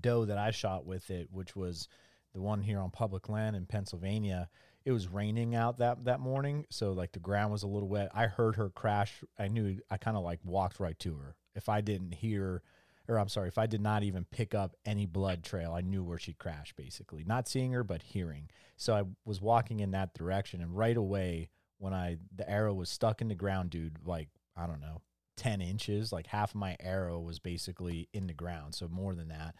doe 0.00 0.24
that 0.24 0.38
i 0.38 0.50
shot 0.50 0.86
with 0.86 1.10
it 1.10 1.28
which 1.30 1.54
was 1.54 1.86
the 2.32 2.40
one 2.40 2.62
here 2.62 2.80
on 2.80 2.90
public 2.90 3.28
land 3.28 3.54
in 3.54 3.66
pennsylvania 3.66 4.48
it 4.84 4.92
was 4.92 5.08
raining 5.08 5.54
out 5.54 5.78
that 5.78 6.04
that 6.04 6.20
morning 6.20 6.66
so 6.70 6.92
like 6.92 7.12
the 7.12 7.20
ground 7.20 7.52
was 7.52 7.62
a 7.62 7.68
little 7.68 7.88
wet. 7.88 8.10
I 8.14 8.26
heard 8.26 8.56
her 8.56 8.70
crash. 8.70 9.22
I 9.38 9.48
knew 9.48 9.78
i 9.90 9.96
kind 9.96 10.16
of 10.16 10.24
like 10.24 10.40
walked 10.44 10.80
right 10.80 10.98
to 11.00 11.14
her. 11.16 11.36
If 11.54 11.68
i 11.68 11.80
didn't 11.80 12.14
hear 12.14 12.62
or 13.08 13.18
i'm 13.18 13.28
sorry 13.28 13.48
if 13.48 13.58
i 13.58 13.66
did 13.66 13.80
not 13.80 14.02
even 14.02 14.24
pick 14.24 14.54
up 14.54 14.76
any 14.86 15.06
blood 15.06 15.42
trail 15.42 15.72
i 15.72 15.80
knew 15.80 16.02
where 16.02 16.18
she 16.18 16.32
crashed 16.32 16.76
basically. 16.76 17.24
Not 17.24 17.48
seeing 17.48 17.72
her 17.72 17.84
but 17.84 18.02
hearing. 18.02 18.48
So 18.76 18.94
i 18.94 19.02
was 19.24 19.40
walking 19.40 19.80
in 19.80 19.92
that 19.92 20.14
direction 20.14 20.60
and 20.60 20.76
right 20.76 20.96
away 20.96 21.50
when 21.78 21.92
i 21.92 22.18
the 22.34 22.48
arrow 22.48 22.74
was 22.74 22.90
stuck 22.90 23.20
in 23.20 23.28
the 23.28 23.34
ground 23.34 23.70
dude 23.70 23.98
like 24.04 24.28
i 24.56 24.66
don't 24.66 24.80
know 24.80 25.00
10 25.36 25.60
inches 25.60 26.12
like 26.12 26.26
half 26.26 26.50
of 26.50 26.56
my 26.56 26.76
arrow 26.78 27.18
was 27.18 27.38
basically 27.38 28.08
in 28.12 28.26
the 28.26 28.34
ground 28.34 28.74
so 28.74 28.88
more 28.88 29.14
than 29.14 29.28
that. 29.28 29.54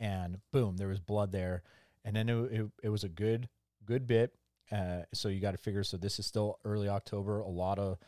And 0.00 0.38
boom 0.52 0.76
there 0.76 0.88
was 0.88 1.00
blood 1.00 1.32
there. 1.32 1.62
And 2.04 2.14
then 2.14 2.28
it, 2.28 2.52
it, 2.52 2.66
it 2.84 2.88
was 2.90 3.04
a 3.04 3.08
good 3.08 3.48
good 3.84 4.06
bit 4.06 4.34
uh, 4.72 5.02
so 5.12 5.28
you 5.28 5.40
got 5.40 5.52
to 5.52 5.58
figure 5.58 5.84
so 5.84 5.96
this 5.96 6.18
is 6.18 6.26
still 6.26 6.58
early 6.64 6.88
october 6.88 7.40
a 7.40 7.48
lot 7.48 7.78
of 7.78 7.98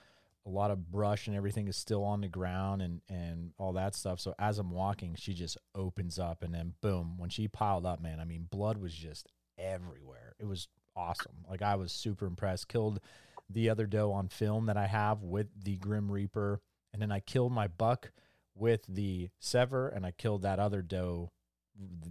a 0.46 0.50
lot 0.50 0.70
of 0.70 0.90
brush 0.90 1.26
and 1.26 1.36
everything 1.36 1.66
is 1.66 1.76
still 1.76 2.04
on 2.04 2.20
the 2.20 2.28
ground 2.28 2.80
and 2.80 3.00
and 3.08 3.52
all 3.58 3.72
that 3.72 3.94
stuff. 3.94 4.20
So 4.20 4.34
as 4.38 4.58
i'm 4.58 4.70
walking 4.70 5.16
she 5.16 5.34
just 5.34 5.58
opens 5.74 6.18
up 6.18 6.42
and 6.42 6.54
then 6.54 6.74
boom 6.80 7.18
when 7.18 7.30
she 7.30 7.48
piled 7.48 7.84
up 7.84 8.00
man 8.00 8.20
i 8.20 8.24
mean 8.24 8.46
blood 8.48 8.78
was 8.78 8.94
just 8.94 9.28
everywhere. 9.58 10.34
It 10.38 10.46
was 10.46 10.68
awesome. 10.94 11.44
Like 11.50 11.62
i 11.62 11.74
was 11.74 11.92
super 11.92 12.26
impressed. 12.26 12.68
Killed 12.68 13.00
the 13.50 13.68
other 13.68 13.86
doe 13.86 14.12
on 14.12 14.28
film 14.28 14.66
that 14.66 14.76
i 14.76 14.86
have 14.86 15.22
with 15.22 15.48
the 15.62 15.76
grim 15.76 16.10
reaper 16.10 16.60
and 16.92 17.00
then 17.00 17.12
i 17.12 17.20
killed 17.20 17.52
my 17.52 17.68
buck 17.68 18.10
with 18.54 18.84
the 18.88 19.28
Sevr 19.40 19.94
and 19.94 20.06
i 20.06 20.10
killed 20.12 20.42
that 20.42 20.58
other 20.58 20.82
doe 20.82 21.30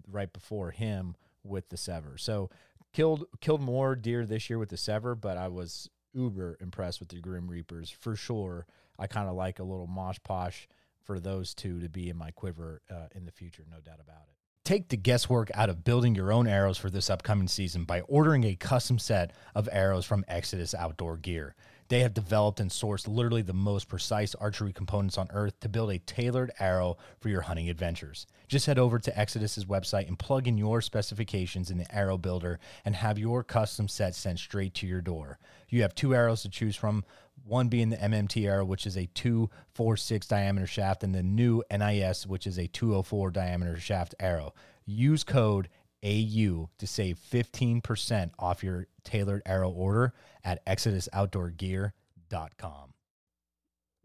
right 0.10 0.31
before 0.31 0.71
him 0.71 1.15
with 1.43 1.69
the 1.69 1.75
Sevr. 1.75 2.19
So 2.19 2.49
killed 2.95 3.25
killed 3.41 3.62
more 3.62 3.93
deer 3.93 4.25
this 4.25 4.49
year 4.49 4.58
with 4.58 4.69
the 4.69 4.77
Sevr 4.77 5.19
but 5.19 5.38
i 5.38 5.49
was 5.49 5.89
uber 6.13 6.58
impressed 6.62 7.01
with 7.01 7.10
the 7.10 7.19
grim 7.19 7.45
reapers 7.47 7.89
for 7.89 8.15
sure 8.15 8.65
i 8.97 9.05
kind 9.05 9.27
of 9.27 9.36
like 9.36 9.60
a 9.60 9.63
little 9.63 9.88
mosh 9.88 10.17
posh 10.23 10.69
for 11.03 11.19
those 11.19 11.53
two 11.53 11.81
to 11.81 11.89
be 11.89 12.10
in 12.10 12.15
my 12.15 12.31
quiver 12.31 12.81
uh, 12.89 13.08
in 13.13 13.25
the 13.25 13.31
future 13.31 13.63
no 13.69 13.81
doubt 13.81 13.99
about 13.99 14.23
it 14.29 14.36
Take 14.63 14.89
the 14.89 14.97
guesswork 14.97 15.51
out 15.53 15.69
of 15.69 15.84
building 15.84 16.15
your 16.15 16.34
own 16.34 16.47
arrows 16.47 16.79
for 16.79 16.89
this 16.89 17.12
upcoming 17.12 17.47
season 17.47 17.84
by 17.84 18.01
ordering 18.01 18.43
a 18.45 18.55
custom 18.55 18.97
set 18.97 19.31
of 19.53 19.69
arrows 19.71 20.08
from 20.08 20.25
Exodus 20.27 20.73
Outdoor 20.73 21.17
Gear. 21.17 21.53
They 21.88 22.00
have 22.00 22.15
developed 22.15 22.60
and 22.60 22.71
sourced 22.71 23.08
literally 23.08 23.43
the 23.43 23.54
most 23.54 23.88
precise 23.88 24.34
archery 24.36 24.74
components 24.74 25.19
on 25.19 25.30
earth 25.32 25.60
to 25.60 25.69
build 25.69 25.91
a 25.91 26.00
tailored 26.00 26.52
arrow 26.60 26.98
for 27.19 27.30
your 27.30 27.41
hunting 27.41 27.69
adventures. 27.69 28.26
Just 28.48 28.65
head 28.65 28.80
over 28.80 28.98
to 28.98 29.19
Exodus's 29.19 29.65
website 29.65 30.08
and 30.08 30.17
plug 30.17 30.48
in 30.48 30.58
your 30.58 30.82
specifications 30.82 31.69
in 31.69 31.78
the 31.78 31.95
arrow 31.95 32.17
builder 32.17 32.60
and 32.84 32.95
have 32.95 33.19
your 33.19 33.43
custom 33.43 33.88
set 33.88 34.15
sent 34.15 34.39
straight 34.39 34.74
to 34.76 34.88
your 34.88 35.02
door. 35.02 35.38
You 35.69 35.84
have 35.84 35.93
two 35.93 36.15
arrows 36.15 36.41
to 36.41 36.50
choose 36.50 36.76
from, 36.76 37.06
one 37.43 37.67
being 37.67 37.89
the 37.89 37.98
MMT 37.98 38.48
arrow, 38.48 38.65
which 38.65 38.88
is 38.88 38.98
a 38.98 39.06
246 39.13 40.26
diameter 40.28 40.65
shaft, 40.65 41.04
and 41.04 41.13
the 41.13 41.21
new 41.21 41.63
NIS, 41.69 42.26
which 42.26 42.48
is 42.48 42.58
a 42.58 42.67
204 42.67 43.30
diameter 43.30 43.80
shaft 43.80 44.15
arrow. 44.19 44.54
Use 44.86 45.24
code 45.24 45.69
AU 46.04 46.69
to 46.78 46.88
save 46.88 47.19
15% 47.32 48.32
off 48.39 48.63
your 48.63 48.88
tailored 49.05 49.41
arrow 49.45 49.69
order 49.69 50.13
at 50.43 50.65
exodusoutdoorgear.com. 50.65 52.93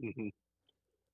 Mm-hmm. 0.02 0.28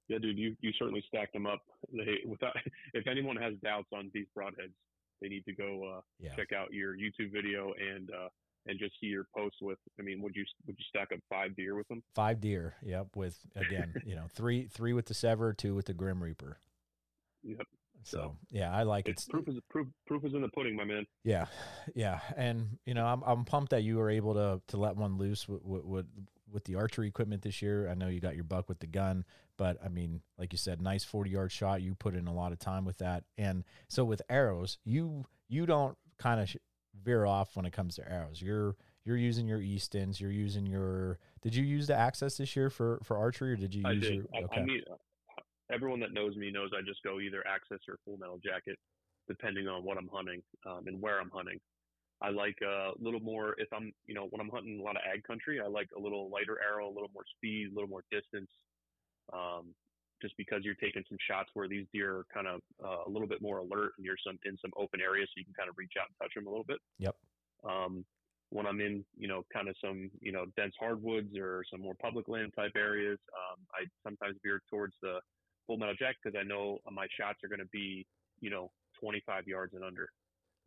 Yeah, 0.09 0.19
dude, 0.19 0.39
you, 0.39 0.55
you 0.61 0.71
certainly 0.79 1.03
stacked 1.09 1.33
them 1.33 1.47
up. 1.47 1.61
They 1.93 2.19
without 2.27 2.55
if 2.95 3.07
anyone 3.09 3.37
has 3.37 3.55
doubts 3.65 3.89
on 3.93 4.11
these 4.15 4.27
broadheads, 4.39 4.73
they 5.21 5.29
need 5.29 5.45
to 5.47 5.53
go 5.53 5.97
uh, 5.97 6.01
Yeah. 6.21 6.35
check 6.37 6.53
out 6.53 6.73
your 6.73 6.95
YouTube 6.97 7.33
video 7.33 7.73
and 7.81 8.09
uh, 8.11 8.29
and 8.67 8.79
just 8.79 8.93
see 9.01 9.07
your 9.07 9.27
posts 9.37 9.59
with. 9.63 9.79
I 9.99 10.03
mean, 10.03 10.21
would 10.23 10.37
you 10.37 10.45
would 10.67 10.77
you 10.79 10.85
stack 10.89 11.09
up 11.13 11.19
five 11.29 11.57
deer 11.57 11.75
with 11.77 11.89
them? 11.89 12.03
Five 12.15 12.41
deer, 12.41 12.75
yep, 12.83 13.09
with 13.17 13.37
again, 13.57 13.95
you 14.05 14.15
know, 14.15 14.27
three 14.33 14.69
three 14.69 14.93
with 14.93 15.07
the 15.07 15.15
Sevr, 15.15 15.57
two 15.57 15.75
with 15.75 15.87
the 15.87 15.95
Grim 15.95 16.23
Reaper. 16.23 16.61
Yep. 17.49 17.61
So, 18.07 18.37
yeah, 18.51 18.73
I 18.73 18.85
like 18.85 19.09
it. 19.09 19.25
Proof 19.29 19.49
is 19.49 19.57
proof 19.69 19.89
proof 20.07 20.25
is 20.25 20.33
in 20.33 20.43
the 20.43 20.49
pudding, 20.49 20.77
my 20.77 20.85
man. 20.85 21.07
Yeah, 21.25 21.47
yeah, 21.95 22.21
and 22.37 22.79
you 22.87 22.95
know, 22.95 23.05
I'm 23.05 23.23
I'm 23.25 23.45
pumped 23.45 23.71
that 23.71 23.83
you 23.83 23.97
were 23.97 24.11
able 24.11 24.35
to 24.35 24.61
to 24.69 24.77
let 24.77 24.97
one 24.97 25.19
loose 25.19 25.49
with 25.49 25.65
with, 25.65 25.85
with, 25.85 26.07
with 26.53 26.65
the 26.65 26.77
archery 26.77 27.09
equipment 27.09 27.43
this 27.43 27.61
year. 27.61 27.89
I 27.89 27.95
know 27.95 28.07
you 28.07 28.21
got 28.21 28.37
your 28.37 28.45
buck 28.45 28.69
with 28.69 28.79
the 28.79 28.87
gun, 28.87 29.25
but 29.57 29.79
I 29.85 29.89
mean, 29.89 30.21
like 30.39 30.53
you 30.53 30.59
said, 30.59 30.81
nice 30.81 31.03
40 31.03 31.31
yard 31.31 31.51
shot. 31.51 31.83
You 31.83 31.97
put 31.97 32.15
in 32.15 32.29
a 32.29 32.33
lot 32.33 32.53
of 32.53 32.61
time 32.61 32.85
with 32.85 32.99
that, 32.99 33.25
and 33.37 33.65
so 33.89 34.05
with 34.05 34.23
arrows, 34.31 34.79
you 34.85 35.25
you 35.49 35.67
don't 35.67 35.99
kind 36.19 36.41
of 36.41 36.55
veer 37.03 37.27
off 37.27 37.57
when 37.57 37.67
it 37.67 37.73
comes 37.73 37.97
to 37.97 38.11
arrows. 38.11 38.41
You're 38.41 38.77
you're 39.05 39.17
using 39.17 39.47
your 39.47 39.61
Eastons. 39.61 40.21
You're 40.21 40.33
using 40.33 40.67
your. 40.67 41.19
Did 41.41 41.55
you 41.55 41.65
use 41.65 41.87
the 41.87 41.97
Axis 41.97 42.37
this 42.37 42.55
year 42.57 42.71
for 42.71 43.01
for 43.03 43.17
archery, 43.17 43.53
or 43.53 43.57
did 43.57 43.75
you 43.75 43.83
I 43.85 43.93
use 43.93 44.05
did. 44.05 44.15
your? 44.15 44.25
I, 44.35 44.61
I 44.61 44.63
mean, 44.65 44.83
uh, 44.91 44.95
everyone 45.73 46.01
that 46.01 46.13
knows 46.13 46.37
me 46.37 46.51
knows 46.51 46.71
I 46.77 46.83
just 46.87 47.03
go 47.03 47.21
either 47.21 47.47
Axis 47.47 47.81
or 47.89 47.99
Full 48.05 48.19
Metal 48.19 48.39
Jacket, 48.43 48.79
depending 49.29 49.69
on 49.69 49.85
what 49.85 49.99
I'm 49.99 50.09
hunting 50.13 50.43
um, 50.67 50.85
and 50.87 51.01
where 51.01 51.21
I'm 51.21 51.31
hunting. 51.31 51.59
I 52.23 52.31
like 52.31 52.57
a 52.63 52.93
little 52.99 53.21
more 53.21 53.55
if 53.59 53.69
I'm, 53.73 53.93
you 54.07 54.15
know, 54.15 54.27
when 54.31 54.41
I'm 54.41 54.49
hunting 54.49 54.81
a 54.81 54.83
lot 54.83 54.97
of 54.97 55.03
ag 55.05 55.23
country, 55.25 55.61
I 55.61 55.69
like 55.69 55.89
a 55.97 56.01
little 56.01 56.31
lighter 56.31 56.59
arrow, 56.63 56.87
a 56.87 56.95
little 56.95 57.11
more 57.13 57.25
speed, 57.37 57.69
a 57.71 57.75
little 57.75 57.91
more 57.91 58.05
distance. 58.11 58.51
Um, 59.33 59.75
just 60.23 60.35
because 60.39 60.61
you're 60.65 60.81
taking 60.81 61.05
some 61.09 61.19
shots 61.29 61.51
where 61.53 61.69
these 61.69 61.85
deer 61.93 62.19
are 62.19 62.27
kind 62.33 62.47
of 62.47 62.61
uh, 62.83 63.05
a 63.07 63.11
little 63.11 63.29
bit 63.29 63.43
more 63.43 63.59
alert 63.59 63.93
and 63.99 64.07
you're 64.07 64.17
some 64.27 64.39
in 64.47 64.57
some 64.63 64.73
open 64.77 65.01
areas, 65.01 65.29
so 65.29 65.39
you 65.39 65.45
can 65.45 65.53
kind 65.53 65.69
of 65.69 65.77
reach 65.77 65.93
out 66.01 66.09
and 66.09 66.17
touch 66.17 66.33
them 66.35 66.47
a 66.47 66.51
little 66.51 66.65
bit. 66.65 66.79
Yep. 66.99 67.17
Um, 67.69 68.05
when 68.51 68.67
I'm 68.67 68.81
in, 68.81 69.05
you 69.19 69.29
know, 69.29 69.45
kind 69.53 69.69
of 69.69 69.77
some, 69.85 70.09
you 70.21 70.33
know, 70.33 70.47
dense 70.57 70.75
hardwoods 70.79 71.37
or 71.37 71.65
some 71.71 71.81
more 71.83 71.95
public 72.01 72.29
land 72.29 72.53
type 72.57 72.73
areas, 72.77 73.19
um, 73.35 73.61
I 73.75 73.85
sometimes 74.03 74.37
veer 74.43 74.63
towards 74.71 74.95
the 75.03 75.19
full 75.67 75.77
metal 75.77 75.95
jacket 75.99 76.19
because 76.23 76.39
I 76.39 76.45
know 76.45 76.79
my 76.91 77.07
shots 77.19 77.39
are 77.45 77.49
going 77.49 77.61
to 77.61 77.73
be, 77.73 78.07
you 78.41 78.51
know, 78.51 78.71
25 79.01 79.47
yards 79.47 79.75
and 79.75 79.85
under, 79.85 80.09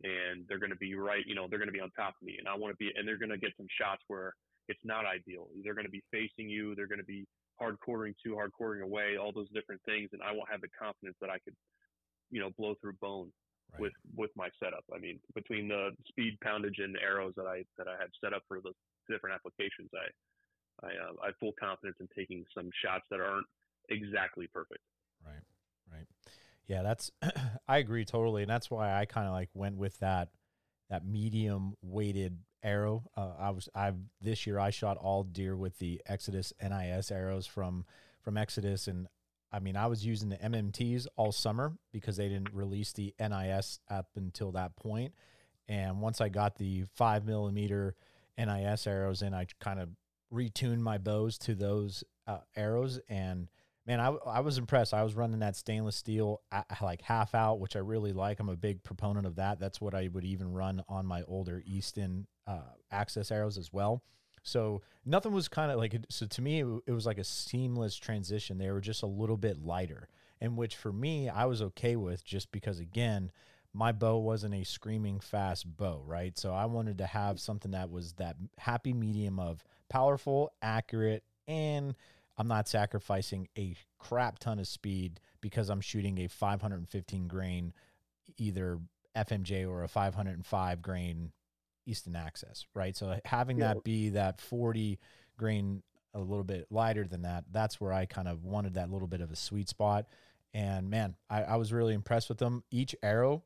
and 0.02 0.46
they're 0.48 0.58
going 0.58 0.70
to 0.70 0.76
be 0.76 0.94
right, 0.94 1.24
you 1.26 1.34
know, 1.34 1.46
they're 1.48 1.58
going 1.58 1.68
to 1.68 1.76
be 1.76 1.80
on 1.80 1.90
top 1.92 2.14
of 2.20 2.26
me, 2.26 2.36
and 2.38 2.48
I 2.48 2.56
want 2.56 2.72
to 2.72 2.76
be, 2.76 2.90
and 2.96 3.06
they're 3.06 3.18
going 3.18 3.30
to 3.30 3.38
get 3.38 3.52
some 3.56 3.66
shots 3.80 4.02
where 4.08 4.34
it's 4.68 4.80
not 4.84 5.04
ideal. 5.04 5.48
They're 5.64 5.74
going 5.74 5.86
to 5.86 5.90
be 5.90 6.02
facing 6.10 6.48
you. 6.48 6.74
They're 6.74 6.86
going 6.86 7.00
to 7.00 7.04
be 7.04 7.26
hard 7.58 7.76
hardcoring 7.80 8.14
to 8.24 8.36
hardcoring 8.36 8.82
away, 8.82 9.16
all 9.20 9.32
those 9.32 9.50
different 9.50 9.82
things, 9.84 10.10
and 10.12 10.22
I 10.22 10.32
won't 10.32 10.50
have 10.50 10.60
the 10.60 10.68
confidence 10.78 11.16
that 11.20 11.30
I 11.30 11.38
could, 11.40 11.54
you 12.30 12.40
know, 12.40 12.50
blow 12.56 12.74
through 12.80 12.94
bone 13.00 13.32
Right. 13.72 13.82
with 13.82 13.92
with 14.16 14.30
my 14.34 14.48
setup. 14.58 14.84
I 14.92 14.98
mean, 14.98 15.20
between 15.34 15.68
the 15.68 15.90
speed 16.08 16.36
poundage 16.42 16.78
and 16.78 16.96
arrows 16.98 17.34
that 17.36 17.46
I 17.46 17.62
that 17.78 17.86
I 17.86 17.92
had 18.00 18.10
set 18.20 18.34
up 18.34 18.42
for 18.48 18.60
the 18.60 18.72
different 19.08 19.34
applications, 19.34 19.90
I 19.94 20.86
I 20.86 20.90
uh, 20.90 21.12
I 21.22 21.26
have 21.26 21.36
full 21.38 21.52
confidence 21.58 21.96
in 22.00 22.08
taking 22.16 22.44
some 22.54 22.70
shots 22.82 23.04
that 23.10 23.20
aren't 23.20 23.46
exactly 23.88 24.46
perfect. 24.46 24.80
Right. 25.24 25.42
Right. 25.92 26.06
Yeah, 26.66 26.82
that's 26.82 27.10
I 27.68 27.78
agree 27.78 28.04
totally, 28.04 28.42
and 28.42 28.50
that's 28.50 28.70
why 28.70 28.92
I 28.92 29.04
kind 29.04 29.26
of 29.26 29.32
like 29.32 29.50
went 29.54 29.76
with 29.76 29.98
that 29.98 30.28
that 30.88 31.06
medium 31.06 31.74
weighted 31.82 32.38
arrow. 32.62 33.04
Uh, 33.16 33.32
I 33.38 33.50
was 33.50 33.68
I've 33.74 33.96
this 34.20 34.46
year 34.46 34.58
I 34.58 34.70
shot 34.70 34.96
all 34.96 35.24
deer 35.24 35.56
with 35.56 35.78
the 35.78 36.00
Exodus 36.06 36.52
NIS 36.60 37.10
arrows 37.10 37.46
from 37.46 37.84
from 38.22 38.36
Exodus, 38.36 38.86
and 38.88 39.08
I 39.52 39.60
mean 39.60 39.76
I 39.76 39.86
was 39.86 40.04
using 40.04 40.28
the 40.28 40.36
MMTs 40.36 41.06
all 41.16 41.32
summer 41.32 41.72
because 41.92 42.16
they 42.16 42.28
didn't 42.28 42.52
release 42.52 42.92
the 42.92 43.14
NIS 43.18 43.80
up 43.88 44.10
until 44.16 44.52
that 44.52 44.76
point. 44.76 45.14
And 45.68 46.00
once 46.00 46.20
I 46.20 46.28
got 46.28 46.56
the 46.56 46.84
five 46.94 47.24
millimeter 47.24 47.94
NIS 48.36 48.86
arrows 48.86 49.22
in, 49.22 49.34
I 49.34 49.46
kind 49.60 49.80
of 49.80 49.88
retuned 50.32 50.80
my 50.80 50.98
bows 50.98 51.38
to 51.38 51.54
those 51.54 52.04
uh, 52.26 52.38
arrows 52.56 53.00
and 53.08 53.48
man, 53.90 53.98
I, 53.98 54.10
I 54.24 54.40
was 54.40 54.56
impressed. 54.56 54.94
I 54.94 55.02
was 55.02 55.16
running 55.16 55.40
that 55.40 55.56
stainless 55.56 55.96
steel 55.96 56.42
like 56.80 57.02
half 57.02 57.34
out, 57.34 57.58
which 57.58 57.74
I 57.74 57.80
really 57.80 58.12
like. 58.12 58.38
I'm 58.38 58.48
a 58.48 58.56
big 58.56 58.84
proponent 58.84 59.26
of 59.26 59.34
that. 59.36 59.58
That's 59.58 59.80
what 59.80 59.96
I 59.96 60.08
would 60.12 60.24
even 60.24 60.52
run 60.52 60.84
on 60.88 61.06
my 61.06 61.22
older 61.22 61.60
Easton 61.66 62.28
uh, 62.46 62.60
Axis 62.92 63.32
arrows 63.32 63.58
as 63.58 63.72
well. 63.72 64.04
So 64.44 64.82
nothing 65.04 65.32
was 65.32 65.48
kind 65.48 65.72
of 65.72 65.78
like 65.78 65.96
so 66.08 66.26
to 66.26 66.40
me. 66.40 66.60
It, 66.60 66.82
it 66.86 66.92
was 66.92 67.04
like 67.04 67.18
a 67.18 67.24
seamless 67.24 67.96
transition. 67.96 68.58
They 68.58 68.70
were 68.70 68.80
just 68.80 69.02
a 69.02 69.06
little 69.06 69.36
bit 69.36 69.58
lighter, 69.58 70.08
and 70.40 70.56
which 70.56 70.76
for 70.76 70.92
me 70.92 71.28
I 71.28 71.46
was 71.46 71.60
okay 71.60 71.96
with, 71.96 72.24
just 72.24 72.52
because 72.52 72.78
again, 72.78 73.32
my 73.74 73.90
bow 73.90 74.18
wasn't 74.18 74.54
a 74.54 74.64
screaming 74.64 75.18
fast 75.18 75.66
bow, 75.76 76.04
right? 76.06 76.38
So 76.38 76.54
I 76.54 76.66
wanted 76.66 76.98
to 76.98 77.06
have 77.06 77.40
something 77.40 77.72
that 77.72 77.90
was 77.90 78.12
that 78.14 78.36
happy 78.56 78.92
medium 78.92 79.40
of 79.40 79.64
powerful, 79.88 80.52
accurate, 80.62 81.24
and 81.48 81.96
I'm 82.40 82.48
not 82.48 82.68
sacrificing 82.68 83.48
a 83.58 83.76
crap 83.98 84.38
ton 84.38 84.58
of 84.58 84.66
speed 84.66 85.20
because 85.42 85.68
I'm 85.68 85.82
shooting 85.82 86.16
a 86.20 86.26
515 86.26 87.28
grain, 87.28 87.74
either 88.38 88.78
FMJ 89.14 89.68
or 89.68 89.82
a 89.84 89.88
505 89.88 90.80
grain 90.80 91.32
Easton 91.84 92.16
Axis, 92.16 92.64
right? 92.74 92.96
So 92.96 93.20
having 93.26 93.58
Yeah. 93.58 93.74
that 93.74 93.84
be 93.84 94.08
that 94.10 94.40
40 94.40 94.98
grain, 95.36 95.82
a 96.14 96.18
little 96.18 96.42
bit 96.42 96.66
lighter 96.70 97.06
than 97.06 97.22
that, 97.22 97.44
that's 97.50 97.78
where 97.78 97.92
I 97.92 98.06
kind 98.06 98.26
of 98.26 98.42
wanted 98.42 98.72
that 98.74 98.90
little 98.90 99.06
bit 99.06 99.20
of 99.20 99.30
a 99.30 99.36
sweet 99.36 99.68
spot. 99.68 100.06
And 100.54 100.88
man, 100.88 101.16
I, 101.28 101.42
I 101.42 101.56
was 101.56 101.74
really 101.74 101.92
impressed 101.92 102.30
with 102.30 102.38
them. 102.38 102.64
Each 102.70 102.96
arrow, 103.02 103.42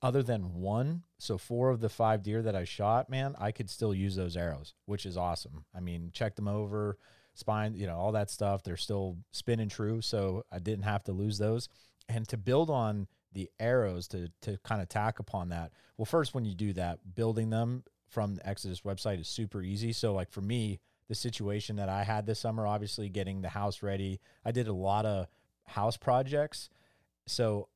other 0.00 0.22
than 0.22 0.54
one, 0.54 1.02
so 1.18 1.36
four 1.36 1.68
of 1.68 1.80
the 1.80 1.90
five 1.90 2.22
deer 2.22 2.40
that 2.40 2.56
I 2.56 2.64
shot, 2.64 3.10
man, 3.10 3.34
I 3.38 3.52
could 3.52 3.68
still 3.68 3.92
use 3.94 4.16
those 4.16 4.34
arrows, 4.34 4.72
which 4.86 5.04
is 5.04 5.18
awesome. 5.18 5.66
I 5.74 5.80
mean, 5.80 6.08
check 6.14 6.36
them 6.36 6.48
over, 6.48 6.96
spine, 7.34 7.74
you 7.74 7.86
know, 7.86 7.96
all 7.96 8.12
that 8.12 8.30
stuff. 8.30 8.62
They're 8.62 8.76
still 8.76 9.18
spinning 9.32 9.68
true, 9.68 10.00
so 10.00 10.44
I 10.50 10.58
didn't 10.58 10.84
have 10.84 11.04
to 11.04 11.12
lose 11.12 11.38
those. 11.38 11.68
And 12.08 12.26
to 12.28 12.36
build 12.36 12.70
on 12.70 13.06
the 13.32 13.50
arrows 13.58 14.08
to 14.08 14.28
to 14.42 14.58
kind 14.64 14.80
of 14.80 14.88
tack 14.88 15.18
upon 15.18 15.50
that. 15.50 15.72
Well, 15.96 16.06
first 16.06 16.34
when 16.34 16.44
you 16.44 16.54
do 16.54 16.72
that, 16.74 17.14
building 17.14 17.50
them 17.50 17.84
from 18.08 18.36
the 18.36 18.48
Exodus 18.48 18.82
website 18.82 19.20
is 19.20 19.28
super 19.28 19.60
easy. 19.60 19.92
So 19.92 20.14
like 20.14 20.30
for 20.30 20.40
me, 20.40 20.80
the 21.08 21.14
situation 21.14 21.76
that 21.76 21.88
I 21.88 22.04
had 22.04 22.26
this 22.26 22.38
summer, 22.38 22.66
obviously 22.66 23.08
getting 23.08 23.42
the 23.42 23.48
house 23.48 23.82
ready, 23.82 24.20
I 24.44 24.52
did 24.52 24.68
a 24.68 24.72
lot 24.72 25.04
of 25.04 25.26
house 25.64 25.96
projects. 25.96 26.70
So 27.26 27.68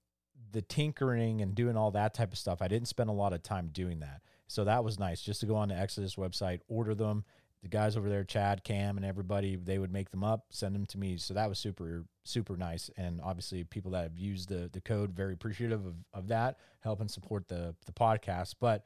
the 0.53 0.63
tinkering 0.63 1.43
and 1.43 1.55
doing 1.55 1.77
all 1.77 1.91
that 1.91 2.15
type 2.15 2.33
of 2.33 2.39
stuff, 2.39 2.63
I 2.63 2.69
didn't 2.69 2.89
spend 2.89 3.11
a 3.11 3.15
lot 3.15 3.33
of 3.33 3.43
time 3.43 3.69
doing 3.73 4.01
that. 4.01 4.23
So 4.47 4.65
that 4.65 4.85
was 4.85 4.99
nice 4.99 5.21
just 5.21 5.41
to 5.41 5.47
go 5.47 5.57
on 5.57 5.69
the 5.69 5.77
Exodus 5.77 6.15
website, 6.17 6.61
order 6.69 6.95
them. 6.95 7.25
The 7.63 7.69
guys 7.69 7.97
over 7.97 8.09
there, 8.09 8.23
Chad, 8.23 8.63
Cam, 8.63 8.97
and 8.97 9.05
everybody, 9.05 9.57
they 9.57 9.79
would 9.79 9.93
make 9.93 10.11
them 10.11 10.23
up, 10.23 10.47
send 10.51 10.75
them 10.75 10.87
to 10.87 10.99
me. 10.99 11.17
So 11.17 11.35
that 11.35 11.49
was 11.49 11.59
super, 11.59 12.05
super 12.25 12.57
nice. 12.57 12.89
And 12.97 13.21
obviously, 13.21 13.65
people 13.65 13.91
that 13.93 14.05
have 14.05 14.19
used 14.19 14.49
the 14.49 14.71
the 14.73 14.81
code, 14.81 15.13
very 15.13 15.33
appreciative 15.35 15.85
of, 15.85 15.95
of 16.15 16.29
that, 16.29 16.59
helping 16.81 17.09
support 17.09 17.49
the 17.49 17.75
the 17.87 17.93
podcast. 17.93 18.55
But 18.61 18.85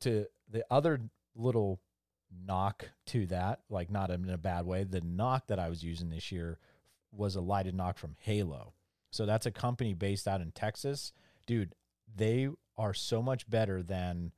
to 0.00 0.26
the 0.50 0.64
other 0.70 1.00
little 1.34 1.80
knock 2.46 2.90
to 3.06 3.26
that, 3.26 3.60
like 3.70 3.90
not 3.90 4.10
in 4.10 4.28
a 4.28 4.38
bad 4.38 4.66
way, 4.66 4.84
the 4.84 5.00
nock 5.00 5.46
that 5.46 5.58
I 5.58 5.68
was 5.68 5.82
using 5.82 6.10
this 6.10 6.30
year 6.30 6.58
was 7.12 7.36
a 7.36 7.40
lighted 7.40 7.74
nock 7.74 7.98
from 7.98 8.16
Halo. 8.20 8.74
So 9.10 9.24
that's 9.24 9.46
a 9.46 9.50
company 9.50 9.94
based 9.94 10.28
out 10.28 10.40
in 10.40 10.50
Texas. 10.50 11.12
Dude, 11.46 11.74
they 12.14 12.48
are 12.76 12.92
so 12.92 13.22
much 13.22 13.48
better 13.48 13.82
than 13.82 14.32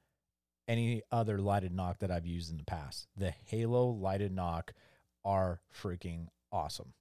any 0.69 1.03
other 1.11 1.39
lighted 1.39 1.75
nock 1.75 1.99
that 2.01 2.11
I've 2.11 2.27
used 2.27 2.51
in 2.51 2.59
the 2.59 2.65
past. 2.65 3.09
The 3.17 3.33
Halo 3.47 3.89
lighted 3.89 4.33
nock 4.33 4.75
are 5.25 5.61
freaking 5.75 6.29
awesome. 6.53 6.93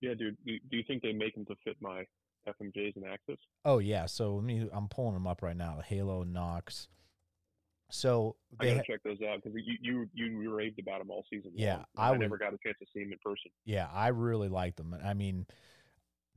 Yeah, 0.00 0.14
dude. 0.14 0.36
Do, 0.46 0.56
do 0.70 0.76
you 0.76 0.84
think 0.86 1.02
they 1.02 1.12
make 1.12 1.34
them 1.34 1.46
to 1.46 1.56
fit 1.64 1.76
my 1.80 2.04
FMJs 2.46 2.96
and 2.96 3.04
Axis? 3.06 3.38
Oh 3.64 3.78
yeah, 3.78 4.06
so 4.06 4.36
let 4.36 4.44
me 4.44 4.68
I'm 4.72 4.88
pulling 4.88 5.14
them 5.14 5.26
up 5.26 5.42
right 5.42 5.56
now. 5.56 5.76
The 5.76 5.82
Halo 5.82 6.22
nocks. 6.22 6.88
So 7.90 8.36
I 8.60 8.66
gotta 8.66 8.82
check 8.86 9.02
those 9.02 9.18
out 9.22 9.42
because 9.42 9.58
you, 9.64 9.76
you 9.80 10.08
you 10.12 10.54
raved 10.54 10.78
about 10.78 10.98
them 10.98 11.10
all 11.10 11.24
season. 11.30 11.52
Yeah, 11.54 11.76
long. 11.76 11.84
I, 11.96 12.08
I 12.08 12.10
would, 12.10 12.20
never 12.20 12.36
got 12.36 12.52
a 12.52 12.58
chance 12.62 12.76
to 12.80 12.86
see 12.92 13.02
them 13.02 13.12
in 13.12 13.18
person. 13.24 13.50
Yeah, 13.64 13.88
I 13.92 14.08
really 14.08 14.48
like 14.48 14.76
them. 14.76 14.94
I 15.02 15.14
mean, 15.14 15.46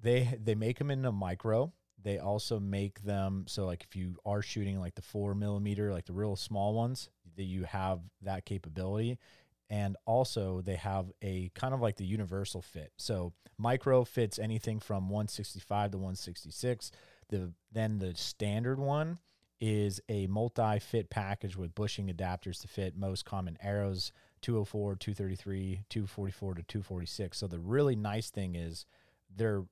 they 0.01 0.37
they 0.41 0.55
make 0.55 0.77
them 0.77 0.89
in 0.89 1.03
a 1.05 1.11
micro. 1.11 1.73
They 2.03 2.19
also 2.19 2.59
make 2.59 3.03
them 3.03 3.45
so 3.47 3.65
like 3.65 3.83
if 3.83 3.95
you 3.95 4.17
are 4.25 4.41
shooting 4.41 4.79
like 4.79 4.95
the 4.95 5.01
four 5.01 5.35
millimeter, 5.35 5.91
like 5.91 6.05
the 6.05 6.13
real 6.13 6.35
small 6.35 6.73
ones, 6.73 7.09
that 7.35 7.43
you 7.43 7.63
have 7.63 7.99
that 8.21 8.45
capability. 8.45 9.19
And 9.69 9.95
also 10.05 10.61
they 10.61 10.75
have 10.75 11.11
a 11.21 11.49
kind 11.55 11.73
of 11.73 11.81
like 11.81 11.97
the 11.97 12.05
universal 12.05 12.61
fit. 12.61 12.91
So 12.97 13.33
micro 13.57 14.03
fits 14.03 14.37
anything 14.37 14.79
from 14.79 15.09
165 15.09 15.91
to 15.91 15.97
166. 15.97 16.91
The 17.29 17.53
then 17.71 17.99
the 17.99 18.13
standard 18.15 18.79
one 18.79 19.19
is 19.61 20.01
a 20.09 20.25
multi-fit 20.27 21.09
package 21.09 21.55
with 21.55 21.75
bushing 21.75 22.07
adapters 22.07 22.59
to 22.61 22.67
fit 22.67 22.97
most 22.97 23.25
common 23.25 23.57
arrows 23.61 24.11
204 24.41 24.95
233 24.95 25.83
244 25.87 26.55
to 26.55 26.63
246 26.63 27.37
so 27.37 27.45
the 27.45 27.59
really 27.59 27.95
nice 27.95 28.31
thing 28.31 28.55
is 28.55 28.87
they're 29.37 29.63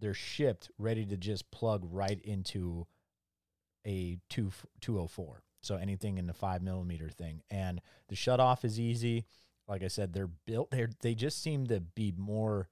they're 0.00 0.14
shipped 0.14 0.70
ready 0.78 1.04
to 1.06 1.16
just 1.16 1.50
plug 1.50 1.86
right 1.90 2.20
into 2.22 2.86
a 3.86 4.18
two, 4.28 4.50
204 4.80 5.42
so 5.62 5.76
anything 5.76 6.18
in 6.18 6.26
the 6.26 6.32
five 6.32 6.62
millimeter 6.62 7.08
thing. 7.08 7.42
And 7.50 7.80
the 8.08 8.16
shut 8.16 8.40
off 8.40 8.64
is 8.64 8.80
easy. 8.80 9.26
Like 9.68 9.84
i 9.84 9.88
said 9.88 10.12
they're 10.12 10.30
built 10.46 10.70
they 10.70 10.86
they 11.00 11.14
just 11.14 11.42
seem 11.42 11.66
to 11.68 11.80
be 11.80 12.12
more 12.16 12.68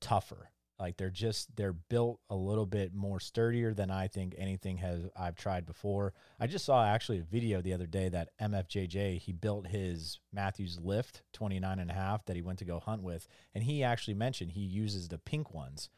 tougher. 0.00 0.50
Like 0.78 0.96
they're 0.96 1.10
just 1.10 1.54
they're 1.56 1.72
built 1.72 2.20
a 2.30 2.36
little 2.36 2.64
bit 2.64 2.94
more 2.94 3.18
sturdier 3.18 3.74
than 3.74 3.90
I 3.90 4.06
think 4.06 4.34
anything 4.38 4.76
has 4.78 5.02
I've 5.16 5.34
tried 5.34 5.66
before. 5.66 6.14
I 6.38 6.46
just 6.46 6.64
saw 6.64 6.84
actually 6.84 7.18
a 7.18 7.24
video 7.24 7.60
the 7.60 7.74
other 7.74 7.86
day 7.86 8.08
that 8.08 8.30
MFJJ 8.40 9.18
he 9.18 9.32
built 9.32 9.66
his 9.66 10.20
Mathews 10.32 10.78
lift 10.80 11.22
29 11.32 11.78
and 11.80 11.90
a 11.90 11.94
half 11.94 12.24
that 12.26 12.36
he 12.36 12.42
went 12.42 12.60
to 12.60 12.64
go 12.64 12.78
hunt 12.78 13.02
with. 13.02 13.26
And 13.54 13.64
he 13.64 13.82
actually 13.82 14.14
mentioned 14.14 14.52
he 14.52 14.60
uses 14.60 15.08
the 15.08 15.18
pink 15.18 15.52
ones 15.52 15.90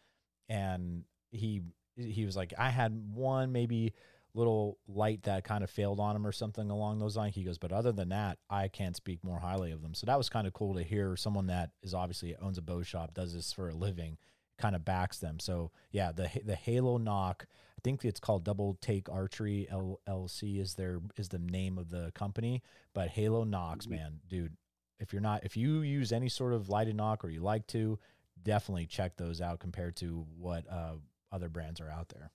and 0.50 1.04
he 1.30 1.62
he 1.96 2.26
was 2.26 2.36
like 2.36 2.52
I 2.58 2.68
had 2.68 2.92
one 3.14 3.52
maybe 3.52 3.94
little 4.34 4.78
light 4.86 5.22
that 5.24 5.44
kind 5.44 5.64
of 5.64 5.70
failed 5.70 5.98
on 5.98 6.14
him 6.14 6.26
or 6.26 6.32
something 6.32 6.70
along 6.70 6.98
those 6.98 7.16
lines. 7.16 7.34
He 7.34 7.42
goes, 7.42 7.58
but 7.58 7.72
other 7.72 7.92
than 7.92 8.10
that, 8.10 8.38
I 8.48 8.68
can't 8.68 8.94
speak 8.94 9.24
more 9.24 9.40
highly 9.40 9.72
of 9.72 9.82
them. 9.82 9.94
So 9.94 10.06
that 10.06 10.18
was 10.18 10.28
kind 10.28 10.46
of 10.46 10.52
cool 10.52 10.74
to 10.74 10.82
hear 10.82 11.16
someone 11.16 11.46
that 11.48 11.70
is 11.82 11.94
obviously 11.94 12.36
owns 12.36 12.58
a 12.58 12.62
bow 12.62 12.82
shop, 12.82 13.14
does 13.14 13.34
this 13.34 13.52
for 13.52 13.70
a 13.70 13.74
living, 13.74 14.18
kind 14.58 14.76
of 14.76 14.84
backs 14.84 15.18
them. 15.18 15.40
So 15.40 15.70
yeah, 15.90 16.12
the 16.12 16.30
the 16.44 16.56
Halo 16.56 16.98
Nock, 16.98 17.46
I 17.50 17.80
think 17.82 18.04
it's 18.04 18.20
called 18.20 18.44
Double 18.44 18.76
Take 18.80 19.08
Archery 19.08 19.68
LLC 19.72 20.60
is 20.60 20.74
their 20.74 21.00
is 21.16 21.28
the 21.28 21.38
name 21.38 21.78
of 21.78 21.90
the 21.90 22.12
company. 22.14 22.62
But 22.94 23.08
Halo 23.08 23.44
Nocks, 23.44 23.86
mm-hmm. 23.86 23.96
man, 23.96 24.20
dude, 24.28 24.56
if 24.98 25.12
you're 25.12 25.22
not 25.22 25.44
if 25.44 25.56
you 25.56 25.80
use 25.80 26.12
any 26.12 26.28
sort 26.28 26.52
of 26.52 26.68
lighted 26.68 26.96
nock 26.96 27.24
or 27.24 27.30
you 27.30 27.40
like 27.40 27.66
to, 27.68 27.98
definitely 28.42 28.86
check 28.86 29.16
those 29.16 29.40
out 29.40 29.60
compared 29.60 29.96
to 29.96 30.26
what 30.38 30.64
uh, 30.70 30.94
other 31.32 31.48
brands 31.48 31.80
are 31.80 31.90
out 31.90 32.08
there. 32.08 32.30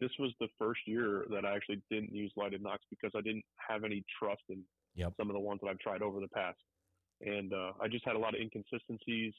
This 0.00 0.10
was 0.18 0.32
the 0.40 0.48
first 0.58 0.80
year 0.86 1.26
that 1.30 1.44
I 1.44 1.54
actually 1.54 1.80
didn't 1.90 2.12
use 2.12 2.32
lighted 2.36 2.62
nocks 2.62 2.84
because 2.90 3.12
I 3.16 3.20
didn't 3.20 3.44
have 3.56 3.84
any 3.84 4.04
trust 4.18 4.42
in 4.48 4.62
yep. 4.94 5.12
some 5.16 5.30
of 5.30 5.34
the 5.34 5.40
ones 5.40 5.60
that 5.62 5.68
I've 5.68 5.78
tried 5.78 6.02
over 6.02 6.18
the 6.20 6.28
past, 6.28 6.58
and 7.20 7.52
uh, 7.52 7.72
I 7.80 7.88
just 7.88 8.04
had 8.04 8.16
a 8.16 8.18
lot 8.18 8.34
of 8.34 8.40
inconsistencies 8.40 9.34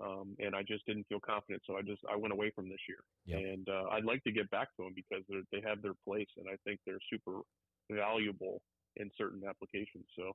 um, 0.00 0.36
and 0.38 0.54
I 0.54 0.62
just 0.62 0.86
didn't 0.86 1.06
feel 1.08 1.20
confident. 1.20 1.62
So 1.66 1.76
I 1.76 1.82
just 1.82 2.02
I 2.10 2.16
went 2.16 2.32
away 2.32 2.52
from 2.54 2.68
this 2.68 2.78
year, 2.88 3.02
yep. 3.26 3.40
and 3.42 3.68
uh, 3.68 3.90
I'd 3.90 4.04
like 4.04 4.22
to 4.24 4.32
get 4.32 4.50
back 4.50 4.68
to 4.76 4.84
them 4.84 4.94
because 4.94 5.24
they 5.28 5.60
have 5.66 5.82
their 5.82 5.94
place, 6.06 6.28
and 6.36 6.46
I 6.48 6.56
think 6.64 6.80
they're 6.86 7.02
super 7.10 7.40
valuable 7.90 8.60
in 8.96 9.10
certain 9.16 9.42
applications. 9.48 10.06
So. 10.16 10.32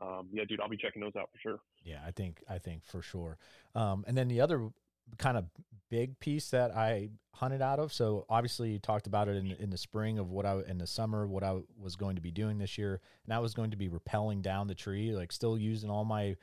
Um, 0.00 0.28
yeah, 0.32 0.44
dude, 0.44 0.60
I'll 0.60 0.68
be 0.68 0.76
checking 0.76 1.02
those 1.02 1.16
out 1.16 1.30
for 1.32 1.38
sure. 1.38 1.60
Yeah, 1.84 2.00
I 2.06 2.10
think 2.10 2.42
I 2.48 2.58
think 2.58 2.84
for 2.84 3.02
sure. 3.02 3.38
Um, 3.74 4.04
and 4.06 4.16
then 4.16 4.28
the 4.28 4.40
other 4.40 4.70
kind 5.18 5.36
of 5.36 5.44
big 5.90 6.18
piece 6.18 6.50
that 6.50 6.74
I 6.74 7.10
hunted 7.32 7.62
out 7.62 7.78
of. 7.78 7.92
So 7.92 8.26
obviously 8.28 8.70
you 8.70 8.78
talked 8.78 9.06
about 9.06 9.28
it 9.28 9.36
in, 9.36 9.52
in 9.52 9.70
the 9.70 9.78
spring 9.78 10.18
of 10.18 10.30
what 10.30 10.46
I 10.46 10.60
in 10.66 10.78
the 10.78 10.86
summer 10.86 11.26
what 11.26 11.42
I 11.42 11.60
was 11.78 11.96
going 11.96 12.16
to 12.16 12.22
be 12.22 12.30
doing 12.30 12.58
this 12.58 12.78
year, 12.78 13.00
and 13.24 13.34
I 13.34 13.38
was 13.38 13.54
going 13.54 13.70
to 13.70 13.76
be 13.76 13.88
rappelling 13.88 14.42
down 14.42 14.66
the 14.66 14.74
tree, 14.74 15.12
like 15.14 15.32
still 15.32 15.58
using 15.58 15.90
all 15.90 16.04
my 16.04 16.36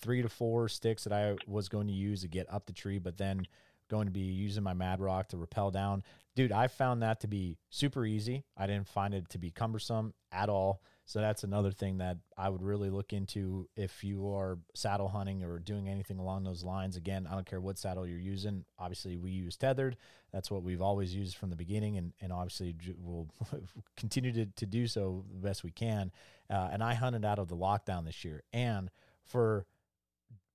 three 0.00 0.22
to 0.22 0.28
four 0.28 0.68
sticks 0.68 1.04
that 1.04 1.12
I 1.12 1.36
was 1.46 1.68
going 1.68 1.86
to 1.86 1.92
use 1.92 2.22
to 2.22 2.28
get 2.28 2.52
up 2.52 2.66
the 2.66 2.72
tree, 2.72 2.98
but 2.98 3.16
then 3.16 3.46
going 3.88 4.06
to 4.06 4.12
be 4.12 4.20
using 4.20 4.62
my 4.62 4.74
Mad 4.74 5.00
Rock 5.00 5.28
to 5.28 5.36
rappel 5.36 5.70
down. 5.70 6.02
Dude, 6.36 6.52
I 6.52 6.66
found 6.66 7.02
that 7.02 7.20
to 7.20 7.28
be 7.28 7.58
super 7.70 8.04
easy. 8.04 8.44
I 8.56 8.66
didn't 8.66 8.88
find 8.88 9.14
it 9.14 9.28
to 9.30 9.38
be 9.38 9.50
cumbersome 9.50 10.14
at 10.32 10.48
all. 10.48 10.82
So 11.06 11.20
that's 11.20 11.44
another 11.44 11.70
thing 11.70 11.98
that 11.98 12.16
I 12.36 12.48
would 12.48 12.62
really 12.62 12.88
look 12.88 13.12
into 13.12 13.68
if 13.76 14.02
you 14.02 14.32
are 14.32 14.58
saddle 14.74 15.08
hunting 15.08 15.44
or 15.44 15.58
doing 15.58 15.86
anything 15.88 16.18
along 16.18 16.44
those 16.44 16.64
lines. 16.64 16.96
Again, 16.96 17.28
I 17.30 17.34
don't 17.34 17.46
care 17.46 17.60
what 17.60 17.78
saddle 17.78 18.06
you're 18.06 18.18
using. 18.18 18.64
Obviously, 18.78 19.16
we 19.18 19.30
use 19.30 19.56
tethered. 19.56 19.98
That's 20.32 20.50
what 20.50 20.62
we've 20.62 20.80
always 20.80 21.14
used 21.14 21.36
from 21.36 21.50
the 21.50 21.56
beginning, 21.56 21.98
and, 21.98 22.14
and 22.22 22.32
obviously 22.32 22.74
we'll 22.96 23.28
continue 23.96 24.32
to, 24.32 24.46
to 24.46 24.66
do 24.66 24.86
so 24.86 25.24
the 25.30 25.46
best 25.46 25.62
we 25.62 25.70
can. 25.70 26.10
Uh, 26.48 26.70
and 26.72 26.82
I 26.82 26.94
hunted 26.94 27.24
out 27.24 27.38
of 27.38 27.48
the 27.48 27.56
lockdown 27.56 28.06
this 28.06 28.24
year. 28.24 28.42
And 28.52 28.90
for 29.26 29.66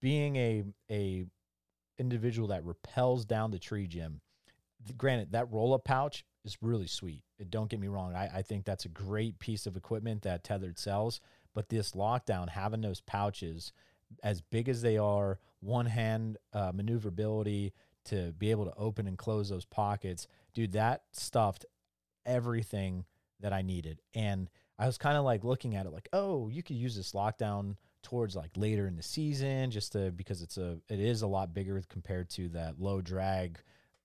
being 0.02 0.36
a 0.36 0.64
a 0.90 1.26
individual 2.00 2.48
that 2.50 2.64
repels 2.64 3.26
down 3.26 3.52
the 3.52 3.60
tree, 3.60 3.88
Jim. 3.88 4.22
Granted, 4.98 5.34
that 5.34 5.52
roll 5.52 5.74
up 5.74 5.84
pouch 5.84 6.26
is 6.46 6.58
really 6.62 6.88
sweet. 6.88 7.24
Don't 7.50 7.70
get 7.70 7.80
me 7.80 7.88
wrong. 7.88 8.16
I, 8.16 8.30
I 8.38 8.42
think 8.42 8.66
that's 8.66 8.86
a 8.86 8.90
great 8.90 9.38
piece 9.40 9.66
of 9.66 9.76
equipment 9.76 10.22
that 10.24 10.44
Tethered 10.44 10.80
sells. 10.80 11.20
But 11.54 11.70
this 11.70 11.92
lockdown, 11.92 12.50
having 12.50 12.82
those 12.82 13.02
pouches 13.02 13.74
as 14.24 14.42
big 14.42 14.70
as 14.70 14.82
they 14.82 14.98
are, 14.98 15.40
one 15.60 15.86
hand 15.86 16.38
uh, 16.54 16.72
maneuverability 16.74 17.74
to 18.06 18.32
be 18.38 18.52
able 18.52 18.66
to 18.66 18.74
open 18.78 19.08
and 19.08 19.18
close 19.18 19.50
those 19.50 19.66
pockets, 19.66 20.28
dude, 20.54 20.72
that 20.72 21.04
stuffed 21.12 21.66
everything 22.26 23.06
that 23.42 23.54
I 23.54 23.62
needed. 23.62 24.02
And 24.14 24.50
I 24.78 24.86
was 24.86 24.98
kind 24.98 25.18
of 25.18 25.26
like 25.26 25.44
looking 25.44 25.76
at 25.76 25.86
it 25.86 25.92
like, 25.92 26.08
oh, 26.14 26.48
you 26.48 26.64
could 26.64 26.78
use 26.78 26.96
this 26.96 27.12
lockdown 27.12 27.76
towards 28.02 28.36
like 28.36 28.52
later 28.56 28.88
in 28.88 28.96
the 28.96 29.04
season 29.04 29.72
just 29.72 29.92
to 29.92 30.12
because 30.12 30.42
it's 30.42 30.58
a 30.58 30.78
it 30.90 31.00
is 31.00 31.22
a 31.22 31.28
lot 31.28 31.54
bigger 31.54 31.82
compared 31.90 32.30
to 32.30 32.50
that 32.50 32.80
low 32.80 33.02
drag 33.02 33.60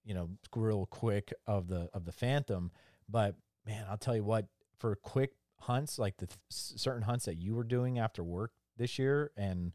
you 0.05 0.15
know 0.15 0.29
real 0.55 0.87
quick 0.87 1.33
of 1.47 1.69
the 1.69 1.89
of 1.95 2.05
the 2.05 2.13
phantom. 2.13 2.71
But 3.09 3.37
man 3.67 3.85
i'll 3.89 3.97
tell 3.97 4.17
you 4.17 4.25
what 4.25 4.47
for 4.79 4.95
quick 4.97 5.33
hunts 5.61 5.99
like 5.99 6.17
the 6.19 6.27
th- 6.27 6.39
certain 6.51 7.03
hunts 7.03 7.25
that 7.25 7.37
you 7.37 7.55
were 7.55 7.65
doing 7.65 7.99
after 7.99 8.23
work 8.23 8.53
this 8.77 8.99
year 8.99 9.31
and 9.37 9.73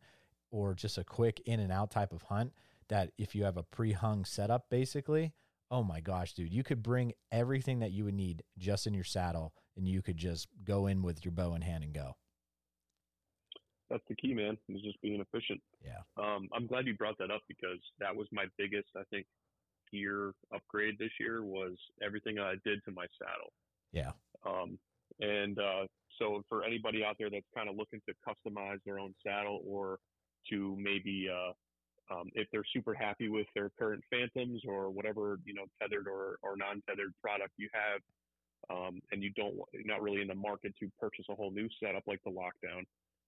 or 0.52 0.74
just 0.74 0.98
a 0.98 1.04
quick 1.04 1.42
in 1.46 1.60
and 1.60 1.72
out 1.72 1.92
type 1.92 2.14
of 2.14 2.22
hunt 2.24 2.52
that 2.90 3.12
if 3.18 3.36
you 3.36 3.44
have 3.44 3.58
a 3.58 3.64
pre-hung 3.64 4.26
setup 4.26 4.70
basically 4.70 5.34
oh 5.72 5.84
my 5.84 6.00
gosh 6.00 6.34
dude 6.34 6.54
you 6.54 6.64
could 6.64 6.84
bring 6.84 7.14
everything 7.32 7.80
that 7.80 7.92
you 7.92 8.04
would 8.04 8.14
need 8.14 8.44
just 8.58 8.86
in 8.86 8.94
your 8.94 9.04
saddle 9.04 9.54
and 9.76 9.88
you 9.88 10.02
could 10.02 10.18
just 10.18 10.48
go 10.64 10.88
in 10.88 11.02
with 11.02 11.24
your 11.26 11.32
bow 11.32 11.56
in 11.56 11.62
hand 11.62 11.84
and 11.84 11.94
go 11.94 12.16
that's 13.90 14.04
the 14.08 14.16
key, 14.16 14.34
man. 14.34 14.58
Is 14.70 14.82
just 14.82 15.02
being 15.02 15.22
efficient. 15.22 15.62
Yeah. 15.84 16.02
Um, 16.18 16.48
I'm 16.54 16.68
glad 16.68 16.86
you 16.86 16.96
brought 16.96 17.18
that 17.20 17.32
up 17.32 17.42
because 17.48 17.80
that 18.00 18.16
was 18.16 18.28
my 18.32 18.46
biggest, 18.58 18.90
I 18.96 19.04
think, 19.10 19.26
gear 19.92 20.34
upgrade 20.54 20.98
this 21.00 21.12
year 21.20 21.44
was 21.44 21.74
everything 22.02 22.40
I 22.40 22.56
did 22.64 22.84
to 22.86 22.92
my 22.92 23.06
saddle. 23.18 23.52
Yeah. 23.92 24.12
Um, 24.46 24.78
and 25.20 25.58
uh, 25.58 25.88
so 26.20 26.44
for 26.50 26.64
anybody 26.64 27.04
out 27.04 27.16
there 27.18 27.30
that's 27.30 27.46
kind 27.56 27.70
of 27.70 27.76
looking 27.76 28.02
to 28.08 28.14
customize 28.28 28.80
their 28.86 29.00
own 29.00 29.14
saddle 29.26 29.62
or 29.68 30.00
to 30.50 30.76
maybe 30.80 31.28
uh, 31.30 31.52
um, 32.14 32.30
if 32.34 32.48
they're 32.52 32.64
super 32.74 32.94
happy 32.94 33.30
with 33.30 33.48
their 33.56 33.70
current 33.78 34.04
phantoms 34.10 34.62
or 34.68 34.90
whatever 34.90 35.40
you 35.46 35.54
know 35.54 35.66
tethered 35.82 36.08
or, 36.08 36.38
or 36.42 36.56
non-tethered 36.56 37.14
product 37.22 37.52
you 37.58 37.70
have 37.74 38.02
um, 38.70 39.02
and 39.12 39.24
you 39.24 39.32
don't 39.32 39.56
you're 39.74 39.86
not 39.86 40.02
really 40.02 40.22
in 40.22 40.28
the 40.28 40.36
market 40.36 40.74
to 40.80 40.90
purchase 41.00 41.26
a 41.30 41.36
whole 41.36 41.52
new 41.52 41.68
setup 41.84 42.04
like 42.08 42.22
the 42.24 42.32
lockdown 42.32 42.84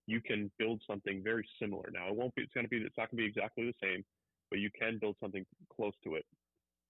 you 0.07 0.21
can 0.21 0.51
build 0.57 0.81
something 0.87 1.21
very 1.23 1.47
similar. 1.59 1.89
Now 1.93 2.07
it 2.09 2.15
won't 2.15 2.33
be 2.35 2.43
it's 2.43 2.53
gonna 2.53 2.67
be 2.67 2.77
it's 2.77 2.97
not 2.97 3.11
gonna 3.11 3.23
be 3.23 3.27
exactly 3.27 3.65
the 3.65 3.73
same, 3.81 4.03
but 4.49 4.59
you 4.59 4.69
can 4.77 4.97
build 4.99 5.15
something 5.19 5.45
close 5.75 5.93
to 6.03 6.15
it. 6.15 6.25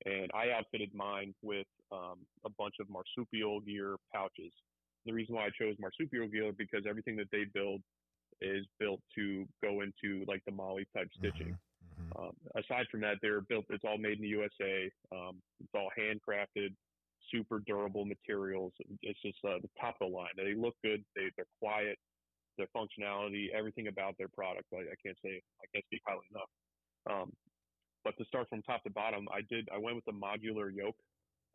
And 0.06 0.32
I 0.34 0.52
outfitted 0.58 0.93
mine 0.95 1.34
with 1.43 1.67
um, 1.91 2.17
a 2.45 2.50
bunch 2.58 2.76
of 2.80 2.88
marsupial 2.89 3.60
gear 3.62 3.97
pouches. 4.13 4.52
The 5.06 5.13
reason 5.13 5.36
why 5.36 5.45
I 5.45 5.50
chose 5.58 5.76
marsupial 5.80 6.28
gear 6.28 6.52
because 6.58 6.86
everything 6.88 7.15
that 7.17 7.30
they 7.32 7.45
build 7.54 7.82
is 8.41 8.65
built 8.80 9.00
to 9.15 9.45
go 9.63 9.82
into 9.82 10.26
like 10.28 10.41
the 10.45 10.52
MOLLE 10.52 10.80
type 10.95 11.08
mm-hmm, 11.08 11.19
stitching. 11.19 11.58
Mm-hmm. 12.02 12.24
Um, 12.24 12.32
aside 12.56 12.86
from 12.89 13.02
that, 13.02 13.17
they're 13.21 13.41
built. 13.41 13.65
It's 13.69 13.84
all 13.86 13.97
made 13.97 14.17
in 14.17 14.24
the 14.24 14.30
USA. 14.30 14.89
Um, 15.12 15.38
it's 15.59 15.70
all 15.76 15.89
handcrafted, 15.97 16.74
super 17.32 17.62
durable 17.66 18.05
materials. 18.05 18.74
It's 19.03 19.22
just 19.22 19.38
uh, 19.45 19.59
the 19.62 19.70
top 19.80 19.95
of 20.01 20.09
the 20.09 20.16
line. 20.16 20.34
They 20.36 20.55
look 20.55 20.76
good. 20.84 21.03
They, 21.16 21.30
they're 21.38 21.45
quiet 21.62 21.97
their 22.58 22.68
functionality, 22.76 23.49
everything 23.54 23.88
about 23.88 24.18
their 24.18 24.28
product. 24.28 24.68
I, 24.74 24.78
I 24.78 24.97
can't 25.04 25.18
say 25.24 25.41
I 25.62 25.66
can't 25.74 25.86
speak 25.86 26.02
highly 26.06 26.26
enough. 26.32 26.52
Um, 27.10 27.32
but 28.04 28.18
to 28.18 28.26
start 28.26 28.49
from 28.49 28.62
top 28.64 28.84
to 28.84 28.89
bottom, 28.89 29.28
I 29.32 29.41
did 29.49 29.70
I 29.74 29.78
went 29.78 29.95
with 29.95 30.06
the 30.06 30.14
modular 30.14 30.74
yoke. 30.74 30.97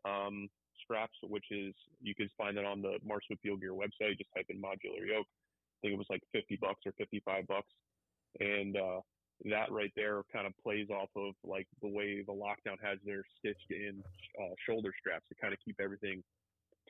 Um, 0.04 0.48
straps, 0.84 1.16
which 1.22 1.46
is 1.50 1.74
you 2.00 2.14
can 2.14 2.28
find 2.36 2.56
that 2.56 2.64
on 2.64 2.82
the 2.82 2.98
Marsupial 3.04 3.56
Gear 3.56 3.72
website. 3.72 4.18
Just 4.18 4.30
type 4.36 4.46
in 4.48 4.60
modular 4.60 5.06
yoke. 5.06 5.26
I 5.26 5.76
think 5.82 5.94
it 5.94 5.98
was 5.98 6.06
like 6.10 6.22
50 6.32 6.58
bucks 6.60 6.80
or 6.86 6.92
55 6.96 7.46
bucks, 7.46 7.68
and 8.40 8.76
uh, 8.76 9.00
that 9.44 9.70
right 9.70 9.92
there 9.94 10.22
kind 10.32 10.46
of 10.46 10.52
plays 10.62 10.88
off 10.90 11.10
of 11.16 11.34
like 11.44 11.66
the 11.82 11.88
way 11.88 12.22
the 12.26 12.32
lockdown 12.32 12.76
has 12.82 12.98
their 13.04 13.22
stitched 13.38 13.70
in 13.70 14.02
uh, 14.40 14.54
shoulder 14.66 14.92
straps 14.98 15.26
to 15.28 15.34
kind 15.40 15.52
of 15.52 15.58
keep 15.64 15.76
everything 15.80 16.22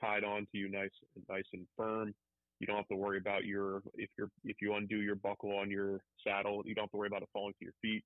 tied 0.00 0.24
on 0.24 0.46
to 0.52 0.58
you 0.58 0.68
nice, 0.68 0.90
and 1.16 1.24
nice 1.28 1.46
and 1.52 1.66
firm. 1.76 2.14
You 2.58 2.66
don't 2.66 2.76
have 2.76 2.88
to 2.88 2.96
worry 2.96 3.18
about 3.18 3.44
your 3.44 3.82
if 3.94 4.08
you're 4.16 4.30
if 4.44 4.56
you 4.62 4.74
undo 4.74 4.98
your 5.02 5.16
buckle 5.16 5.56
on 5.58 5.70
your 5.70 6.00
saddle, 6.26 6.62
you 6.64 6.74
don't 6.74 6.84
have 6.84 6.90
to 6.92 6.96
worry 6.96 7.08
about 7.08 7.22
it 7.22 7.28
falling 7.32 7.54
to 7.58 7.64
your 7.64 7.74
feet. 7.82 8.02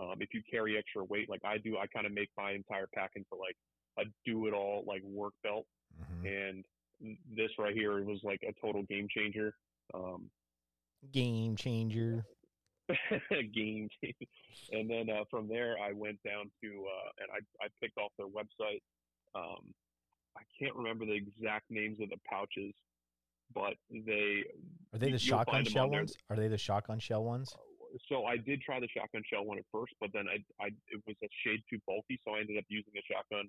Um, 0.00 0.16
if 0.20 0.30
you 0.34 0.42
carry 0.50 0.76
extra 0.76 1.04
weight, 1.04 1.30
like 1.30 1.42
I 1.44 1.58
do, 1.58 1.78
I 1.78 1.86
kind 1.86 2.06
of 2.06 2.12
make 2.12 2.28
my 2.36 2.52
entire 2.52 2.88
pack 2.92 3.12
into 3.14 3.28
like 3.38 3.56
a 3.98 4.02
do 4.26 4.46
it 4.46 4.52
all 4.52 4.84
like 4.86 5.02
work 5.04 5.34
belt. 5.44 5.66
Mm-hmm. 6.00 6.26
And 6.26 6.64
this 7.36 7.50
right 7.58 7.74
here 7.74 8.02
was 8.02 8.20
like 8.24 8.42
a 8.42 8.52
total 8.60 8.82
game 8.82 9.06
changer. 9.14 9.54
Um, 9.92 10.30
game 11.12 11.54
changer. 11.54 12.24
game 13.54 13.88
changer. 14.02 14.26
And 14.72 14.90
then 14.90 15.08
uh, 15.10 15.24
from 15.30 15.48
there, 15.48 15.76
I 15.78 15.92
went 15.92 16.18
down 16.24 16.50
to 16.62 16.68
uh, 16.68 17.10
and 17.20 17.28
I 17.32 17.64
I 17.64 17.68
picked 17.80 17.98
off 17.98 18.10
their 18.18 18.26
website. 18.26 18.80
Um, 19.36 19.72
I 20.36 20.42
can't 20.58 20.74
remember 20.74 21.06
the 21.06 21.14
exact 21.14 21.70
names 21.70 22.00
of 22.00 22.10
the 22.10 22.18
pouches, 22.28 22.74
but 23.54 23.74
they 23.90 24.44
are 24.92 24.98
they 24.98 25.10
the 25.10 25.18
shotgun 25.18 25.64
shell 25.64 25.90
ones? 25.90 26.16
Are 26.30 26.36
they 26.36 26.48
the 26.48 26.58
shotgun 26.58 26.98
shell 26.98 27.24
ones? 27.24 27.54
So 28.08 28.24
I 28.24 28.36
did 28.36 28.60
try 28.60 28.80
the 28.80 28.88
shotgun 28.88 29.22
shell 29.30 29.44
one 29.44 29.58
at 29.58 29.64
first, 29.70 29.94
but 30.00 30.10
then 30.12 30.26
I, 30.28 30.42
I 30.62 30.68
it 30.88 31.00
was 31.06 31.16
a 31.22 31.28
shade 31.44 31.62
too 31.70 31.78
bulky, 31.86 32.20
so 32.24 32.34
I 32.34 32.40
ended 32.40 32.58
up 32.58 32.64
using 32.68 32.92
a 32.96 33.02
shotgun 33.06 33.48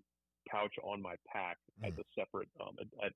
pouch 0.49 0.73
on 0.83 1.01
my 1.01 1.15
pack 1.27 1.57
mm. 1.81 1.87
as 1.87 1.97
a 1.97 2.03
separate 2.17 2.47
um, 2.61 2.75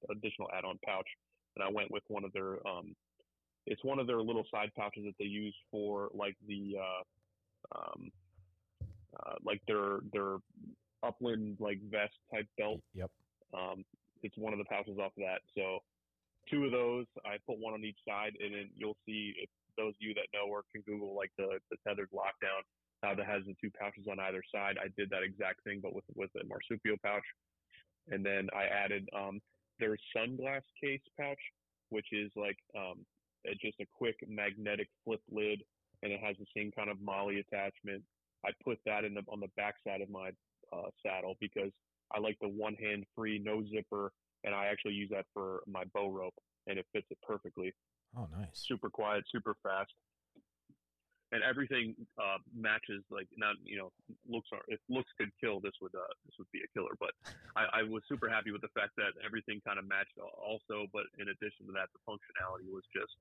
additional 0.10 0.50
add-on 0.58 0.80
pouch, 0.86 1.08
and 1.56 1.64
I 1.64 1.70
went 1.72 1.92
with 1.92 2.04
one 2.08 2.24
of 2.24 2.34
their 2.34 2.66
um, 2.68 2.96
it's 3.68 3.84
one 3.84 4.00
of 4.00 4.08
their 4.08 4.22
little 4.22 4.46
side 4.52 4.72
pouches 4.76 5.04
that 5.06 5.14
they 5.20 5.26
use 5.26 5.56
for 5.70 6.10
like 6.14 6.36
the 6.48 6.78
uh, 6.80 7.78
um, 7.78 8.10
uh, 9.20 9.36
like 9.46 9.62
their 9.68 10.00
their 10.12 10.38
upland 11.04 11.58
like 11.60 11.80
vest 11.90 12.14
type 12.34 12.48
belt. 12.58 12.82
Yep. 12.96 13.12
Um, 13.54 13.86
it's 14.24 14.38
one 14.38 14.54
of 14.54 14.60
the 14.60 14.66
pouches 14.66 14.98
off 15.00 15.12
of 15.18 15.24
that. 15.24 15.42
So 15.56 15.80
two 16.50 16.66
of 16.66 16.72
those, 16.72 17.06
I 17.26 17.38
put 17.48 17.60
one 17.60 17.74
on 17.74 17.84
each 17.84 18.00
side, 18.08 18.34
and 18.40 18.54
then 18.54 18.70
you'll 18.76 18.98
see 19.06 19.34
if 19.38 19.50
those 19.78 19.94
of 19.96 20.02
you 20.02 20.14
that 20.16 20.28
know 20.34 20.50
or 20.50 20.64
can 20.72 20.82
Google 20.82 21.16
like 21.16 21.32
the 21.38 21.60
the 21.72 21.78
tethered 21.88 22.10
lockdown, 22.12 22.66
how 23.04 23.16
that 23.16 23.26
has 23.26 23.44
the 23.46 23.56
two 23.62 23.72
pouches 23.80 24.06
on 24.10 24.20
either 24.20 24.44
side. 24.54 24.78
I 24.82 24.90
did 24.98 25.10
that 25.12 25.24
exact 25.24 25.64
thing, 25.64 25.80
but 25.82 25.94
with 25.94 26.06
with 26.16 26.30
a 26.36 26.46
marsupial 26.46 26.98
pouch, 27.04 27.24
and 28.10 28.26
then 28.26 28.50
I 28.54 28.66
added 28.66 29.08
um, 29.16 29.40
their 29.80 29.98
sunglass 30.16 30.66
case 30.82 31.02
pouch, 31.20 31.40
which 31.90 32.08
is 32.12 32.32
like 32.36 32.58
um, 32.76 33.06
just 33.62 33.80
a 33.80 33.86
quick 33.96 34.18
magnetic 34.28 34.90
flip 35.06 35.22
lid, 35.32 35.64
and 36.04 36.12
it 36.12 36.20
has 36.20 36.36
the 36.40 36.48
same 36.56 36.72
kind 36.72 36.90
of 36.90 37.02
MOLLE 37.02 37.40
attachment. 37.40 38.04
I 38.46 38.52
put 38.64 38.80
that 38.86 39.04
in 39.04 39.14
the 39.14 39.24
on 39.30 39.40
the 39.40 39.52
back 39.56 39.76
side 39.86 40.02
of 40.02 40.10
my 40.10 40.32
uh, 40.74 40.90
saddle 41.06 41.36
because 41.40 41.72
I 42.14 42.20
like 42.20 42.38
the 42.42 42.50
one 42.50 42.76
hand 42.76 43.06
free, 43.16 43.40
no 43.40 43.64
zipper, 43.72 44.12
and 44.44 44.56
I 44.56 44.68
actually 44.68 44.94
use 44.94 45.10
that 45.12 45.26
for 45.34 45.62
my 45.68 45.84
bow 45.94 46.10
rope, 46.10 46.36
and 46.68 46.78
it 46.80 46.86
fits 46.94 47.08
it 47.12 47.18
perfectly. 47.26 47.74
Oh, 48.18 48.28
nice. 48.36 48.50
Super 48.54 48.90
quiet, 48.90 49.24
super 49.32 49.56
fast, 49.62 49.94
and 51.32 51.44
everything 51.44 51.96
uh, 52.18 52.38
matches. 52.56 53.04
Like 53.12 53.28
not, 53.38 53.56
you 53.64 53.78
know, 53.78 53.92
looks 54.28 54.50
are 54.52 54.66
if 54.68 54.80
looks 54.90 55.10
could 55.18 55.30
kill, 55.40 55.60
this 55.60 55.78
would 55.82 55.94
uh, 55.94 56.14
this 56.26 56.36
would 56.40 56.50
be 56.52 56.62
a 56.66 56.70
killer. 56.74 56.96
But 57.00 57.12
I, 57.56 57.82
I 57.82 57.84
was 57.84 58.02
super 58.10 58.30
happy 58.30 58.52
with 58.52 58.62
the 58.62 58.74
fact 58.74 58.98
that 58.98 59.14
everything 59.24 59.62
kind 59.66 59.78
of 59.78 59.88
matched. 59.88 60.18
Also, 60.18 60.88
but 60.94 61.06
in 61.20 61.30
addition 61.30 61.68
to 61.68 61.74
that, 61.78 61.90
the 61.94 62.02
functionality 62.10 62.70
was 62.72 62.84
just 62.90 63.14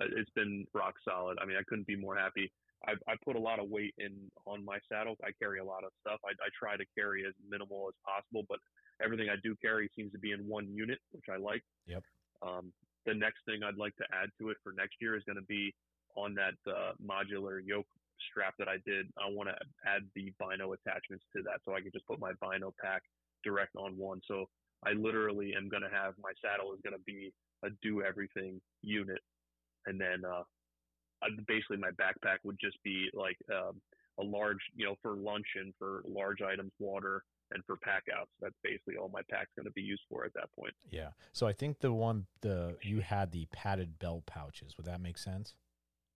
uh, 0.00 0.08
it's 0.16 0.30
been 0.32 0.64
rock 0.72 0.94
solid. 1.04 1.38
I 1.40 1.44
mean, 1.44 1.56
I 1.56 1.64
couldn't 1.68 1.86
be 1.86 1.96
more 1.96 2.16
happy. 2.16 2.50
I, 2.88 2.92
I 3.06 3.14
put 3.22 3.36
a 3.36 3.40
lot 3.40 3.60
of 3.60 3.68
weight 3.68 3.92
in 3.98 4.32
on 4.46 4.64
my 4.64 4.78
saddle. 4.90 5.16
I 5.22 5.36
carry 5.38 5.60
a 5.60 5.64
lot 5.64 5.84
of 5.84 5.92
stuff. 6.00 6.18
I, 6.24 6.32
I 6.40 6.48
try 6.56 6.76
to 6.76 6.84
carry 6.96 7.26
as 7.26 7.34
minimal 7.44 7.92
as 7.92 7.96
possible, 8.00 8.46
but 8.48 8.58
everything 9.02 9.28
I 9.28 9.36
do 9.42 9.54
carry 9.60 9.90
seems 9.96 10.12
to 10.12 10.18
be 10.18 10.32
in 10.32 10.46
one 10.46 10.68
unit, 10.68 10.98
which 11.12 11.26
I 11.32 11.36
like. 11.36 11.62
Yep. 11.86 12.02
Um, 12.42 12.72
the 13.06 13.14
next 13.14 13.38
thing 13.46 13.60
I'd 13.62 13.76
like 13.76 13.96
to 13.96 14.04
add 14.12 14.30
to 14.40 14.50
it 14.50 14.56
for 14.62 14.72
next 14.72 14.96
year 15.00 15.16
is 15.16 15.24
going 15.24 15.38
to 15.38 15.48
be 15.48 15.74
on 16.16 16.34
that 16.34 16.54
uh, 16.70 16.92
modular 17.00 17.60
yoke 17.64 17.86
strap 18.30 18.54
that 18.58 18.68
I 18.68 18.76
did. 18.84 19.06
I 19.18 19.30
want 19.30 19.48
to 19.48 19.56
add 19.86 20.02
the 20.14 20.32
bino 20.38 20.72
attachments 20.72 21.24
to 21.36 21.42
that, 21.42 21.60
so 21.64 21.74
I 21.74 21.80
can 21.80 21.90
just 21.92 22.06
put 22.06 22.20
my 22.20 22.32
bino 22.40 22.74
pack 22.82 23.02
direct 23.44 23.76
on 23.76 23.96
one. 23.96 24.20
So 24.26 24.46
I 24.84 24.92
literally 24.92 25.54
am 25.56 25.68
going 25.68 25.82
to 25.82 25.90
have 25.90 26.14
my 26.22 26.32
saddle 26.42 26.72
is 26.72 26.80
going 26.84 26.96
to 26.96 27.04
be 27.04 27.32
a 27.64 27.68
do 27.82 28.02
everything 28.02 28.60
unit, 28.82 29.20
and 29.86 30.00
then 30.00 30.22
uh, 30.24 30.42
basically 31.46 31.76
my 31.76 31.90
backpack 31.92 32.38
would 32.44 32.56
just 32.60 32.76
be 32.82 33.08
like 33.14 33.36
um, 33.52 33.80
a 34.18 34.24
large, 34.24 34.60
you 34.74 34.84
know, 34.84 34.96
for 35.02 35.16
lunch 35.16 35.46
and 35.56 35.72
for 35.78 36.02
large 36.06 36.42
items, 36.42 36.72
water, 36.78 37.22
and 37.52 37.64
for 37.64 37.76
pack 37.76 38.04
outs. 38.16 38.30
That's 38.40 38.54
basically 38.62 38.96
all 38.96 39.10
my 39.12 39.22
pack's 39.30 39.50
going 39.56 39.66
to 39.66 39.72
be 39.72 39.82
used 39.82 40.02
for 40.08 40.24
at 40.24 40.34
that 40.34 40.52
point. 40.58 40.74
Yeah. 40.90 41.10
So 41.32 41.46
I 41.46 41.52
think 41.52 41.80
the 41.80 41.92
one 41.92 42.26
the 42.40 42.76
you 42.82 43.00
had 43.00 43.32
the 43.32 43.46
padded 43.52 43.98
belt 43.98 44.26
pouches. 44.26 44.76
Would 44.76 44.86
that 44.86 45.00
make 45.00 45.18
sense? 45.18 45.54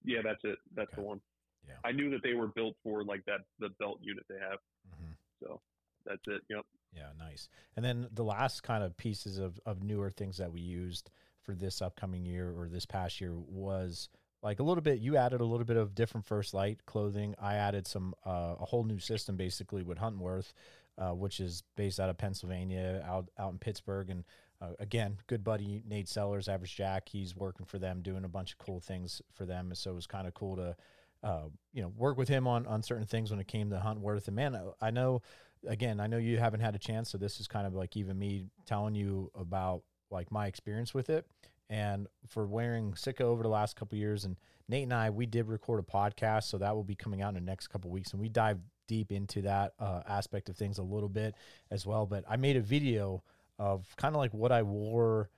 Yeah, 0.05 0.21
that's 0.23 0.45
it. 0.45 0.59
That's 0.75 0.93
okay. 0.93 1.03
the 1.03 1.07
one. 1.07 1.21
Yeah. 1.67 1.75
I 1.85 1.93
knew 1.93 2.11
that 2.11 2.23
they 2.23 2.35
were 2.35 2.49
built 2.49 2.77
for 2.83 3.05
like 3.05 3.25
that 3.27 3.41
the 3.59 3.71
belt 3.79 3.99
unit 4.03 4.25
they 4.29 4.39
have. 4.39 4.59
Mm-hmm. 4.89 5.13
So 5.43 5.61
that's 6.05 6.23
it. 6.27 6.43
Yep. 6.51 6.65
Yeah, 6.95 7.09
nice. 7.19 7.49
And 7.77 7.85
then 7.85 8.09
the 8.13 8.25
last 8.25 8.63
kind 8.63 8.85
of 8.85 8.97
pieces 8.97 9.39
of, 9.39 9.59
of 9.67 9.83
newer 9.83 10.11
things 10.11 10.37
that 10.37 10.53
we 10.53 10.61
used 10.61 11.11
for 11.43 11.55
this 11.55 11.83
upcoming 11.83 12.25
year 12.25 12.53
or 12.57 12.69
this 12.69 12.87
past 12.87 13.21
year 13.21 13.35
was 13.35 14.09
like 14.43 14.61
a 14.61 14.63
little 14.63 14.83
bit 14.83 15.01
you 15.01 15.17
added 15.17 15.41
a 15.41 15.45
little 15.45 15.65
bit 15.65 15.77
of 15.77 15.95
different 15.95 16.27
First 16.27 16.55
Lite 16.55 16.87
clothing 16.87 17.35
i 17.39 17.55
added 17.55 17.87
some 17.87 18.15
uh, 18.25 18.55
a 18.59 18.65
whole 18.65 18.85
new 18.85 18.99
system 18.99 19.37
basically 19.37 19.83
with 19.83 19.99
huntworth 19.99 20.53
uh, 20.99 21.11
which 21.11 21.41
is 21.41 21.63
based 21.77 22.01
out 22.01 22.11
of 22.11 22.19
pennsylvania 22.19 23.05
out 23.07 23.29
out 23.39 23.53
in 23.53 23.59
pittsburgh. 23.59 24.11
And 24.11 24.25
uh, 24.61 24.75
again 24.79 25.19
good 25.27 25.43
buddy 25.43 25.83
nate 25.87 26.09
sellers 26.09 26.49
average 26.49 26.77
jack. 26.77 27.09
He's 27.09 27.37
working 27.37 27.67
for 27.67 27.79
them 27.79 28.03
doing 28.03 28.25
a 28.25 28.29
bunch 28.29 28.53
of 28.53 28.59
cool 28.59 28.81
things 28.81 29.21
for 29.33 29.47
them. 29.47 29.73
So 29.75 29.91
it 29.91 29.95
was 29.95 30.07
kind 30.07 30.27
of 30.27 30.35
cool 30.35 30.57
to 30.57 30.77
uh, 31.23 31.49
you 31.73 31.83
know 31.83 31.93
work 31.97 32.17
with 32.17 32.29
him 32.29 32.47
on 32.47 32.67
on 32.67 32.83
certain 32.83 33.07
things 33.07 33.31
when 33.31 33.41
it 33.41 33.49
came 33.49 33.71
to 33.71 33.77
huntworth. 33.77 34.27
And 34.27 34.37
man 34.37 34.59
I, 34.81 34.91
know 34.91 35.23
again 35.67 35.99
i 35.99 36.07
know 36.07 36.19
you 36.19 36.37
haven't 36.37 36.61
had 36.61 36.75
a 36.75 36.79
chance 36.79 37.11
so 37.11 37.17
this 37.17 37.41
is 37.41 37.49
kind 37.49 37.67
of 37.67 37.73
like 37.73 37.97
even 37.97 38.19
me 38.19 38.45
telling 38.67 38.95
you 38.95 39.31
about 39.35 39.83
like 40.15 40.33
my 40.33 40.47
experience 40.47 40.95
with 40.95 41.11
it. 41.11 41.27
And 41.69 42.07
for 42.27 42.47
wearing 42.47 42.95
Sitka 42.95 43.25
over 43.25 43.43
the 43.43 43.49
last 43.49 43.77
couple 43.77 43.99
years. 43.99 44.25
And 44.25 44.37
Nate 44.69 44.85
and 44.85 44.95
I, 44.95 45.11
we 45.11 45.27
did 45.27 45.49
record 45.49 45.81
a 45.81 45.83
podcast, 45.83 46.45
so 46.45 46.59
that 46.59 46.75
will 46.75 46.85
be 46.85 46.95
coming 46.95 47.21
out 47.21 47.31
in 47.31 47.35
the 47.35 47.41
next 47.41 47.69
couple 47.69 47.91
weeks, 47.91 48.13
and 48.13 48.21
we 48.21 48.29
dive 48.29 48.59
deep 48.87 49.13
into 49.13 49.43
that 49.43 49.75
uh, 49.79 50.03
aspect 50.07 50.49
of 50.49 50.57
things 50.57 50.79
a 50.79 50.83
little 50.83 51.09
bit 51.09 51.35
as 51.71 51.87
well. 51.87 52.07
But 52.07 52.25
I 52.29 52.37
made 52.37 52.57
a 52.57 52.61
video 52.61 53.23
of 53.59 53.87
kind 53.97 54.15
of 54.15 54.19
like 54.19 54.35
what 54.35 54.53
I 54.53 54.63
wore 54.63 55.31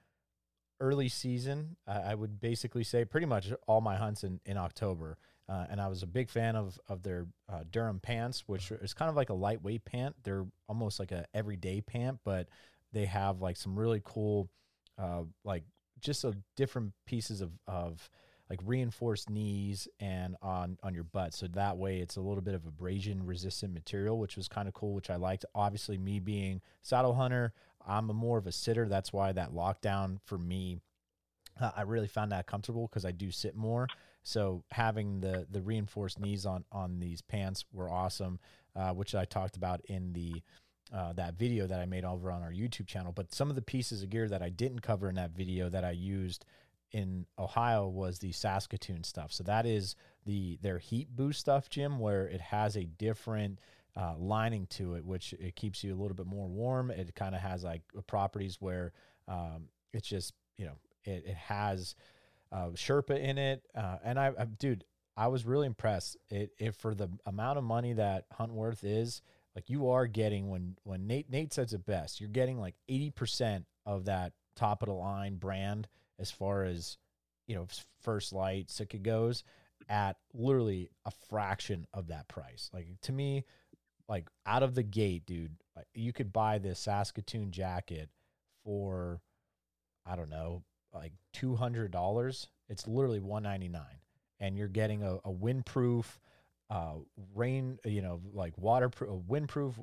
early 0.80 1.08
season. 1.08 1.76
I 1.86 2.14
would 2.14 2.40
basically 2.40 2.84
say 2.84 3.04
pretty 3.04 3.26
much 3.26 3.52
all 3.66 3.80
my 3.80 3.96
hunts 3.96 4.24
in, 4.24 4.40
in 4.44 4.56
October. 4.56 5.18
Uh, 5.48 5.64
and 5.70 5.80
I 5.80 5.86
was 5.86 6.02
a 6.02 6.08
big 6.08 6.28
fan 6.28 6.56
of 6.56 6.78
of 6.88 7.04
their 7.04 7.26
uh, 7.48 7.62
Durham 7.70 8.00
pants, 8.00 8.44
which 8.48 8.72
is 8.72 8.92
kind 8.94 9.08
of 9.08 9.14
like 9.14 9.30
a 9.30 9.34
lightweight 9.34 9.84
pant. 9.84 10.16
They're 10.24 10.44
almost 10.68 10.98
like 10.98 11.12
a 11.12 11.24
everyday 11.34 11.80
pant, 11.80 12.18
but 12.24 12.48
they 12.92 13.04
have 13.04 13.40
like 13.40 13.56
some 13.56 13.78
really 13.78 14.02
cool, 14.04 14.48
uh, 14.98 15.22
like 15.44 15.62
just 16.00 16.24
a 16.24 16.36
different 16.56 16.92
pieces 17.06 17.40
of, 17.40 17.52
of 17.68 18.10
like 18.48 18.60
reinforced 18.64 19.28
knees 19.28 19.88
and 20.00 20.36
on 20.42 20.78
on 20.82 20.94
your 20.94 21.04
butt. 21.04 21.34
So 21.34 21.46
that 21.48 21.76
way 21.76 21.98
it's 21.98 22.16
a 22.16 22.20
little 22.20 22.42
bit 22.42 22.54
of 22.54 22.66
abrasion 22.66 23.24
resistant 23.24 23.72
material 23.72 24.18
which 24.18 24.36
was 24.36 24.48
kind 24.48 24.68
of 24.68 24.74
cool 24.74 24.94
which 24.94 25.10
i 25.10 25.16
liked. 25.16 25.44
Obviously 25.54 25.98
me 25.98 26.20
being 26.20 26.60
saddle 26.82 27.14
hunter 27.14 27.52
i'm 27.86 28.10
a 28.10 28.14
more 28.14 28.38
of 28.38 28.46
a 28.46 28.52
sitter. 28.52 28.88
That's 28.88 29.12
why 29.12 29.32
that 29.32 29.52
lockdown 29.52 30.18
for 30.24 30.38
me 30.38 30.78
uh, 31.60 31.72
i 31.76 31.82
really 31.82 32.08
found 32.08 32.32
that 32.32 32.46
comfortable 32.46 32.88
because 32.88 33.04
i 33.04 33.12
do 33.12 33.30
sit 33.30 33.56
more. 33.56 33.88
So 34.22 34.64
having 34.70 35.20
the 35.20 35.46
the 35.50 35.62
reinforced 35.62 36.20
knees 36.20 36.46
on 36.46 36.64
on 36.70 37.00
these 37.00 37.22
pants 37.22 37.64
were 37.72 37.90
awesome 37.90 38.38
uh, 38.74 38.92
which 38.92 39.14
i 39.14 39.24
talked 39.24 39.56
about 39.56 39.80
in 39.86 40.12
the 40.12 40.42
uh, 40.94 41.12
that 41.14 41.34
video 41.34 41.66
that 41.66 41.80
I 41.80 41.86
made 41.86 42.04
over 42.04 42.30
on 42.30 42.42
our 42.42 42.52
YouTube 42.52 42.86
channel. 42.86 43.12
But 43.12 43.34
some 43.34 43.50
of 43.50 43.56
the 43.56 43.62
pieces 43.62 44.02
of 44.02 44.10
gear 44.10 44.28
that 44.28 44.42
I 44.42 44.50
didn't 44.50 44.82
cover 44.82 45.08
in 45.08 45.16
that 45.16 45.32
video 45.32 45.68
that 45.68 45.84
I 45.84 45.90
used 45.90 46.44
in 46.92 47.26
Ohio 47.38 47.88
was 47.88 48.18
the 48.18 48.32
Saskatoon 48.32 49.04
stuff. 49.04 49.32
So 49.32 49.44
that 49.44 49.66
is 49.66 49.96
the 50.24 50.58
their 50.62 50.78
heat 50.78 51.14
boost 51.14 51.40
stuff, 51.40 51.68
Jim, 51.68 51.98
where 51.98 52.26
it 52.26 52.40
has 52.40 52.76
a 52.76 52.84
different 52.84 53.58
uh, 53.96 54.14
lining 54.18 54.66
to 54.66 54.94
it, 54.94 55.04
which 55.04 55.32
it 55.34 55.56
keeps 55.56 55.82
you 55.82 55.94
a 55.94 55.98
little 56.00 56.14
bit 56.14 56.26
more 56.26 56.48
warm. 56.48 56.90
It 56.90 57.14
kind 57.14 57.34
of 57.34 57.40
has 57.40 57.64
like 57.64 57.82
properties 58.06 58.56
where 58.60 58.92
um, 59.28 59.68
it's 59.92 60.08
just 60.08 60.34
you 60.56 60.66
know 60.66 60.76
it, 61.04 61.24
it 61.26 61.36
has 61.36 61.94
uh, 62.52 62.68
Sherpa 62.74 63.18
in 63.18 63.38
it, 63.38 63.62
uh, 63.74 63.96
and 64.04 64.18
I, 64.18 64.32
I, 64.38 64.44
dude, 64.44 64.84
I 65.16 65.28
was 65.28 65.46
really 65.46 65.66
impressed. 65.66 66.16
It, 66.30 66.52
it 66.58 66.74
for 66.74 66.94
the 66.94 67.08
amount 67.24 67.58
of 67.58 67.64
money 67.64 67.94
that 67.94 68.26
Huntworth 68.38 68.80
is, 68.82 69.22
like 69.54 69.70
you 69.70 69.88
are 69.90 70.06
getting 70.06 70.50
when 70.50 70.76
when 70.84 71.06
Nate 71.06 71.30
Nate 71.30 71.52
says 71.52 71.72
it 71.72 71.86
best, 71.86 72.20
you're 72.20 72.28
getting 72.28 72.60
like 72.60 72.74
80% 72.88 73.64
of 73.86 74.04
that 74.04 74.34
top 74.54 74.82
of 74.82 74.88
the 74.88 74.94
line 74.94 75.36
brand 75.36 75.88
as 76.18 76.30
far 76.30 76.64
as 76.64 76.98
you 77.46 77.54
know 77.54 77.66
First 78.02 78.32
Lite 78.32 78.70
Sitka 78.70 78.98
goes 78.98 79.44
at 79.88 80.16
literally 80.34 80.90
a 81.04 81.10
fraction 81.28 81.86
of 81.92 82.08
that 82.08 82.28
price. 82.28 82.70
Like 82.72 82.88
to 83.02 83.12
me, 83.12 83.44
like 84.08 84.28
out 84.46 84.62
of 84.62 84.74
the 84.74 84.82
gate, 84.82 85.26
dude, 85.26 85.56
you 85.94 86.12
could 86.12 86.32
buy 86.32 86.58
this 86.58 86.80
Saskatoon 86.80 87.50
jacket 87.50 88.08
for 88.64 89.20
I 90.04 90.16
don't 90.16 90.30
know, 90.30 90.62
like 90.94 91.12
two 91.32 91.56
hundred 91.56 91.90
dollars. 91.90 92.48
It's 92.68 92.86
literally 92.86 93.20
one 93.20 93.42
ninety 93.42 93.68
nine, 93.68 94.00
and 94.40 94.56
you're 94.56 94.68
getting 94.68 95.02
a, 95.02 95.16
a 95.24 95.32
windproof, 95.32 96.04
uh, 96.70 96.94
rain, 97.34 97.78
you 97.84 98.02
know, 98.02 98.20
like 98.32 98.56
waterproof, 98.56 99.22
windproof, 99.28 99.74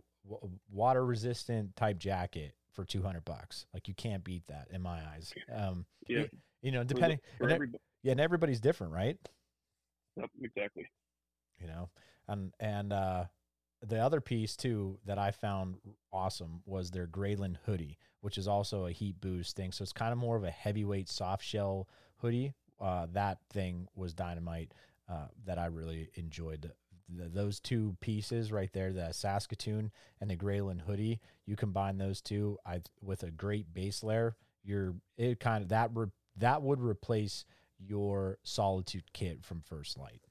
water 0.72 1.06
resistant 1.06 1.76
type 1.76 1.98
jacket 1.98 2.54
for 2.74 2.84
two 2.84 3.02
hundred 3.02 3.26
bucks. 3.26 3.66
Like 3.74 3.88
you 3.88 3.94
can't 3.94 4.24
beat 4.24 4.48
that 4.48 4.68
in 4.72 4.82
my 4.82 5.00
eyes. 5.14 5.34
Um, 5.54 5.86
yeah. 6.08 6.20
You, 6.20 6.30
you 6.62 6.72
know, 6.72 6.84
depending, 6.84 7.20
and 7.40 7.78
yeah, 8.04 8.12
and 8.12 8.22
everybody's 8.22 8.60
different, 8.60 8.94
right? 8.94 9.18
Yep, 10.18 10.30
exactly. 10.42 10.90
You 11.60 11.68
know, 11.68 11.90
and 12.28 12.54
and 12.60 12.94
uh, 12.94 13.26
the 13.82 14.00
other 14.00 14.22
piece 14.22 14.56
too 14.56 14.98
that 15.06 15.18
I 15.18 15.32
found 15.32 15.76
awesome 16.12 16.62
was 16.66 16.92
their 16.92 17.08
Grayland 17.08 17.60
hoodie, 17.66 17.98
which 18.22 18.38
is 18.38 18.48
also 18.48 18.86
a 18.86 18.92
heat 18.92 19.20
boost 19.20 19.56
thing. 19.56 19.72
So 19.72 19.84
it's 19.84 19.94
kind 19.94 20.12
of 20.12 20.18
more 20.18 20.36
of 20.36 20.44
a 20.44 20.52
heavyweight 20.52 21.10
soft 21.10 21.44
shell 21.44 21.88
hoodie. 22.18 22.54
Uh, 22.80 23.08
that 23.14 23.40
thing 23.52 23.88
was 23.96 24.14
dynamite 24.14 24.74
uh, 25.10 25.28
that 25.46 25.58
I 25.58 25.68
really 25.68 26.10
enjoyed. 26.16 26.72
The, 27.10 27.28
those 27.28 27.60
two 27.60 27.98
pieces 28.00 28.52
right 28.52 28.72
there, 28.74 28.94
the 28.94 29.12
Saskatoon 29.12 29.92
and 30.22 30.30
the 30.30 30.36
Grayland 30.36 30.82
hoodie, 30.82 31.20
you 31.46 31.56
combine 31.56 31.98
those 31.98 32.22
two 32.22 32.58
I, 32.66 32.82
with 33.02 33.24
a 33.24 33.32
great 33.32 33.74
base 33.74 34.04
layer. 34.04 34.36
You're 34.64 34.96
it 35.18 35.40
kind 35.40 35.64
of 35.64 35.70
that 35.70 35.92
re, 35.94 36.08
that 36.38 36.62
would 36.62 36.80
replace 36.80 37.46
your 37.78 38.38
Solitude 38.44 39.12
kit 39.14 39.44
from 39.44 39.62
First 39.62 39.98
Lite. 39.98 40.22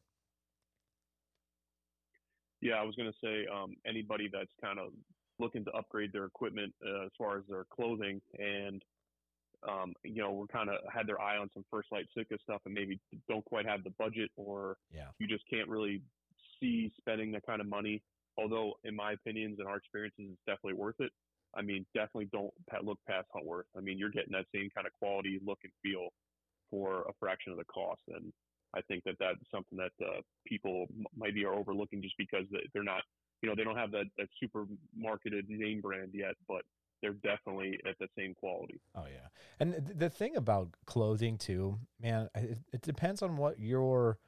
Yeah, 2.61 2.75
I 2.75 2.85
was 2.85 2.95
going 2.95 3.11
to 3.11 3.19
say 3.23 3.47
um, 3.53 3.75
anybody 3.87 4.31
that's 4.33 4.53
kind 4.63 4.79
of 4.79 4.93
looking 5.39 5.65
to 5.65 5.73
upgrade 5.73 6.13
their 6.13 6.25
equipment 6.25 6.73
uh, 6.87 7.07
as 7.07 7.11
far 7.19 7.37
as 7.37 7.45
their 7.49 7.65
clothing 7.71 8.21
and 8.39 8.83
um, 9.69 9.95
you 10.03 10.23
know, 10.23 10.33
we're 10.33 10.47
kind 10.47 10.69
of 10.69 10.77
had 10.93 11.07
their 11.07 11.21
eye 11.21 11.37
on 11.37 11.49
some 11.55 11.65
First 11.71 11.89
Lite 11.93 12.07
Sitka 12.17 12.37
stuff 12.43 12.61
and 12.65 12.75
maybe 12.75 12.99
don't 13.29 13.45
quite 13.45 13.67
have 13.67 13.85
the 13.85 13.91
budget 13.91 14.31
or 14.37 14.77
yeah. 14.93 15.07
you 15.19 15.29
just 15.29 15.45
can't 15.49 15.69
really 15.69 16.03
see 16.63 16.93
spending 16.97 17.33
that 17.33 17.45
kind 17.45 17.61
of 17.61 17.67
money. 17.67 18.03
Although, 18.39 18.75
in 18.85 18.97
my 18.97 19.13
opinions 19.13 19.59
and 19.59 19.69
our 19.69 19.77
experiences, 19.77 20.31
it's 20.31 20.41
definitely 20.47 20.81
worth 20.81 21.01
it. 21.01 21.11
I 21.55 21.61
mean, 21.61 21.85
definitely 21.93 22.31
don't 22.33 22.53
look 22.83 22.99
past 23.07 23.27
Huntworth. 23.37 23.69
I 23.77 23.81
mean, 23.81 23.99
you're 23.99 24.11
getting 24.11 24.33
that 24.33 24.47
same 24.55 24.71
kind 24.75 24.87
of 24.87 24.93
quality, 24.95 25.39
look, 25.45 25.59
and 25.65 25.73
feel 25.83 26.09
for 26.71 27.03
a 27.03 27.13
fraction 27.21 27.53
of 27.53 27.59
the 27.59 27.65
cost. 27.67 28.01
And 28.09 28.33
I 28.75 28.81
think 28.89 29.05
that 29.05 29.17
that's 29.21 29.39
something 29.55 29.77
that 29.77 29.93
uh, 30.03 30.23
people 30.47 30.87
maybe 31.15 31.45
are 31.45 31.53
overlooking 31.53 32.01
just 32.01 32.15
because 32.17 32.47
they're 32.73 32.83
not, 32.83 33.03
you 33.43 33.51
know, 33.51 33.55
they 33.55 33.65
don't 33.65 33.77
have 33.77 33.91
that, 33.91 34.07
that 34.17 34.29
super 34.41 34.65
marketed 34.97 35.45
name 35.51 35.83
brand 35.83 36.13
yet, 36.15 36.37
but 36.49 36.63
they're 37.03 37.13
definitely 37.13 37.79
at 37.87 37.97
the 38.01 38.07
same 38.17 38.33
quality. 38.35 38.81
Oh 38.95 39.05
yeah, 39.07 39.29
and 39.61 39.75
the 39.95 40.09
thing 40.09 40.37
about 40.37 40.69
clothing 40.87 41.37
too, 41.37 41.81
man, 42.01 42.29
it, 42.35 42.59
it 42.73 42.81
depends 42.81 43.21
on 43.23 43.37
what 43.37 43.59
your 43.59 44.19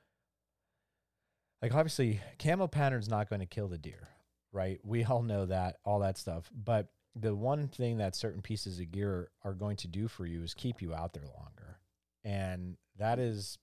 like. 1.64 1.74
Obviously, 1.74 2.20
camo 2.38 2.66
pattern's 2.66 3.08
not 3.08 3.28
going 3.28 3.40
to 3.40 3.46
kill 3.46 3.68
the 3.68 3.78
deer, 3.78 4.08
right? 4.52 4.78
We 4.84 5.04
all 5.04 5.22
know 5.22 5.46
that, 5.46 5.76
all 5.84 6.00
that 6.00 6.18
stuff. 6.18 6.50
But 6.54 6.88
the 7.14 7.34
one 7.34 7.68
thing 7.68 7.98
that 7.98 8.16
certain 8.16 8.42
pieces 8.42 8.80
of 8.80 8.90
gear 8.90 9.30
are 9.44 9.54
going 9.54 9.76
to 9.78 9.88
do 9.88 10.08
for 10.08 10.26
you 10.26 10.42
is 10.42 10.54
keep 10.54 10.82
you 10.82 10.94
out 10.94 11.12
there 11.12 11.26
longer, 11.38 11.78
and 12.24 12.76
that 12.98 13.18
is 13.18 13.58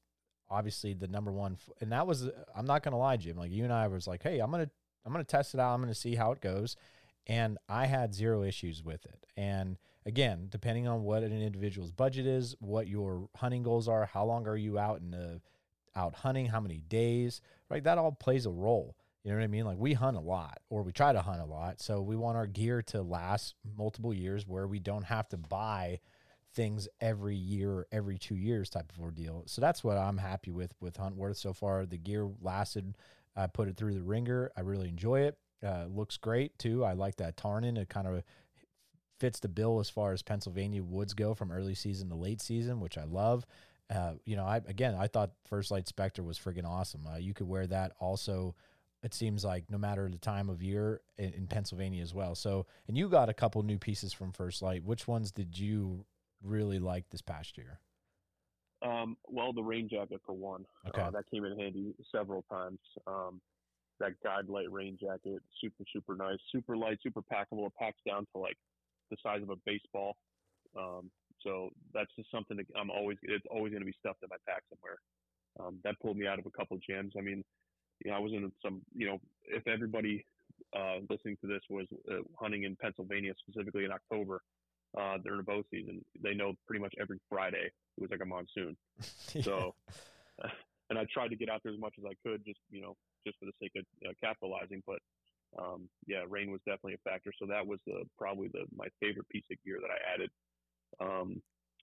obviously 0.49 0.93
the 0.93 1.07
number 1.07 1.31
one. 1.31 1.57
And 1.79 1.91
that 1.91 2.05
was, 2.05 2.29
I'm 2.55 2.65
not 2.65 2.83
going 2.83 2.91
to 2.91 2.97
lie, 2.97 3.17
Jim. 3.17 3.37
Like 3.37 3.51
you 3.51 3.63
and 3.63 3.73
I 3.73 3.87
was 3.87 4.07
like, 4.07 4.23
hey, 4.23 4.39
I'm 4.39 4.51
gonna, 4.51 4.69
I'm 5.05 5.11
gonna 5.11 5.23
test 5.23 5.53
it 5.53 5.59
out. 5.59 5.73
I'm 5.73 5.81
gonna 5.81 5.95
see 5.95 6.15
how 6.15 6.31
it 6.31 6.41
goes, 6.41 6.75
and 7.27 7.57
I 7.69 7.85
had 7.85 8.13
zero 8.13 8.43
issues 8.43 8.83
with 8.83 9.05
it. 9.05 9.25
And 9.37 9.77
again, 10.05 10.47
depending 10.49 10.87
on 10.87 11.03
what 11.03 11.23
an 11.23 11.41
individual's 11.41 11.91
budget 11.91 12.25
is, 12.25 12.55
what 12.59 12.87
your 12.87 13.29
hunting 13.35 13.63
goals 13.63 13.87
are, 13.87 14.05
how 14.05 14.25
long 14.25 14.47
are 14.47 14.57
you 14.57 14.79
out 14.79 15.01
in 15.01 15.11
the 15.11 15.41
out 15.95 16.15
hunting, 16.15 16.47
how 16.47 16.59
many 16.59 16.77
days, 16.77 17.41
right? 17.69 17.83
That 17.83 17.97
all 17.97 18.11
plays 18.11 18.45
a 18.45 18.51
role. 18.51 18.95
You 19.23 19.31
know 19.31 19.37
what 19.37 19.43
I 19.43 19.47
mean? 19.47 19.65
Like 19.65 19.77
we 19.77 19.93
hunt 19.93 20.17
a 20.17 20.21
lot 20.21 20.59
or 20.69 20.81
we 20.81 20.91
try 20.91 21.13
to 21.13 21.21
hunt 21.21 21.41
a 21.41 21.45
lot. 21.45 21.79
So 21.79 22.01
we 22.01 22.15
want 22.15 22.37
our 22.37 22.47
gear 22.47 22.81
to 22.87 23.01
last 23.01 23.55
multiple 23.77 24.13
years 24.13 24.47
where 24.47 24.67
we 24.67 24.79
don't 24.79 25.03
have 25.03 25.29
to 25.29 25.37
buy 25.37 25.99
things 26.53 26.87
every 26.99 27.35
year, 27.35 27.85
every 27.91 28.17
two 28.17 28.35
years 28.35 28.69
type 28.69 28.91
of 28.91 29.01
ordeal. 29.03 29.43
So 29.45 29.61
that's 29.61 29.83
what 29.83 29.97
I'm 29.97 30.17
happy 30.17 30.51
with 30.51 30.73
with 30.79 30.97
Huntworth 30.97 31.37
so 31.37 31.53
far. 31.53 31.85
The 31.85 31.97
gear 31.97 32.27
lasted. 32.41 32.95
I 33.35 33.47
put 33.47 33.67
it 33.67 33.77
through 33.77 33.93
the 33.93 34.03
ringer. 34.03 34.51
I 34.57 34.61
really 34.61 34.89
enjoy 34.89 35.21
it. 35.21 35.37
Uh, 35.65 35.85
looks 35.85 36.17
great 36.17 36.57
too. 36.57 36.83
I 36.83 36.93
like 36.93 37.17
that 37.17 37.37
tarnin. 37.37 37.77
It 37.77 37.89
kind 37.89 38.07
of 38.07 38.23
fits 39.19 39.39
the 39.39 39.47
bill 39.47 39.79
as 39.79 39.89
far 39.89 40.13
as 40.13 40.23
Pennsylvania 40.23 40.83
woods 40.83 41.13
go 41.13 41.35
from 41.35 41.51
early 41.51 41.75
season 41.75 42.09
to 42.09 42.15
late 42.15 42.41
season, 42.41 42.79
which 42.79 42.97
I 42.97 43.03
love. 43.03 43.45
Uh, 43.91 44.13
you 44.25 44.35
know, 44.35 44.45
I 44.45 44.57
again, 44.67 44.95
I 44.97 45.07
thought 45.07 45.31
First 45.45 45.69
Lite 45.69 45.87
Specter 45.87 46.23
was 46.23 46.39
friggin' 46.39 46.65
awesome. 46.65 47.05
Uh, 47.05 47.17
you 47.17 47.33
could 47.33 47.47
wear 47.47 47.67
that 47.67 47.91
also. 47.99 48.55
It 49.03 49.13
seems 49.13 49.43
like 49.43 49.65
no 49.69 49.77
matter 49.77 50.07
the 50.09 50.17
time 50.17 50.47
of 50.47 50.61
year 50.61 51.01
in, 51.17 51.33
in, 51.33 51.47
Pennsylvania 51.47 52.03
as 52.03 52.13
well. 52.13 52.35
So, 52.35 52.67
and 52.87 52.95
you 52.95 53.09
got 53.09 53.29
a 53.29 53.33
couple 53.33 53.63
new 53.63 53.79
pieces 53.79 54.13
from 54.13 54.31
First 54.31 54.61
Lite. 54.61 54.83
Which 54.83 55.07
ones 55.07 55.31
did 55.31 55.57
you 55.57 56.05
really 56.43 56.77
like 56.77 57.09
this 57.09 57.21
past 57.21 57.57
year? 57.57 57.79
Um, 58.83 59.17
well, 59.27 59.53
the 59.53 59.63
rain 59.63 59.89
jacket 59.89 60.21
for 60.25 60.33
one. 60.33 60.65
Okay. 60.87 61.01
Uh, 61.01 61.11
that 61.11 61.29
came 61.31 61.45
in 61.45 61.57
handy 61.59 61.95
several 62.11 62.43
times. 62.43 62.79
Um, 63.07 63.41
that 63.99 64.13
guide 64.23 64.49
light 64.49 64.71
rain 64.71 64.97
jacket, 64.99 65.41
super 65.59 65.83
super 65.93 66.15
nice, 66.15 66.39
super 66.51 66.77
light, 66.77 66.99
super 67.03 67.21
packable. 67.21 67.67
It 67.67 67.73
packs 67.79 67.99
down 68.07 68.25
to 68.33 68.41
like 68.41 68.57
the 69.09 69.17
size 69.21 69.41
of 69.41 69.49
a 69.49 69.55
baseball. 69.65 70.15
Um, 70.77 71.11
so 71.43 71.69
that's 71.93 72.09
just 72.15 72.31
something 72.31 72.57
that 72.57 72.65
I'm 72.79 72.89
always. 72.89 73.17
It's 73.23 73.45
always 73.49 73.71
going 73.71 73.81
to 73.81 73.85
be 73.85 73.95
stuff 73.99 74.17
that 74.21 74.29
I 74.31 74.37
pack 74.49 74.63
somewhere. 74.69 74.97
Um, 75.59 75.79
that 75.83 75.99
pulled 75.99 76.17
me 76.17 76.27
out 76.27 76.39
of 76.39 76.45
a 76.45 76.51
couple 76.51 76.77
of 76.77 76.83
jams. 76.83 77.13
I 77.17 77.21
mean, 77.21 77.43
you 78.03 78.11
know, 78.11 78.17
I 78.17 78.19
was 78.19 78.31
in 78.33 78.51
some. 78.63 78.81
You 78.95 79.07
know, 79.07 79.17
if 79.45 79.67
everybody 79.67 80.25
uh, 80.75 80.99
listening 81.09 81.37
to 81.41 81.47
this 81.47 81.61
was 81.69 81.87
uh, 82.09 82.23
hunting 82.39 82.63
in 82.63 82.75
Pennsylvania 82.75 83.33
specifically 83.41 83.85
in 83.85 83.91
October, 83.91 84.41
uh, 84.97 85.17
during 85.23 85.37
the 85.37 85.43
bow 85.43 85.63
season. 85.71 86.03
They 86.21 86.33
know 86.33 86.53
pretty 86.67 86.81
much 86.81 86.93
every 86.99 87.19
Friday 87.29 87.71
it 87.71 88.01
was 88.01 88.11
like 88.11 88.21
a 88.21 88.25
monsoon. 88.25 88.75
yeah. 89.33 89.41
So, 89.41 89.75
and 90.89 90.99
I 90.99 91.05
tried 91.11 91.29
to 91.29 91.35
get 91.35 91.49
out 91.49 91.61
there 91.63 91.73
as 91.73 91.79
much 91.79 91.95
as 91.97 92.05
I 92.05 92.15
could, 92.27 92.43
just 92.45 92.59
you 92.69 92.81
know, 92.81 92.95
just 93.25 93.39
for 93.39 93.45
the 93.45 93.55
sake 93.61 93.71
of 93.77 93.85
uh, 94.07 94.13
capitalizing. 94.21 94.83
But 94.85 94.99
um, 95.57 95.89
yeah, 96.07 96.23
rain 96.27 96.51
was 96.51 96.61
definitely 96.65 96.95
a 96.95 97.09
factor. 97.09 97.31
So 97.39 97.45
that 97.47 97.65
was 97.65 97.79
the 97.85 98.03
probably 98.17 98.49
the 98.49 98.65
my 98.75 98.87
favorite 98.99 99.29
piece 99.29 99.45
of 99.51 99.57
gear 99.65 99.79
that 99.81 99.91
I 99.91 100.13
added. 100.13 100.29
Um, 100.99 101.41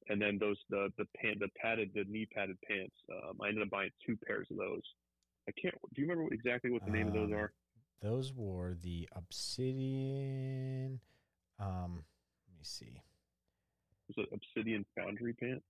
and 0.09 0.21
then 0.21 0.39
those 0.39 0.57
the 0.71 0.89
the 0.99 1.05
pant 1.21 1.39
the 1.41 1.49
padded 1.61 1.91
the 1.95 2.05
knee 2.09 2.27
padded 2.35 2.57
pants. 2.67 2.95
Um, 3.11 3.39
I 3.43 3.49
ended 3.49 3.63
up 3.63 3.71
buying 3.71 3.91
two 4.07 4.17
pairs 4.27 4.47
of 4.51 4.57
those. 4.57 4.83
I 5.49 5.53
can't. 5.61 5.75
Do 5.95 6.03
you 6.03 6.09
remember 6.09 6.33
exactly 6.33 6.71
what 6.71 6.85
the 6.85 6.91
name 6.91 7.09
of 7.09 7.15
those 7.15 7.31
um, 7.31 7.39
are? 7.39 7.53
Those 8.03 8.33
were 8.35 8.77
the 8.83 9.09
Obsidian. 9.15 11.01
Um, 11.59 12.05
let 12.49 12.57
me 12.57 12.63
see. 12.63 13.03
Was 14.09 14.25
it 14.25 14.29
Obsidian 14.33 14.85
Foundry 14.97 15.35
pant? 15.35 15.63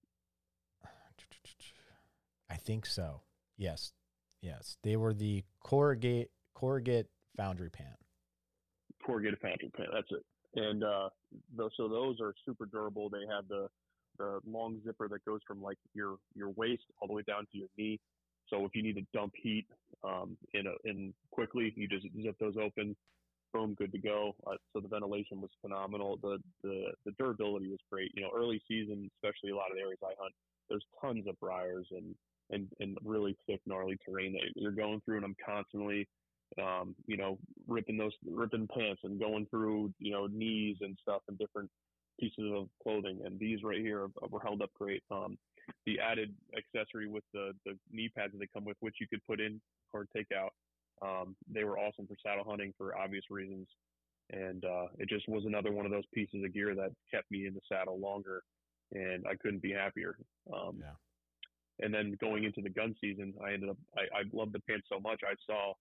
I 2.50 2.56
think 2.56 2.86
so. 2.86 3.22
Yes. 3.56 3.92
Yes. 4.40 4.76
They 4.82 4.96
were 4.96 5.14
the 5.14 5.44
corrugate 5.62 6.30
corrugate 6.54 7.08
foundry 7.36 7.70
pant. 7.70 7.96
Corrugated 9.04 9.38
foundry 9.40 9.70
pant, 9.76 9.90
that's 9.92 10.10
it. 10.10 10.24
And 10.54 10.82
uh 10.82 11.08
those, 11.56 11.70
so 11.76 11.88
those 11.88 12.20
are 12.20 12.34
super 12.44 12.66
durable. 12.66 13.08
They 13.08 13.26
have 13.30 13.48
the 13.48 13.68
the 14.18 14.40
long 14.44 14.80
zipper 14.84 15.08
that 15.08 15.24
goes 15.24 15.40
from 15.46 15.62
like 15.62 15.78
your 15.94 16.16
your 16.34 16.50
waist 16.50 16.82
all 17.00 17.08
the 17.08 17.14
way 17.14 17.22
down 17.26 17.46
to 17.52 17.58
your 17.58 17.68
knee. 17.76 18.00
So 18.48 18.64
if 18.64 18.74
you 18.74 18.82
need 18.82 18.96
to 18.96 19.06
dump 19.12 19.34
heat 19.36 19.66
um, 20.02 20.36
in 20.54 20.66
a, 20.66 20.72
in 20.88 21.12
quickly, 21.30 21.72
you 21.76 21.86
just 21.86 22.06
zip 22.22 22.36
those 22.40 22.54
open 22.56 22.96
boom, 23.52 23.74
good 23.74 23.92
to 23.92 23.98
go. 23.98 24.34
Uh, 24.46 24.56
so 24.72 24.80
the 24.80 24.88
ventilation 24.88 25.40
was 25.40 25.50
phenomenal. 25.60 26.18
The, 26.22 26.38
the 26.62 26.92
the 27.04 27.12
durability 27.12 27.68
was 27.68 27.78
great. 27.90 28.10
You 28.14 28.22
know, 28.22 28.30
early 28.34 28.60
season, 28.68 29.10
especially 29.16 29.50
a 29.50 29.56
lot 29.56 29.70
of 29.70 29.76
the 29.76 29.82
areas 29.82 29.98
I 30.02 30.12
hunt, 30.18 30.34
there's 30.68 30.84
tons 31.00 31.26
of 31.26 31.38
briars 31.40 31.86
and 31.90 32.14
and 32.50 32.68
and 32.80 32.96
really 33.04 33.36
thick, 33.46 33.60
gnarly 33.66 33.98
terrain 34.06 34.32
that 34.32 34.42
you're 34.54 34.72
going 34.72 35.00
through, 35.04 35.16
and 35.16 35.24
I'm 35.24 35.36
constantly, 35.44 36.08
um, 36.60 36.94
you 37.06 37.16
know, 37.16 37.38
ripping 37.66 37.96
those 37.96 38.12
ripping 38.26 38.68
pants 38.68 39.02
and 39.04 39.20
going 39.20 39.46
through, 39.50 39.92
you 39.98 40.12
know, 40.12 40.26
knees 40.26 40.76
and 40.80 40.96
stuff 41.00 41.22
and 41.28 41.38
different 41.38 41.70
pieces 42.18 42.50
of 42.54 42.68
clothing. 42.82 43.20
And 43.24 43.38
these 43.38 43.62
right 43.62 43.80
here 43.80 44.08
were 44.30 44.40
held 44.40 44.62
up 44.62 44.70
great. 44.74 45.02
Um, 45.10 45.38
the 45.86 46.00
added 46.00 46.34
accessory 46.56 47.08
with 47.08 47.24
the 47.32 47.52
the 47.64 47.76
knee 47.92 48.10
pads 48.16 48.32
that 48.32 48.38
they 48.38 48.48
come 48.52 48.64
with, 48.64 48.76
which 48.80 48.96
you 49.00 49.06
could 49.06 49.24
put 49.26 49.40
in 49.40 49.60
or 49.92 50.06
take 50.14 50.28
out 50.36 50.52
um, 51.02 51.36
they 51.52 51.64
were 51.64 51.78
awesome 51.78 52.06
for 52.06 52.16
saddle 52.22 52.44
hunting 52.44 52.74
for 52.76 52.96
obvious 52.96 53.24
reasons. 53.30 53.68
and 54.30 54.64
uh, 54.64 54.86
it 54.98 55.08
just 55.08 55.28
was 55.28 55.44
another 55.46 55.72
one 55.72 55.86
of 55.86 55.92
those 55.92 56.06
pieces 56.12 56.44
of 56.44 56.52
gear 56.52 56.74
that 56.74 56.90
kept 57.10 57.30
me 57.30 57.46
in 57.46 57.54
the 57.54 57.60
saddle 57.68 57.98
longer, 57.98 58.42
and 58.92 59.26
I 59.26 59.36
couldn't 59.36 59.62
be 59.62 59.72
happier. 59.72 60.16
Um, 60.52 60.78
Yeah. 60.80 60.94
And 61.80 61.94
then 61.94 62.16
going 62.20 62.42
into 62.42 62.60
the 62.60 62.70
gun 62.70 62.96
season, 63.00 63.34
I 63.44 63.52
ended 63.52 63.70
up 63.70 63.76
I, 63.96 64.00
I 64.20 64.22
loved 64.32 64.52
the 64.52 64.60
pants 64.60 64.88
so 64.92 64.98
much. 64.98 65.20
I 65.24 65.34
saw, 65.46 65.74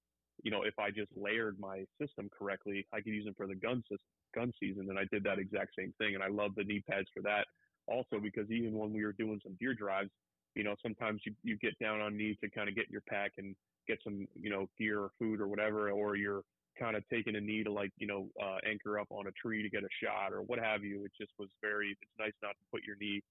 you 0.44 0.52
know, 0.52 0.64
if 0.64 0.78
I 0.80 0.92
just 0.92 1.12
layered 1.16 1.58
my 1.60 1.84
system 2.00 2.30
correctly, 2.38 2.86
I 2.94 2.98
could 2.98 3.14
use 3.14 3.26
them 3.26 3.36
for 3.36 3.48
the 3.48 3.56
gun 3.56 3.82
system, 3.84 3.98
gun 4.36 4.54
season, 4.60 4.88
and 4.90 5.00
I 5.00 5.06
did 5.12 5.24
that 5.24 5.40
exact 5.40 5.72
same 5.78 5.94
thing. 5.98 6.16
And 6.16 6.24
I 6.24 6.28
love 6.28 6.52
the 6.56 6.64
knee 6.64 6.84
pads 6.90 7.08
for 7.14 7.22
that. 7.24 7.46
Also, 7.88 8.20
because 8.22 8.50
even 8.52 8.74
when 8.74 8.94
we 8.94 9.04
were 9.04 9.14
doing 9.14 9.40
some 9.44 9.56
deer 9.60 9.74
drives, 9.74 10.10
you 10.56 10.64
know, 10.64 10.76
sometimes 10.82 11.22
you 11.26 11.34
you 11.44 11.58
get 11.58 11.78
down 11.80 12.02
on 12.02 12.18
knees 12.18 12.36
to 12.44 12.50
kind 12.50 12.68
of 12.68 12.76
get 12.76 12.90
your 12.90 13.02
pack 13.10 13.34
and 13.38 13.56
get 13.88 14.00
some, 14.04 14.28
you 14.36 14.50
know, 14.50 14.68
gear 14.78 15.00
or 15.00 15.12
food 15.20 15.40
or 15.40 15.48
whatever, 15.48 15.90
or 15.92 16.16
you're 16.16 16.44
kind 16.80 16.96
of 16.96 17.04
taking 17.10 17.36
a 17.36 17.42
knee 17.42 17.64
to 17.64 17.72
like, 17.72 17.92
you 17.98 18.08
know, 18.08 18.28
uh, 18.42 18.58
anchor 18.70 19.00
up 19.00 19.08
on 19.10 19.28
a 19.28 19.32
tree 19.32 19.64
to 19.64 19.70
get 19.70 19.84
a 19.84 19.90
shot 20.04 20.34
or 20.34 20.42
what 20.42 20.60
have 20.60 20.84
you. 20.84 21.04
It 21.06 21.12
just 21.20 21.32
was 21.40 21.50
very, 21.62 21.96
it's 22.02 22.12
nice 22.20 22.34
not 22.42 22.52
to 22.52 22.66
put 22.72 22.84
your 22.84 22.96
knee 23.00 23.22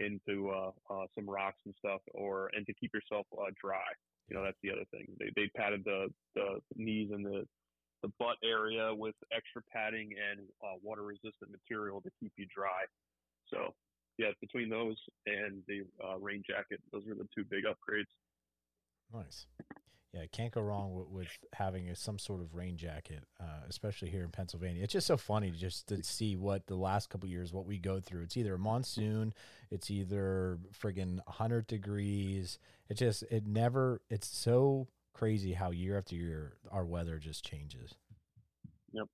into 0.00 0.50
uh, 0.50 0.70
uh, 0.90 1.06
some 1.14 1.28
rocks 1.28 1.58
and 1.64 1.74
stuff 1.78 2.00
or, 2.14 2.50
and 2.54 2.66
to 2.66 2.74
keep 2.74 2.92
yourself 2.94 3.26
uh, 3.36 3.50
dry. 3.60 3.90
You 4.32 4.38
know, 4.38 4.44
that's 4.44 4.56
the 4.62 4.72
other 4.72 4.86
thing. 4.90 5.08
They, 5.20 5.28
they 5.36 5.50
padded 5.54 5.84
the, 5.84 6.08
the 6.34 6.60
knees 6.74 7.10
and 7.12 7.22
the, 7.22 7.44
the 8.02 8.10
butt 8.18 8.36
area 8.42 8.94
with 8.94 9.14
extra 9.30 9.60
padding 9.70 10.14
and 10.16 10.48
uh, 10.64 10.80
water 10.82 11.02
resistant 11.02 11.50
material 11.52 12.00
to 12.00 12.10
keep 12.18 12.32
you 12.38 12.46
dry. 12.48 12.88
So, 13.52 13.74
yeah, 14.16 14.28
between 14.40 14.70
those 14.70 14.96
and 15.26 15.60
the 15.68 15.82
uh, 16.02 16.16
rain 16.18 16.42
jacket, 16.48 16.80
those 16.92 17.02
are 17.08 17.14
the 17.14 17.28
two 17.36 17.44
big 17.44 17.64
upgrades. 17.64 18.08
Nice. 19.12 19.44
Yeah, 20.12 20.26
can't 20.30 20.52
go 20.52 20.60
wrong 20.60 20.92
with, 20.92 21.08
with 21.08 21.28
having 21.54 21.88
a, 21.88 21.96
some 21.96 22.18
sort 22.18 22.42
of 22.42 22.54
rain 22.54 22.76
jacket, 22.76 23.24
uh, 23.40 23.64
especially 23.68 24.10
here 24.10 24.24
in 24.24 24.28
Pennsylvania. 24.28 24.82
It's 24.82 24.92
just 24.92 25.06
so 25.06 25.16
funny 25.16 25.50
just 25.50 25.88
to 25.88 26.04
see 26.04 26.36
what 26.36 26.66
the 26.66 26.74
last 26.74 27.08
couple 27.08 27.30
years 27.30 27.50
what 27.50 27.64
we 27.64 27.78
go 27.78 27.98
through. 27.98 28.24
It's 28.24 28.36
either 28.36 28.54
a 28.54 28.58
monsoon, 28.58 29.32
it's 29.70 29.90
either 29.90 30.58
friggin' 30.78 31.16
100 31.24 31.66
degrees. 31.66 32.58
It 32.90 32.94
just 32.98 33.22
it 33.30 33.46
never. 33.46 34.02
It's 34.10 34.26
so 34.28 34.88
crazy 35.14 35.54
how 35.54 35.70
year 35.70 35.96
after 35.96 36.14
year 36.14 36.56
our 36.70 36.84
weather 36.84 37.18
just 37.18 37.42
changes. 37.42 37.94
Yep. 38.92 39.06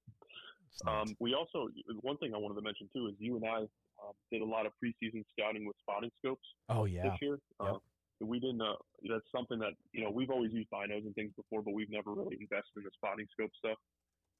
Um, 0.87 1.17
we 1.21 1.35
also 1.35 1.69
one 2.01 2.17
thing 2.19 2.35
I 2.35 2.39
wanted 2.39 2.55
to 2.57 2.63
mention 2.63 2.89
too 2.93 3.07
is 3.07 3.15
you 3.19 3.37
and 3.37 3.45
I 3.45 3.59
um, 4.03 4.15
did 4.31 4.43
a 4.43 4.45
lot 4.45 4.67
of 4.67 4.73
preseason 4.83 5.25
scouting 5.33 5.67
with 5.67 5.77
spotting 5.81 6.11
scopes 6.19 6.47
oh 6.69 6.85
yeah, 6.85 7.05
this 7.05 7.19
year. 7.21 7.39
Yep. 7.63 7.75
Uh, 7.75 7.79
we 8.27 8.41
didn't. 8.41 8.63
Uh, 8.63 8.75
that's 9.09 9.27
something 9.35 9.59
that 9.59 9.75
you 9.93 10.03
know 10.03 10.11
we've 10.11 10.31
always 10.31 10.53
used 10.53 10.71
binos 10.71 11.07
and 11.07 11.15
things 11.15 11.33
before, 11.37 11.63
but 11.63 11.75
we've 11.75 11.91
never 11.91 12.13
really 12.13 12.39
invested 12.41 12.83
in 12.83 12.85
the 12.85 12.91
spotting 12.95 13.27
scope 13.33 13.51
stuff. 13.59 13.79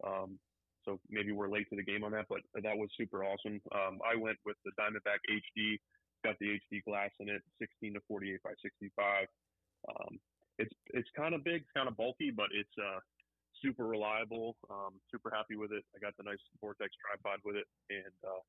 Um, 0.05 0.39
so 0.85 0.99
maybe 1.11 1.33
we're 1.33 1.51
late 1.51 1.69
to 1.71 1.77
the 1.77 1.85
game 1.85 2.03
on 2.03 2.13
that, 2.13 2.27
but 2.29 2.41
that 2.55 2.77
was 2.77 2.89
super 2.97 3.25
awesome. 3.25 3.61
Um, 3.75 3.99
I 4.03 4.17
went 4.17 4.39
with 4.47 4.57
the 4.65 4.73
Diamondback 4.81 5.21
HD, 5.29 5.77
got 6.25 6.39
the 6.41 6.59
HD 6.59 6.83
glass 6.85 7.11
in 7.21 7.29
it, 7.29 7.43
16 7.61 7.95
to 7.95 8.01
48 8.09 8.43
by 8.43 8.55
65. 8.63 9.27
Um, 9.89 10.19
it's 10.59 10.75
it's 10.95 11.09
kind 11.15 11.35
of 11.35 11.45
big, 11.45 11.63
it's 11.63 11.75
kind 11.77 11.89
of 11.89 11.97
bulky, 11.97 12.31
but 12.35 12.49
it's 12.51 12.73
uh, 12.81 12.99
super 13.63 13.87
reliable. 13.87 14.57
Um, 14.71 14.99
super 15.11 15.31
happy 15.31 15.55
with 15.55 15.71
it. 15.73 15.85
I 15.95 15.99
got 15.99 16.17
the 16.17 16.25
nice 16.25 16.43
Vortex 16.61 16.91
tripod 16.99 17.39
with 17.45 17.57
it 17.57 17.67
and 17.91 18.17
uh, 18.27 18.43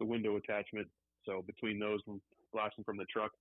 the 0.00 0.04
window 0.04 0.36
attachment. 0.36 0.88
So 1.24 1.42
between 1.46 1.78
those, 1.78 2.00
from 2.04 2.20
glassing 2.52 2.84
from 2.84 2.96
the 2.96 3.06
truck 3.06 3.32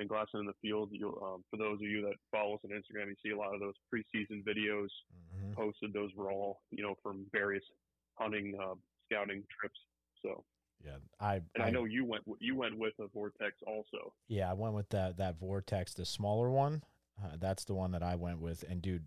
and 0.00 0.08
glassing 0.08 0.40
in 0.40 0.46
the 0.46 0.52
field, 0.62 0.90
um, 1.22 1.44
for 1.50 1.56
those 1.56 1.76
of 1.76 1.82
you 1.82 2.02
that 2.02 2.14
follow 2.32 2.54
us 2.54 2.60
on 2.64 2.70
Instagram, 2.70 3.08
you 3.08 3.16
see 3.22 3.30
a 3.30 3.36
lot 3.36 3.54
of 3.54 3.60
those 3.60 3.74
preseason 3.92 4.42
videos 4.44 4.88
Mhm. 5.36 5.54
posted. 5.54 5.92
Those 5.92 6.14
were 6.14 6.30
all 6.32 6.60
you 6.70 6.82
know 6.82 6.94
from 7.02 7.26
various 7.32 7.64
hunting, 8.14 8.58
uh, 8.60 8.74
scouting 9.06 9.44
trips. 9.60 9.78
So, 10.22 10.44
yeah. 10.84 10.98
I 11.20 11.36
and 11.54 11.62
I, 11.62 11.70
know 11.70 11.84
you 11.84 12.04
went 12.04 12.24
you 12.40 12.56
went 12.56 12.76
with 12.78 12.94
a 12.98 13.06
Vortex 13.08 13.56
also. 13.66 14.12
Yeah, 14.28 14.50
I 14.50 14.54
went 14.54 14.74
with 14.74 14.88
that 14.90 15.16
that 15.18 15.38
Vortex, 15.38 15.94
the 15.94 16.04
smaller 16.04 16.50
one. 16.50 16.82
Uh, 17.22 17.36
that's 17.38 17.64
the 17.64 17.74
one 17.74 17.90
that 17.92 18.02
I 18.02 18.16
went 18.16 18.40
with, 18.40 18.64
and 18.68 18.80
dude, 18.80 19.06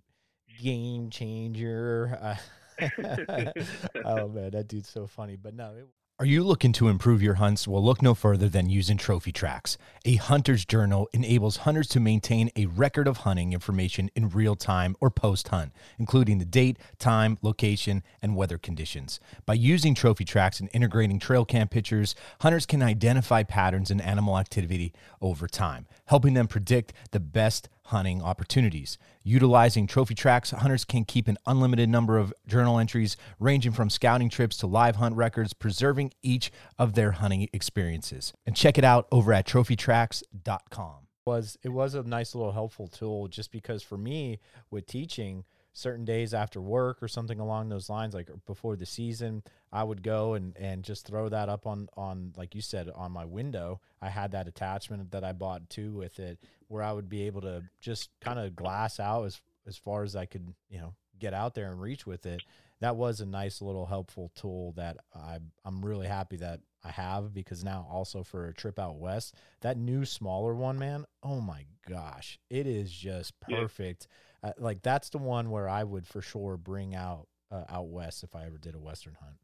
game 0.61 1.09
changer. 1.09 2.17
Uh, 2.21 2.35
oh 4.05 4.27
man, 4.29 4.51
that 4.51 4.67
dude's 4.67 4.89
so 4.89 5.07
funny. 5.07 5.35
But 5.35 5.53
no, 5.53 5.75
it, 5.75 5.87
Are 6.19 6.27
you 6.27 6.43
looking 6.43 6.73
to 6.73 6.89
improve 6.89 7.23
your 7.23 7.33
hunts? 7.33 7.67
Well, 7.67 7.83
look 7.83 8.03
no 8.03 8.13
further 8.13 8.47
than 8.47 8.69
using 8.69 8.97
Trophy 8.97 9.31
Tracks. 9.31 9.79
A 10.05 10.13
hunter's 10.13 10.63
journal 10.63 11.09
enables 11.11 11.57
hunters 11.57 11.87
to 11.87 11.99
maintain 11.99 12.51
a 12.55 12.67
record 12.67 13.07
of 13.07 13.17
hunting 13.17 13.51
information 13.51 14.11
in 14.15 14.29
real 14.29 14.55
time 14.55 14.95
or 15.01 15.09
post 15.09 15.47
hunt, 15.47 15.71
including 15.97 16.37
the 16.37 16.45
date, 16.45 16.77
time, 16.99 17.39
location, 17.41 18.03
and 18.21 18.35
weather 18.35 18.59
conditions. 18.59 19.19
By 19.47 19.55
using 19.55 19.95
Trophy 19.95 20.23
Tracks 20.23 20.59
and 20.59 20.69
integrating 20.71 21.17
trail 21.17 21.45
cam 21.45 21.67
pictures, 21.67 22.13
hunters 22.41 22.67
can 22.67 22.83
identify 22.83 23.41
patterns 23.41 23.89
in 23.89 23.99
animal 23.99 24.37
activity 24.37 24.93
over 25.19 25.47
time, 25.47 25.87
helping 26.05 26.35
them 26.35 26.45
predict 26.45 26.93
the 27.09 27.19
best 27.19 27.69
hunting 27.85 28.21
opportunities. 28.21 28.97
Utilizing 29.23 29.87
trophy 29.87 30.15
tracks, 30.15 30.51
hunters 30.51 30.85
can 30.85 31.05
keep 31.05 31.27
an 31.27 31.37
unlimited 31.45 31.89
number 31.89 32.17
of 32.17 32.33
journal 32.47 32.79
entries 32.79 33.17
ranging 33.39 33.71
from 33.71 33.89
scouting 33.89 34.29
trips 34.29 34.57
to 34.57 34.67
live 34.67 34.97
hunt 34.97 35.15
records, 35.15 35.53
preserving 35.53 36.13
each 36.21 36.51
of 36.77 36.93
their 36.93 37.11
hunting 37.11 37.47
experiences. 37.53 38.33
And 38.45 38.55
check 38.55 38.77
it 38.77 38.83
out 38.83 39.07
over 39.11 39.33
at 39.33 39.45
trophytracks.com. 39.45 41.07
was 41.25 41.57
it 41.63 41.69
was 41.69 41.95
a 41.95 42.03
nice 42.03 42.35
little 42.35 42.51
helpful 42.51 42.87
tool 42.87 43.27
just 43.27 43.51
because 43.51 43.83
for 43.83 43.97
me 43.97 44.39
with 44.69 44.85
teaching 44.85 45.45
certain 45.73 46.05
days 46.05 46.33
after 46.33 46.61
work 46.61 47.01
or 47.01 47.07
something 47.07 47.39
along 47.39 47.67
those 47.67 47.89
lines 47.89 48.13
like 48.13 48.29
before 48.45 48.75
the 48.75 48.85
season 48.85 49.41
i 49.71 49.83
would 49.83 50.03
go 50.03 50.35
and 50.35 50.55
and 50.55 50.83
just 50.83 51.05
throw 51.07 51.27
that 51.29 51.49
up 51.49 51.65
on 51.65 51.89
on 51.97 52.31
like 52.37 52.53
you 52.53 52.61
said 52.61 52.89
on 52.95 53.11
my 53.11 53.25
window. 53.25 53.81
I 54.01 54.09
had 54.09 54.31
that 54.33 54.47
attachment 54.47 55.11
that 55.11 55.23
i 55.23 55.31
bought 55.33 55.69
too 55.69 55.91
with 55.93 56.19
it 56.19 56.37
where 56.67 56.83
i 56.83 56.91
would 56.91 57.09
be 57.09 57.23
able 57.23 57.41
to 57.41 57.63
just 57.81 58.09
kind 58.21 58.37
of 58.37 58.55
glass 58.55 58.99
out 58.99 59.25
as 59.25 59.41
as 59.65 59.75
far 59.77 60.03
as 60.03 60.15
i 60.15 60.25
could 60.25 60.53
you 60.69 60.79
know 60.79 60.93
get 61.19 61.33
out 61.33 61.53
there 61.55 61.71
and 61.71 61.79
reach 61.79 62.05
with 62.05 62.25
it. 62.25 62.41
That 62.81 62.97
was 62.97 63.21
a 63.21 63.25
nice 63.25 63.61
little 63.61 63.85
helpful 63.85 64.29
tool 64.35 64.73
that 64.73 64.97
i 65.15 65.39
i'm 65.63 65.83
really 65.85 66.07
happy 66.07 66.35
that 66.37 66.59
i 66.83 66.91
have 66.91 67.33
because 67.33 67.63
now 67.63 67.87
also 67.89 68.23
for 68.23 68.47
a 68.47 68.53
trip 68.53 68.77
out 68.77 68.97
west 68.97 69.35
that 69.61 69.77
new 69.77 70.03
smaller 70.03 70.53
one 70.53 70.77
man 70.77 71.05
oh 71.23 71.39
my 71.39 71.65
gosh 71.87 72.39
it 72.49 72.67
is 72.67 72.91
just 72.91 73.39
Yeah. 73.47 74.01
Uh, 74.43 74.51
like 74.57 74.81
that's 74.81 75.09
the 75.09 75.17
one 75.17 75.49
where 75.49 75.69
i 75.69 75.83
would 75.83 76.05
for 76.07 76.21
sure 76.21 76.57
bring 76.57 76.93
out 76.95 77.27
uh, 77.51 77.63
out 77.69 77.87
west 77.87 78.23
if 78.23 78.35
i 78.35 78.45
ever 78.45 78.57
did 78.57 78.75
a 78.75 78.79
western 78.79 79.15
hunt 79.21 79.37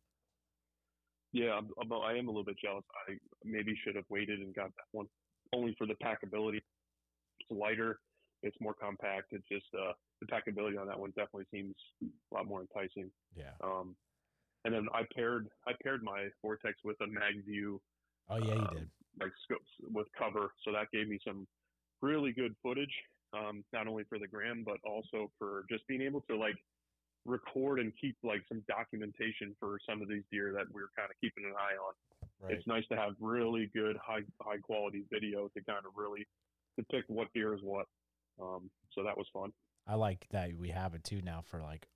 Yeah, 1.32 1.54
I'm, 1.54 1.70
I'm, 1.80 1.94
I 1.94 2.18
am 2.18 2.28
a 2.28 2.32
little 2.32 2.44
bit 2.44 2.58
jealous. 2.60 2.84
I 3.08 3.14
maybe 3.44 3.76
should 3.84 3.96
have 3.96 4.06
waited 4.10 4.40
and 4.40 4.54
got 4.54 4.74
that 4.76 4.90
one 4.92 5.06
only 5.54 5.76
for 5.78 5.86
the 5.86 5.94
packability. 6.04 6.58
It's 6.58 7.52
lighter, 7.52 8.00
it's 8.42 8.58
more 8.60 8.74
compact. 8.74 9.28
It's 9.32 9.48
just 9.48 9.68
uh, 9.76 9.94
the 10.22 10.28
packability 10.28 10.80
on 10.80 10.88
that 10.88 11.00
one 11.00 11.12
definitely 11.12 11.46
seems 11.52 11.76
a 12.04 12.36
lot 12.36 12.48
more 12.48 12.62
enticing. 12.62 13.12
yeah 13.36 13.54
Um, 13.64 13.96
and 14.66 14.74
then 14.74 14.88
I 14.94 15.04
paired 15.16 15.48
I 15.68 15.74
paired 15.84 16.04
my 16.04 16.28
Vortex 16.42 16.80
with 16.84 16.98
a 17.02 17.06
MagView 17.06 17.80
oh 18.30 18.38
yeah 18.38 18.56
you 18.56 18.62
um, 18.62 18.74
did 18.74 18.90
like 19.20 19.32
scopes 19.44 19.70
with 19.94 20.08
cover, 20.18 20.54
so 20.64 20.72
that 20.72 20.90
gave 20.92 21.08
me 21.08 21.20
some 21.26 21.48
really 22.02 22.32
good 22.32 22.56
footage. 22.64 22.94
Um, 23.34 23.64
not 23.74 23.88
only 23.88 24.04
for 24.10 24.18
the 24.18 24.28
gram, 24.28 24.64
but 24.66 24.78
also 24.84 25.30
for 25.38 25.66
just 25.70 25.86
being 25.88 26.02
able 26.02 26.22
to 26.30 26.36
like 26.36 26.56
record 27.26 27.80
and 27.80 27.92
keep 28.00 28.16
like 28.24 28.42
some 28.48 28.64
documentation 28.68 29.56
for 29.60 29.78
some 29.88 30.02
of 30.02 30.08
these 30.08 30.24
deer 30.32 30.52
that 30.54 30.66
we 30.74 30.82
are 30.82 30.90
kind 30.98 31.10
of 31.12 31.16
keeping 31.22 31.46
an 31.46 31.54
eye 31.54 31.78
on. 31.78 31.94
right 32.42 32.58
It's 32.58 32.66
nice 32.66 32.86
to 32.92 32.96
have 32.96 33.14
really 33.20 33.70
good 33.76 33.98
high 34.04 34.22
high 34.42 34.58
quality 34.58 35.04
video 35.12 35.48
to 35.50 35.64
kind 35.64 35.86
of 35.86 35.92
really 35.96 36.26
depict 36.78 37.10
what 37.10 37.28
deer 37.34 37.54
is 37.54 37.62
what. 37.62 37.86
Um, 38.42 38.70
so 38.94 39.04
that 39.04 39.18
was 39.18 39.28
fun. 39.34 39.52
i 39.86 39.96
like 39.96 40.26
that 40.32 40.56
we 40.58 40.70
have 40.70 40.94
it 40.96 41.04
too 41.04 41.22
now 41.22 41.42
for 41.42 41.62
like 41.62 41.88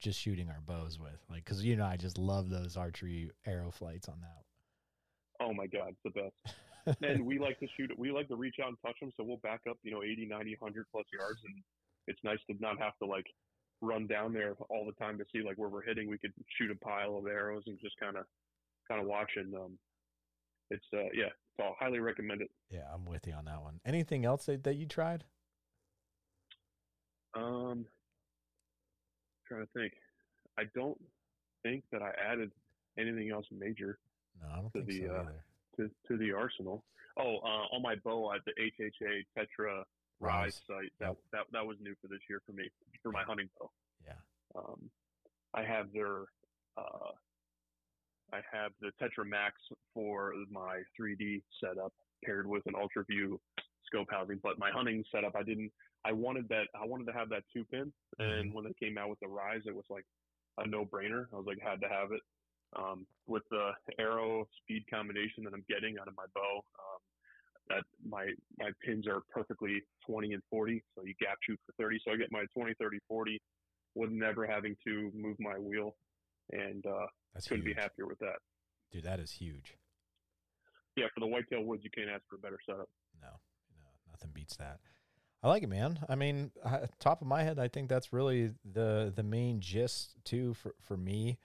just 0.00 0.20
shooting 0.20 0.48
our 0.48 0.60
bows 0.60 0.98
with 0.98 1.20
like 1.30 1.44
because 1.44 1.64
you 1.64 1.76
know 1.76 1.84
i 1.84 1.96
just 1.96 2.18
love 2.18 2.48
those 2.50 2.76
archery 2.76 3.30
arrow 3.46 3.70
flights 3.70 4.08
on 4.08 4.20
that 4.20 4.42
Oh 5.40 5.52
my 5.52 5.66
god, 5.66 5.88
it's 5.90 5.98
the 6.04 6.10
best. 6.10 6.34
and 7.02 7.24
we 7.24 7.38
like 7.38 7.58
to 7.60 7.66
shoot 7.76 7.90
it. 7.90 7.98
We 7.98 8.10
like 8.12 8.28
to 8.28 8.36
reach 8.36 8.56
out 8.62 8.68
and 8.68 8.76
touch 8.84 8.98
them, 9.00 9.12
so 9.16 9.24
we'll 9.24 9.38
back 9.38 9.60
up, 9.68 9.76
you 9.82 9.90
know, 9.90 10.02
80, 10.02 10.26
90, 10.26 10.56
100 10.58 10.86
plus 10.92 11.04
yards, 11.12 11.40
and 11.44 11.54
it's 12.06 12.20
nice 12.24 12.38
to 12.50 12.56
not 12.60 12.78
have 12.78 12.96
to 13.02 13.06
like 13.06 13.26
run 13.80 14.06
down 14.06 14.32
there 14.32 14.54
all 14.70 14.86
the 14.86 14.92
time 15.04 15.18
to 15.18 15.24
see 15.32 15.42
like 15.42 15.56
where 15.58 15.68
we're 15.68 15.82
hitting. 15.82 16.08
We 16.08 16.18
could 16.18 16.32
shoot 16.58 16.70
a 16.70 16.76
pile 16.76 17.16
of 17.16 17.26
arrows 17.26 17.62
and 17.66 17.78
just 17.80 17.96
kind 17.98 18.16
of, 18.16 18.24
kind 18.88 19.00
of 19.00 19.06
watch. 19.06 19.30
And 19.36 19.54
um, 19.54 19.78
it's 20.70 20.84
uh, 20.94 21.08
yeah, 21.14 21.28
so 21.56 21.64
I'll 21.64 21.76
highly 21.78 22.00
recommend 22.00 22.40
it. 22.42 22.50
yeah 22.70 22.82
i'm 22.92 23.04
with 23.04 23.26
you 23.26 23.32
on 23.34 23.44
that 23.44 23.62
one 23.62 23.78
anything 23.84 24.24
else 24.24 24.46
that, 24.46 24.64
that 24.64 24.74
you 24.76 24.86
tried 24.86 25.24
Um, 27.34 27.84
trying 29.46 29.66
to 29.66 29.72
think. 29.74 29.92
I 30.58 30.64
don't 30.74 30.98
think 31.62 31.84
that 31.92 32.00
I 32.02 32.10
added 32.32 32.50
anything 32.98 33.30
else 33.30 33.46
major 33.50 33.98
no 34.40 34.48
i 34.52 34.56
don't 34.56 34.72
To 34.72 34.82
think 34.84 34.88
the, 35.02 35.06
so 35.08 35.14
uh, 35.14 35.20
either 35.22 35.44
to 35.76 35.90
to 36.08 36.16
the 36.16 36.32
arsenal. 36.32 36.84
Oh, 37.16 37.36
uh, 37.44 37.74
on 37.74 37.82
my 37.82 37.94
bow 37.96 38.32
at 38.32 38.40
the 38.44 38.52
HHA 38.60 39.24
Tetra 39.38 39.82
RYZ 40.22 40.60
sight. 40.66 40.90
That, 40.98 41.08
Yep. 41.08 41.16
that 41.32 41.44
that 41.52 41.66
was 41.66 41.76
new 41.80 41.94
for 42.00 42.08
this 42.08 42.20
year 42.28 42.40
for 42.46 42.52
me 42.52 42.68
for 43.02 43.12
my 43.12 43.22
hunting 43.22 43.48
bow. 43.58 43.70
yeah 44.06 44.14
Um, 44.56 44.90
I 45.54 45.62
have 45.64 45.92
their 45.92 46.22
uh, 46.76 47.10
I 48.32 48.40
have 48.52 48.72
the 48.80 48.90
Tetra 49.00 49.24
Max 49.26 49.54
for 49.92 50.32
my 50.50 50.82
3D 50.98 51.42
setup 51.62 51.92
paired 52.24 52.46
with 52.46 52.66
an 52.66 52.74
Ultra 52.74 53.04
View 53.04 53.40
scope 53.86 54.08
housing. 54.10 54.40
But 54.42 54.58
my 54.58 54.70
hunting 54.72 55.04
setup, 55.12 55.36
I 55.36 55.42
didn't. 55.44 55.70
I 56.04 56.12
wanted 56.12 56.48
that. 56.48 56.64
I 56.74 56.84
wanted 56.84 57.06
to 57.06 57.12
have 57.12 57.28
that 57.30 57.44
two 57.52 57.64
pin, 57.70 57.92
and 58.18 58.52
when 58.52 58.64
they 58.64 58.72
came 58.84 58.98
out 58.98 59.08
with 59.08 59.20
the 59.20 59.26
RYZ, 59.26 59.66
it 59.66 59.74
was 59.74 59.84
like 59.88 60.04
a 60.58 60.66
no 60.66 60.84
brainer. 60.84 61.26
I 61.32 61.36
was 61.36 61.46
like, 61.46 61.58
had 61.62 61.80
to 61.82 61.88
have 61.88 62.10
it. 62.12 62.20
Um, 62.76 63.06
with 63.26 63.42
the 63.50 63.70
arrow 63.98 64.46
speed 64.62 64.84
combination 64.92 65.44
that 65.44 65.52
I'm 65.54 65.64
getting 65.68 65.96
out 66.00 66.08
of 66.08 66.14
my 66.16 66.26
bow, 66.34 66.56
um, 66.78 67.00
that 67.68 67.84
my 68.06 68.26
my 68.58 68.70
pins 68.84 69.06
are 69.06 69.22
perfectly 69.32 69.82
20 70.06 70.32
and 70.34 70.42
40. 70.50 70.82
So 70.94 71.04
you 71.04 71.14
gap 71.20 71.38
shoot 71.46 71.58
for 71.64 71.72
30. 71.82 72.00
So 72.04 72.12
I 72.12 72.16
get 72.16 72.28
my 72.30 72.44
20, 72.54 72.74
30, 72.78 72.98
40 73.08 73.40
with 73.94 74.10
never 74.10 74.46
having 74.46 74.76
to 74.86 75.10
move 75.14 75.36
my 75.38 75.56
wheel, 75.58 75.94
and 76.50 76.84
uh, 76.84 77.06
That's 77.32 77.46
couldn't 77.46 77.64
huge. 77.64 77.76
be 77.76 77.80
happier 77.80 78.06
with 78.06 78.18
that. 78.18 78.38
Dude, 78.90 79.04
that 79.04 79.20
is 79.20 79.30
huge. 79.30 79.76
Yeah, 80.96 81.06
for 81.14 81.20
the 81.20 81.26
whitetail 81.26 81.62
woods, 81.64 81.82
you 81.84 81.90
can't 81.94 82.08
ask 82.10 82.22
for 82.28 82.36
a 82.36 82.38
better 82.38 82.58
setup. 82.66 82.88
No, 83.20 83.28
no, 83.78 83.84
nothing 84.10 84.30
beats 84.32 84.56
that. 84.56 84.80
I 85.42 85.48
like 85.48 85.62
it, 85.62 85.68
man. 85.68 85.98
I 86.08 86.14
mean, 86.14 86.50
uh, 86.64 86.86
top 87.00 87.20
of 87.20 87.28
my 87.28 87.42
head, 87.42 87.58
I 87.58 87.68
think 87.68 87.88
that's 87.88 88.12
really 88.12 88.52
the 88.64 89.12
the 89.14 89.22
main 89.22 89.60
gist 89.60 90.14
too 90.24 90.54
for 90.54 90.74
for 90.80 90.96
me. 90.96 91.38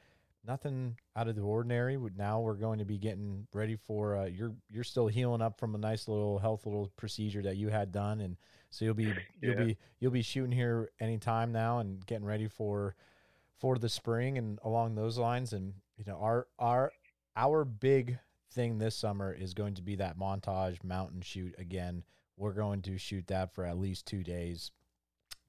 Nothing 0.50 0.98
out 1.16 1.28
of 1.28 1.36
the 1.36 1.44
ordinary. 1.44 1.96
Now 2.18 2.40
we're 2.40 2.56
going 2.56 2.80
to 2.80 2.86
be 2.86 2.98
getting 2.98 3.46
ready 3.54 3.76
for 3.76 4.18
uh, 4.18 4.26
you're 4.26 4.56
you're 4.72 4.84
still 4.84 5.06
healing 5.06 5.44
up 5.44 5.60
from 5.60 5.76
a 5.76 5.78
nice 5.78 6.08
little 6.08 6.40
health 6.40 6.66
little 6.66 6.92
procedure 6.98 7.44
that 7.44 7.56
you 7.56 7.68
had 7.70 7.92
done, 7.92 8.20
and 8.20 8.36
so 8.72 8.84
you'll 8.84 8.96
be 8.96 9.14
you'll 9.42 9.54
Yeah. 9.54 9.64
be 9.64 9.78
you'll 10.00 10.12
be 10.12 10.24
shooting 10.24 10.52
here 10.52 10.90
anytime 11.00 11.52
now 11.52 11.78
and 11.78 12.04
getting 12.04 12.26
ready 12.26 12.48
for 12.48 12.96
for 13.60 13.78
the 13.78 13.90
spring 13.90 14.40
and 14.40 14.58
along 14.64 14.96
those 14.96 15.20
lines. 15.20 15.54
And 15.54 15.76
you 15.98 16.06
know 16.08 16.18
our 16.18 16.48
our 16.58 16.94
our 17.36 17.64
big 17.64 18.18
thing 18.52 18.80
this 18.80 18.96
summer 18.96 19.32
is 19.32 19.54
going 19.54 19.76
to 19.76 19.84
be 19.84 19.98
that 19.98 20.18
montage 20.18 20.84
mountain 20.84 21.22
shoot 21.22 21.54
again. 21.60 22.04
We're 22.38 22.54
going 22.54 22.82
to 22.84 22.98
shoot 22.98 23.28
that 23.28 23.54
for 23.54 23.66
at 23.66 23.78
least 23.78 24.08
two 24.08 24.24
days. 24.24 24.72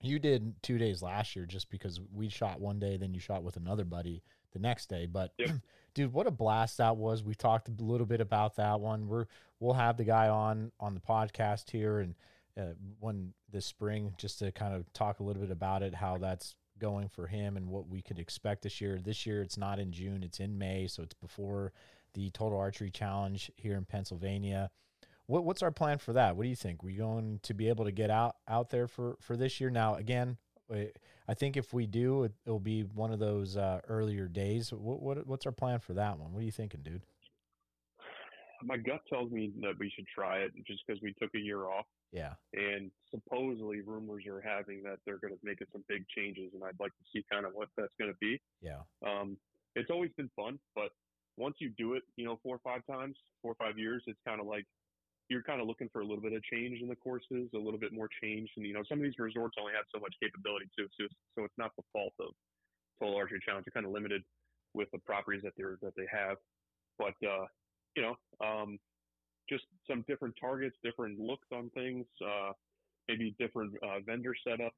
You 0.03 0.19
did 0.19 0.63
two 0.63 0.77
days 0.77 1.01
last 1.01 1.35
year 1.37 1.47
just 1.47 1.71
because 1.71 1.99
we 2.13 2.29
shot 2.29 2.61
one 2.61 2.79
day, 2.79 2.99
then 2.99 3.15
you 3.15 3.21
shot 3.21 3.43
with 3.43 3.57
another 3.57 3.85
buddy 3.87 4.23
the 4.53 4.59
next 4.59 4.89
day. 4.89 5.07
But 5.07 5.33
Yep. 5.39 5.51
dude, 5.95 6.13
what 6.13 6.27
a 6.27 6.31
blast 6.31 6.79
that 6.79 6.97
was. 6.97 7.23
We 7.23 7.35
talked 7.35 7.69
a 7.69 7.83
little 7.83 8.07
bit 8.07 8.21
about 8.21 8.57
that 8.57 8.81
one. 8.81 9.09
We're 9.09 9.27
we'll 9.59 9.75
have 9.75 9.97
the 9.97 10.05
guy 10.05 10.29
on 10.29 10.73
on 10.81 10.95
the 10.95 11.01
podcast 11.01 11.71
here 11.71 12.01
and 12.01 12.15
uh, 12.59 12.75
when 12.99 13.33
this 13.51 13.67
spring 13.67 14.15
just 14.19 14.39
to 14.41 14.53
kind 14.53 14.75
of 14.75 14.93
talk 14.93 15.21
a 15.21 15.23
little 15.23 15.43
bit 15.43 15.51
about 15.51 15.83
it, 15.83 15.95
how 15.95 16.19
that's 16.19 16.55
going 16.79 17.09
for 17.09 17.27
him 17.27 17.57
and 17.57 17.69
what 17.69 17.89
we 17.89 18.03
could 18.03 18.19
expect 18.19 18.63
this 18.63 18.81
year. 18.81 18.99
This 19.03 19.27
year 19.27 19.43
it's 19.43 19.57
not 19.57 19.79
in 19.79 19.93
June, 19.93 20.23
it's 20.23 20.41
in 20.41 20.59
May, 20.59 20.87
so 20.87 21.03
it's 21.03 21.15
before 21.15 21.73
the 22.15 22.31
Total 22.31 22.59
Archery 22.59 22.91
Challenge 22.91 23.51
here 23.57 23.77
in 23.77 23.85
Pennsylvania. 23.85 24.71
What, 25.27 25.45
what's 25.45 25.63
our 25.63 25.71
plan 25.71 25.99
for 25.99 26.13
that? 26.15 26.37
What 26.37 26.43
do 26.43 26.49
you 26.49 26.57
think? 26.57 26.83
We 26.83 26.95
going 26.95 27.39
to 27.45 27.55
be 27.55 27.69
able 27.69 27.85
to 27.85 27.93
get 27.93 28.11
out 28.11 28.37
out 28.49 28.71
there 28.71 28.89
for 28.89 29.17
for 29.21 29.37
this 29.37 29.61
year? 29.61 29.71
Now, 29.71 29.95
again, 29.95 30.39
I 30.73 30.91
I 31.29 31.35
think 31.35 31.57
if 31.57 31.73
we 31.73 31.87
do, 31.87 32.25
it, 32.25 32.33
it'll 32.45 32.59
be 32.59 32.83
one 32.83 33.13
of 33.13 33.19
those 33.19 33.57
uh, 33.57 33.81
earlier 33.89 34.27
days. 34.29 34.73
What, 34.73 35.01
what 35.01 35.27
what's 35.27 35.47
our 35.47 35.53
plan 35.53 35.79
for 35.81 35.95
that 35.95 36.19
one? 36.19 36.33
What 36.33 36.41
are 36.41 36.45
you 36.45 36.51
thinking, 36.51 36.81
dude? 36.83 37.03
My 38.63 38.77
gut 38.77 39.01
tells 39.09 39.31
me 39.31 39.53
that 39.63 39.79
we 39.79 39.91
should 39.95 40.07
try 40.15 40.39
it 40.41 40.53
just 40.67 40.83
because 40.87 41.01
we 41.03 41.15
took 41.21 41.31
a 41.35 41.39
year 41.39 41.65
off, 41.71 41.87
Yeah, 42.13 42.35
and 42.53 42.91
supposedly 43.11 43.81
rumors 43.81 44.25
are 44.27 44.43
having 44.43 44.83
that 44.83 44.99
they're 45.07 45.17
going 45.19 45.33
to 45.33 45.41
make 45.43 45.63
it 45.63 45.69
some 45.73 45.83
big 45.89 46.05
changes, 46.15 46.53
and 46.53 46.63
I'd 46.63 46.79
like 46.79 46.93
to 46.93 47.05
see 47.11 47.25
kind 47.33 47.47
of 47.47 47.53
what 47.55 47.69
that's 47.79 47.95
going 47.99 48.13
to 48.13 48.19
be. 48.21 48.39
yeah, 48.61 48.81
Um, 49.07 49.39
it's 49.77 49.91
always 49.91 50.11
been 50.19 50.29
fun, 50.37 50.59
but 50.75 50.91
once 51.39 51.57
you 51.59 51.71
do 51.79 51.95
it, 51.95 52.03
you 52.17 52.27
know, 52.27 52.39
four 52.43 52.57
or 52.57 52.61
five 52.63 52.83
times, 52.85 53.17
four 53.41 53.53
or 53.53 53.55
five 53.55 53.79
years, 53.79 54.03
it's 54.07 54.19
kind 54.27 54.43
of 54.43 54.47
like 54.47 54.67
you're 55.31 55.47
kind 55.47 55.61
of 55.63 55.69
looking 55.69 55.89
for 55.93 56.03
a 56.03 56.05
little 56.05 56.21
bit 56.21 56.33
of 56.35 56.43
change 56.43 56.83
in 56.83 56.89
the 56.89 56.97
courses, 56.97 57.49
a 57.55 57.59
little 57.59 57.79
bit 57.79 57.93
more 57.95 58.09
change, 58.21 58.51
and 58.57 58.67
you 58.67 58.75
know, 58.75 58.83
some 58.89 58.99
of 58.99 59.05
these 59.05 59.19
resorts 59.19 59.55
only 59.59 59.73
have 59.73 59.87
so 59.95 60.01
much 60.01 60.13
capability 60.21 60.67
too, 60.77 60.91
so 60.99 61.05
it's, 61.07 61.15
so 61.39 61.45
it's 61.45 61.57
not 61.57 61.71
the 61.79 61.85
fault 61.93 62.13
of 62.19 62.35
Total 62.99 63.17
Archery 63.17 63.41
Challenge. 63.47 63.65
They're 63.65 63.81
kind 63.81 63.87
of 63.87 63.93
limited 63.93 64.23
with 64.75 64.91
the 64.93 64.99
properties 64.99 65.43
that 65.43 65.55
they're 65.57 65.79
that 65.83 65.95
they 65.97 66.07
have, 66.11 66.37
but 66.99 67.15
uh, 67.23 67.47
you 67.95 68.03
know, 68.03 68.15
um, 68.45 68.79
just 69.49 69.65
some 69.89 70.05
different 70.07 70.35
targets, 70.41 70.77
different 70.83 71.19
looks 71.19 71.47
on 71.55 71.71
things, 71.71 72.07
uh, 72.27 72.51
maybe 73.09 73.35
different 73.39 73.73
uh, 73.83 74.03
vendor 74.05 74.35
setup. 74.47 74.75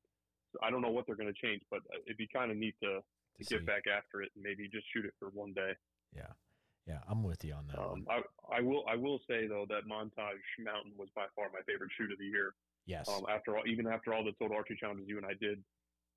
I 0.62 0.70
don't 0.70 0.82
know 0.82 0.90
what 0.92 1.06
they're 1.06 1.16
going 1.16 1.32
to 1.32 1.40
change, 1.46 1.62
but 1.70 1.80
uh, 1.88 2.04
it'd 2.06 2.18
be 2.20 2.28
kind 2.28 2.50
of 2.50 2.58
neat 2.58 2.74
to 2.82 3.00
to 3.00 3.44
see. 3.44 3.56
get 3.56 3.64
back 3.66 3.84
after 3.88 4.20
it 4.20 4.30
and 4.36 4.44
maybe 4.44 4.68
just 4.68 4.84
shoot 4.92 5.06
it 5.06 5.14
for 5.18 5.28
one 5.32 5.52
day. 5.54 5.72
yeah, 6.14 6.32
yeah. 6.86 6.98
I'm 7.08 7.22
with 7.22 7.44
you 7.44 7.54
on 7.54 7.66
that. 7.68 7.78
Um, 7.78 8.06
I 8.10 8.22
I 8.50 8.60
will 8.60 8.84
I 8.88 8.96
will 8.96 9.20
say 9.28 9.46
though 9.46 9.66
that 9.68 9.86
Montage 9.86 10.46
Mountain 10.58 10.92
was 10.98 11.08
by 11.14 11.26
far 11.36 11.46
my 11.52 11.60
favorite 11.66 11.90
shoot 11.96 12.12
of 12.12 12.18
the 12.18 12.26
year. 12.26 12.54
Yes, 12.86 13.08
Um, 13.08 13.22
after 13.30 13.56
all, 13.56 13.62
even 13.66 13.86
after 13.86 14.12
all 14.12 14.24
the 14.24 14.32
total 14.32 14.56
archery 14.56 14.76
challenges 14.78 15.06
you 15.06 15.16
and 15.16 15.26
I 15.26 15.34
did, 15.40 15.62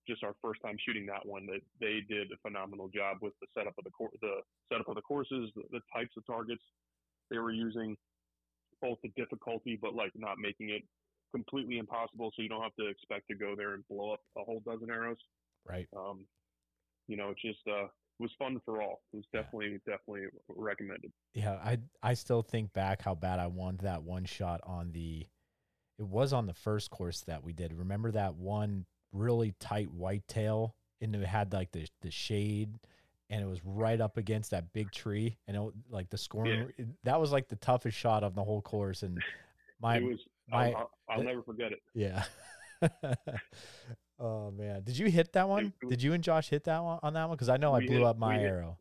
just 0.08 0.24
our 0.24 0.36
first 0.42 0.62
time 0.62 0.78
shooting 0.84 1.06
that 1.06 1.26
one, 1.26 1.46
that 1.46 1.62
they 1.80 2.02
did 2.10 2.32
a 2.32 2.38
phenomenal 2.42 2.90
job 2.90 3.18
with 3.22 3.34
the 3.40 3.48
setup 3.54 3.78
of 3.78 3.84
the 3.84 3.92
cour 3.92 4.10
the 4.22 4.42
setup 4.72 4.88
of 4.88 4.96
the 4.96 5.02
courses, 5.02 5.52
the, 5.56 5.64
the 5.72 5.82
types 5.94 6.18
of 6.18 6.26
targets 6.26 6.64
they 7.30 7.38
were 7.38 7.52
using, 7.52 7.96
both 8.82 8.98
the 9.04 9.10
difficulty, 9.16 9.78
but 9.80 9.94
like 9.94 10.12
not 10.16 10.38
making 10.40 10.70
it 10.70 10.84
completely 11.32 11.78
impossible, 11.78 12.32
so 12.36 12.42
you 12.42 12.50
don't 12.50 12.62
have 12.64 12.76
to 12.80 12.88
expect 12.88 13.28
to 13.28 13.36
go 13.36 13.56
there 13.56 13.74
and 13.74 13.88
blow 13.88 14.14
up 14.14 14.22
a 14.38 14.44
whole 14.44 14.62
dozen 14.66 14.90
arrows. 14.90 15.18
right. 15.68 15.88
Um, 15.96 16.26
you 17.08 17.18
know, 17.18 17.30
it 17.30 17.38
just 17.44 17.60
uh, 17.68 17.88
was 18.20 18.32
fun 18.40 18.60
for 18.66 18.82
all. 18.82 19.02
It 19.14 19.18
was 19.18 19.26
Yeah. 19.34 19.42
definitely 19.42 19.80
definitely 19.86 20.28
recommended. 20.48 21.12
Yeah, 21.34 21.54
I 21.64 21.80
I 22.02 22.14
still 22.14 22.42
think 22.42 22.72
back 22.74 23.02
how 23.02 23.16
bad 23.16 23.40
I 23.40 23.48
wanted 23.48 23.82
that 23.82 24.04
one 24.04 24.26
shot 24.26 24.62
on 24.64 24.92
the 24.92 25.26
it 25.98 26.04
was 26.08 26.34
on 26.34 26.46
the 26.46 26.54
first 26.54 26.90
course 26.92 27.22
that 27.22 27.44
we 27.44 27.54
did. 27.54 27.74
Remember 27.74 28.12
that 28.12 28.36
one 28.36 28.86
really 29.14 29.54
tight 29.60 29.90
whitetail 29.92 30.76
and 31.02 31.16
it 31.16 31.26
had 31.26 31.54
like 31.54 31.72
the 31.72 31.88
the 32.02 32.12
shade 32.12 32.78
and 33.30 33.42
it 33.42 33.48
was 33.48 33.64
right 33.66 34.00
up 34.02 34.18
against 34.18 34.52
that 34.52 34.72
big 34.74 34.92
tree 34.92 35.38
and 35.48 35.56
it, 35.58 35.74
like 35.90 36.10
the 36.10 36.18
scoring 36.18 36.72
that 37.04 37.20
was 37.20 37.32
like 37.32 37.48
the 37.48 37.56
toughest 37.56 37.98
shot 37.98 38.24
of 38.24 38.36
the 38.36 38.44
whole 38.44 38.62
course 38.62 39.04
and 39.04 39.18
my 39.82 39.98
it 39.98 40.04
was. 40.04 40.20
my- 40.50 40.68
I'll, 40.74 40.76
I'll, 41.10 41.18
I'll 41.18 41.24
never 41.24 41.42
forget 41.44 41.72
it. 41.72 41.80
yeah. 41.94 42.24
oh 44.20 44.52
man, 44.52 44.84
did 44.84 44.98
you 44.98 45.08
hit 45.10 45.34
that 45.34 45.48
one? 45.48 45.74
Did 45.88 46.02
you 46.02 46.14
and 46.14 46.24
Josh 46.24 46.50
hit 46.50 46.64
that 46.66 46.84
one 46.84 47.00
on 47.04 47.14
that 47.14 47.28
one? 47.28 47.36
Because 47.36 47.50
I 47.50 47.58
know 47.58 47.74
I 47.74 47.80
blew 47.86 47.98
hit- 47.98 48.04
up 48.04 48.18
my 48.18 48.36
we 48.38 48.42
hit- 48.44 48.52
arrow. 48.52 48.78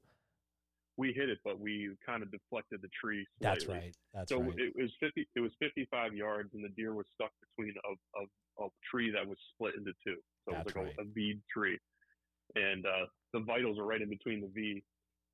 We 0.97 1.13
hit 1.13 1.29
it, 1.29 1.39
but 1.45 1.59
we 1.59 1.91
kind 2.07 2.23
of 2.23 2.31
deflected 2.31 2.81
the 2.81 2.89
tree. 3.03 3.27
That's 3.41 3.67
right. 3.67 3.93
That's 4.15 4.31
so 4.31 4.39
right. 4.41 4.55
it 4.57 4.73
was 4.77 4.93
fifty. 5.01 5.27
It 5.35 5.41
was 5.41 5.51
fifty-five 5.59 6.15
yards, 6.15 6.51
and 6.55 6.63
the 6.65 6.69
deer 6.69 6.95
was 6.95 7.05
stuck 7.15 7.33
between 7.43 7.75
a, 7.85 8.23
a, 8.23 8.65
a 8.65 8.69
tree 8.89 9.11
that 9.11 9.27
was 9.27 9.37
split 9.55 9.75
into 9.75 9.91
two. 10.07 10.15
So 10.47 10.55
That's 10.55 10.61
it 10.61 10.65
was 10.67 10.75
like 10.77 10.85
right. 10.87 10.95
a, 10.99 11.03
a 11.03 11.13
V 11.13 11.41
tree, 11.53 11.81
and 12.55 12.87
uh, 12.87 13.07
the 13.33 13.41
vitals 13.41 13.81
are 13.81 13.85
right 13.85 14.01
in 14.01 14.09
between 14.09 14.41
the 14.41 14.47
V. 14.55 14.85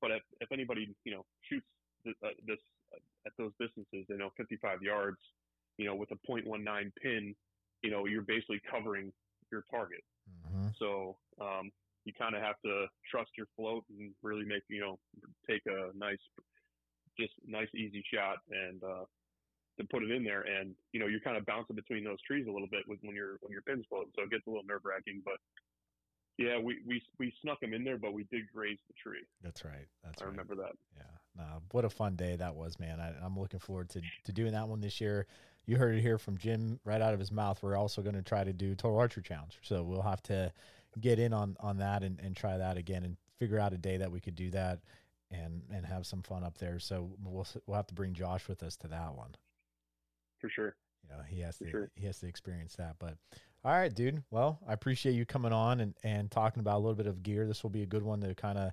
But 0.01 0.09
if, 0.09 0.23
if 0.39 0.51
anybody 0.51 0.95
you 1.05 1.13
know 1.13 1.25
shoots 1.47 1.67
th- 2.05 2.15
uh, 2.25 2.29
this 2.47 2.57
uh, 2.91 2.97
at 3.27 3.33
those 3.37 3.51
distances, 3.59 4.07
you 4.09 4.17
know, 4.17 4.31
fifty-five 4.37 4.81
yards, 4.81 5.19
you 5.77 5.85
know, 5.85 5.93
with 5.93 6.09
a 6.09 6.17
.19 6.27 6.91
pin, 7.03 7.35
you 7.83 7.91
know, 7.91 8.07
you're 8.07 8.23
basically 8.23 8.61
covering 8.65 9.13
your 9.51 9.63
target. 9.69 10.03
Mhm. 10.29 10.77
So 10.77 11.17
um, 11.39 11.71
you 12.05 12.13
kind 12.13 12.35
of 12.35 12.41
have 12.41 12.55
to 12.65 12.87
trust 13.09 13.31
your 13.37 13.47
float 13.55 13.83
and 13.89 14.13
really 14.23 14.45
make 14.45 14.63
you 14.69 14.81
know 14.81 14.99
take 15.49 15.61
a 15.67 15.91
nice, 15.95 16.21
just 17.19 17.33
nice 17.45 17.69
easy 17.75 18.03
shot 18.13 18.37
and 18.49 18.83
uh, 18.83 19.05
to 19.79 19.85
put 19.89 20.03
it 20.03 20.11
in 20.11 20.23
there. 20.23 20.41
And 20.41 20.75
you 20.93 20.99
know 20.99 21.07
you're 21.07 21.19
kind 21.19 21.37
of 21.37 21.45
bouncing 21.45 21.75
between 21.75 22.03
those 22.03 22.21
trees 22.25 22.47
a 22.47 22.51
little 22.51 22.69
bit 22.71 22.87
with 22.87 22.99
when 23.01 23.15
you're 23.15 23.37
when 23.41 23.51
your 23.51 23.61
pin's 23.61 23.85
floating, 23.89 24.11
so 24.15 24.23
it 24.23 24.31
gets 24.31 24.47
a 24.47 24.49
little 24.49 24.65
nerve 24.65 24.81
wracking. 24.83 25.21
But 25.23 25.37
yeah, 26.37 26.57
we, 26.57 26.79
we 26.87 27.01
we 27.19 27.33
snuck 27.41 27.61
him 27.61 27.73
in 27.73 27.83
there, 27.83 27.97
but 27.97 28.13
we 28.13 28.23
did 28.31 28.43
graze 28.53 28.79
the 28.87 28.93
tree. 29.01 29.25
That's 29.43 29.63
right. 29.63 29.87
That's 30.03 30.21
I 30.21 30.25
right. 30.25 30.31
remember 30.31 30.55
that. 30.55 30.71
Yeah, 30.95 31.03
no, 31.37 31.61
what 31.71 31.85
a 31.85 31.89
fun 31.89 32.15
day 32.15 32.35
that 32.35 32.55
was, 32.55 32.79
man. 32.79 32.99
I, 32.99 33.13
I'm 33.23 33.37
looking 33.37 33.59
forward 33.59 33.89
to, 33.91 34.01
to 34.25 34.31
doing 34.31 34.53
that 34.53 34.67
one 34.67 34.81
this 34.81 34.99
year. 34.99 35.27
You 35.65 35.77
heard 35.77 35.95
it 35.95 36.01
here 36.01 36.17
from 36.17 36.37
Jim 36.37 36.79
right 36.83 37.01
out 37.01 37.13
of 37.13 37.19
his 37.19 37.31
mouth. 37.31 37.61
We're 37.61 37.77
also 37.77 38.01
going 38.01 38.15
to 38.15 38.21
try 38.21 38.43
to 38.43 38.53
do 38.53 38.75
Total 38.75 38.97
Archer 38.97 39.21
Challenge. 39.21 39.57
So 39.61 39.83
we'll 39.83 40.01
have 40.01 40.21
to 40.23 40.51
get 40.99 41.19
in 41.19 41.33
on, 41.33 41.55
on 41.59 41.77
that 41.77 42.03
and, 42.03 42.19
and 42.19 42.35
try 42.35 42.57
that 42.57 42.77
again 42.77 43.03
and 43.03 43.17
figure 43.39 43.59
out 43.59 43.73
a 43.73 43.77
day 43.77 43.97
that 43.97 44.11
we 44.11 44.19
could 44.19 44.35
do 44.35 44.49
that 44.51 44.79
and, 45.29 45.61
and 45.73 45.85
have 45.85 46.05
some 46.05 46.21
fun 46.21 46.43
up 46.43 46.57
there. 46.57 46.79
So 46.79 47.11
we'll, 47.23 47.47
we'll 47.65 47.77
have 47.77 47.87
to 47.87 47.93
bring 47.93 48.13
Josh 48.13 48.47
with 48.47 48.63
us 48.63 48.75
to 48.77 48.87
that 48.89 49.15
one. 49.15 49.35
For 50.39 50.49
sure. 50.49 50.75
You 51.03 51.15
know, 51.15 51.23
he 51.27 51.41
has 51.41 51.57
For 51.57 51.65
to 51.65 51.71
sure. 51.71 51.91
he 51.95 52.05
has 52.05 52.19
to 52.19 52.27
experience 52.27 52.75
that. 52.75 52.95
But 52.99 53.15
all 53.63 53.71
right, 53.71 53.93
dude. 53.93 54.23
Well, 54.31 54.59
I 54.67 54.73
appreciate 54.73 55.13
you 55.13 55.25
coming 55.25 55.53
on 55.53 55.79
and, 55.79 55.93
and 56.03 56.29
talking 56.29 56.59
about 56.61 56.77
a 56.77 56.79
little 56.79 56.95
bit 56.95 57.07
of 57.07 57.23
gear. 57.23 57.47
This 57.47 57.63
will 57.63 57.69
be 57.69 57.83
a 57.83 57.87
good 57.87 58.03
one 58.03 58.21
to 58.21 58.33
kind 58.35 58.57
of 58.57 58.71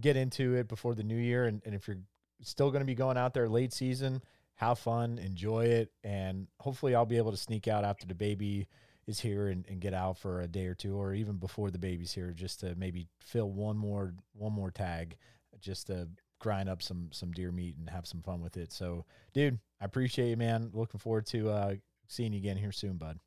get 0.00 0.16
into 0.16 0.54
it 0.54 0.66
before 0.66 0.94
the 0.94 1.02
new 1.02 1.16
year. 1.16 1.44
And, 1.44 1.62
and 1.64 1.74
if 1.74 1.86
you're 1.86 1.98
still 2.42 2.70
going 2.70 2.80
to 2.80 2.86
be 2.86 2.94
going 2.94 3.18
out 3.18 3.34
there 3.34 3.48
late 3.48 3.72
season, 3.72 4.22
have 4.60 4.78
fun, 4.78 5.18
enjoy 5.18 5.64
it, 5.64 5.90
and 6.04 6.46
hopefully 6.58 6.94
I'll 6.94 7.06
be 7.06 7.16
able 7.16 7.30
to 7.30 7.36
sneak 7.38 7.66
out 7.66 7.82
after 7.82 8.06
the 8.06 8.14
baby 8.14 8.68
is 9.06 9.18
here 9.18 9.48
and, 9.48 9.64
and 9.70 9.80
get 9.80 9.94
out 9.94 10.18
for 10.18 10.42
a 10.42 10.46
day 10.46 10.66
or 10.66 10.74
two, 10.74 10.96
or 10.96 11.14
even 11.14 11.36
before 11.36 11.70
the 11.70 11.78
baby's 11.78 12.12
here, 12.12 12.34
just 12.36 12.60
to 12.60 12.74
maybe 12.76 13.08
fill 13.20 13.50
one 13.50 13.78
more 13.78 14.12
one 14.34 14.52
more 14.52 14.70
tag 14.70 15.16
just 15.62 15.86
to 15.86 16.06
grind 16.40 16.68
up 16.68 16.82
some 16.82 17.08
some 17.10 17.32
deer 17.32 17.50
meat 17.50 17.74
and 17.78 17.88
have 17.88 18.06
some 18.06 18.20
fun 18.20 18.42
with 18.42 18.58
it. 18.58 18.70
So, 18.70 19.06
dude, 19.32 19.58
I 19.80 19.86
appreciate 19.86 20.28
you, 20.28 20.36
man. 20.36 20.70
Looking 20.74 21.00
forward 21.00 21.24
to 21.28 21.48
uh, 21.48 21.74
seeing 22.08 22.34
you 22.34 22.38
again 22.38 22.58
here 22.58 22.72
soon, 22.72 22.98
bud. 22.98 23.18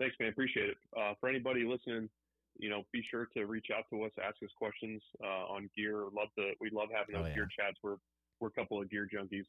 Thanks, 0.00 0.16
man. 0.18 0.30
Appreciate 0.30 0.70
it. 0.70 0.76
Uh, 0.98 1.12
for 1.20 1.28
anybody 1.28 1.66
listening, 1.66 2.08
you 2.56 2.70
know, 2.70 2.84
be 2.94 3.04
sure 3.10 3.28
to 3.36 3.44
reach 3.44 3.66
out 3.76 3.84
to 3.90 4.04
us, 4.04 4.12
ask 4.24 4.36
us 4.42 4.50
questions 4.56 5.02
uh, 5.22 5.52
on 5.52 5.68
gear. 5.76 6.04
Love 6.16 6.28
to, 6.38 6.52
we 6.62 6.70
love 6.70 6.88
having 6.90 7.14
those 7.14 7.24
oh, 7.24 7.28
yeah. 7.28 7.34
gear 7.34 7.48
chats. 7.58 7.76
We're 7.82 7.98
we're 8.42 8.48
a 8.48 8.50
couple 8.50 8.82
of 8.82 8.90
gear 8.90 9.08
junkies. 9.12 9.46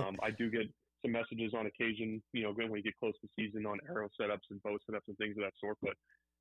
Um, 0.00 0.16
I 0.22 0.30
do 0.30 0.50
get 0.50 0.66
some 1.02 1.12
messages 1.12 1.52
on 1.56 1.66
occasion, 1.66 2.22
you 2.32 2.42
know, 2.42 2.50
again 2.50 2.64
when 2.64 2.72
we 2.72 2.82
get 2.82 2.98
close 2.98 3.14
to 3.20 3.28
season 3.38 3.66
on 3.66 3.78
arrow 3.88 4.08
setups 4.20 4.48
and 4.50 4.62
bow 4.62 4.76
setups 4.88 5.06
and 5.08 5.16
things 5.18 5.36
of 5.36 5.44
that 5.44 5.52
sort. 5.60 5.76
But 5.82 5.94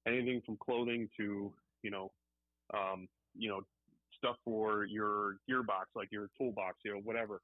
anything 0.07 0.41
from 0.45 0.57
clothing 0.57 1.09
to, 1.17 1.53
you 1.83 1.91
know, 1.91 2.11
um, 2.73 3.07
you 3.35 3.49
know, 3.49 3.61
stuff 4.17 4.37
for 4.45 4.85
your 4.85 5.37
gearbox, 5.49 5.85
like 5.95 6.09
your 6.11 6.29
toolbox, 6.37 6.77
you 6.83 6.93
know, 6.93 7.01
whatever. 7.03 7.41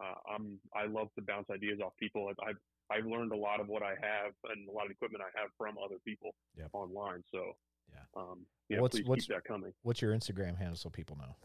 Uh, 0.00 0.34
I'm 0.34 0.58
I 0.74 0.86
love 0.86 1.08
to 1.16 1.22
bounce 1.22 1.46
ideas 1.50 1.80
off 1.84 1.92
people. 1.98 2.30
I've 2.46 2.56
I've 2.90 3.06
learned 3.06 3.32
a 3.32 3.36
lot 3.36 3.60
of 3.60 3.68
what 3.68 3.82
I 3.82 3.90
have 3.90 4.32
and 4.50 4.68
a 4.68 4.72
lot 4.72 4.86
of 4.86 4.92
equipment 4.92 5.22
I 5.22 5.40
have 5.40 5.50
from 5.56 5.76
other 5.82 5.96
people 6.04 6.30
yep. 6.56 6.68
online. 6.72 7.22
So 7.32 7.52
yeah, 7.92 8.00
um, 8.16 8.46
yeah, 8.68 8.80
what's, 8.80 8.98
what's, 9.04 9.26
keep 9.26 9.34
that 9.34 9.44
coming. 9.44 9.72
What's 9.82 10.00
your 10.00 10.14
Instagram 10.14 10.56
handle 10.56 10.76
so 10.76 10.90
people 10.90 11.16
know? 11.16 11.36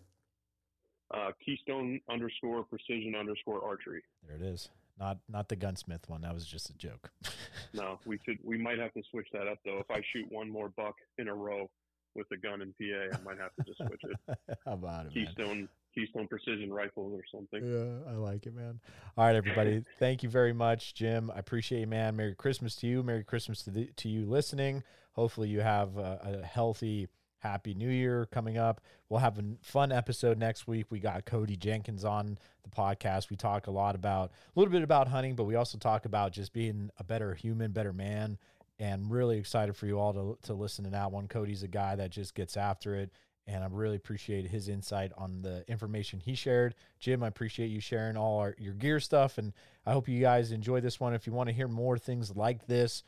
Uh, 1.13 1.31
Keystone 1.45 2.01
underscore 2.09 2.63
precision 2.63 3.15
underscore 3.15 3.63
archery. 3.63 4.01
There 4.27 4.35
it 4.35 4.41
is. 4.41 4.69
Not 4.99 5.17
not 5.29 5.49
the 5.49 5.55
gunsmith 5.55 6.09
one. 6.09 6.21
That 6.21 6.33
was 6.33 6.45
just 6.45 6.69
a 6.69 6.73
joke. 6.73 7.11
no, 7.73 7.99
we 8.05 8.19
should 8.25 8.37
we 8.43 8.57
might 8.57 8.79
have 8.79 8.93
to 8.93 9.01
switch 9.11 9.27
that 9.33 9.47
up 9.47 9.59
though. 9.65 9.79
If 9.79 9.89
I 9.89 10.01
shoot 10.11 10.31
one 10.31 10.49
more 10.49 10.69
buck 10.69 10.95
in 11.17 11.27
a 11.27 11.33
row 11.33 11.69
with 12.15 12.27
a 12.31 12.37
gun 12.37 12.61
in 12.61 12.73
PA, 12.73 13.17
I 13.17 13.21
might 13.23 13.39
have 13.39 13.55
to 13.55 13.63
just 13.63 13.77
switch 13.77 14.01
it. 14.03 14.37
How 14.65 14.73
about 14.73 15.07
it, 15.07 15.13
Keystone 15.13 15.59
man? 15.61 15.69
Keystone 15.95 16.27
Precision 16.27 16.71
Rifles 16.71 17.13
or 17.13 17.23
something. 17.31 17.63
Yeah, 17.63 18.11
I 18.11 18.15
like 18.15 18.45
it, 18.45 18.55
man. 18.55 18.79
All 19.17 19.25
right, 19.25 19.35
everybody. 19.35 19.83
thank 19.99 20.23
you 20.23 20.29
very 20.29 20.53
much, 20.53 20.95
Jim. 20.95 21.31
I 21.33 21.39
appreciate 21.39 21.81
you, 21.81 21.87
man. 21.87 22.15
Merry 22.15 22.35
Christmas 22.35 22.75
to 22.77 22.87
you. 22.87 23.03
Merry 23.03 23.23
Christmas 23.23 23.61
to 23.63 23.71
the, 23.71 23.85
to 23.97 24.09
you 24.09 24.25
listening. 24.25 24.83
Hopefully, 25.13 25.49
you 25.49 25.61
have 25.61 25.97
a, 25.97 26.39
a 26.41 26.45
healthy 26.45 27.07
Happy 27.43 27.73
New 27.73 27.89
Year 27.89 28.25
coming 28.31 28.57
up. 28.57 28.79
We'll 29.09 29.19
have 29.19 29.37
a 29.37 29.43
fun 29.61 29.91
episode 29.91 30.37
next 30.37 30.65
week. 30.65 30.85
We 30.89 30.99
got 30.99 31.25
Cody 31.25 31.57
Jenkins 31.57 32.05
on 32.05 32.39
the 32.63 32.69
podcast. 32.69 33.29
We 33.29 33.35
talk 33.35 33.67
a 33.67 33.71
lot 33.71 33.95
about 33.95 34.31
a 34.31 34.59
little 34.59 34.71
bit 34.71 34.81
about 34.81 35.09
hunting, 35.09 35.35
but 35.35 35.43
we 35.43 35.55
also 35.55 35.77
talk 35.77 36.05
about 36.05 36.31
just 36.31 36.53
being 36.53 36.89
a 36.97 37.03
better 37.03 37.33
human, 37.33 37.73
better 37.73 37.91
man, 37.91 38.37
and 38.79 39.11
really 39.11 39.37
excited 39.37 39.75
for 39.75 39.87
you 39.87 39.99
all 39.99 40.13
to, 40.13 40.37
to 40.47 40.53
listen 40.53 40.85
to 40.85 40.91
that 40.91 41.11
one. 41.11 41.27
Cody's 41.27 41.63
a 41.63 41.67
guy 41.67 41.97
that 41.97 42.11
just 42.11 42.33
gets 42.33 42.55
after 42.55 42.95
it. 42.95 43.11
And 43.45 43.61
I 43.61 43.67
really 43.69 43.97
appreciate 43.97 44.47
his 44.47 44.69
insight 44.69 45.11
on 45.17 45.41
the 45.41 45.65
information 45.67 46.21
he 46.21 46.35
shared. 46.35 46.75
Jim, 47.01 47.23
I 47.23 47.27
appreciate 47.27 47.67
you 47.67 47.81
sharing 47.81 48.15
all 48.15 48.39
our, 48.39 48.55
your 48.57 48.73
gear 48.73 49.01
stuff. 49.01 49.37
And 49.37 49.51
I 49.85 49.91
hope 49.91 50.07
you 50.07 50.21
guys 50.21 50.53
enjoy 50.53 50.79
this 50.79 50.97
one. 50.97 51.13
If 51.13 51.27
you 51.27 51.33
want 51.33 51.49
to 51.49 51.53
hear 51.53 51.67
more 51.67 51.97
things 51.97 52.37
like 52.37 52.67
this, 52.67 53.03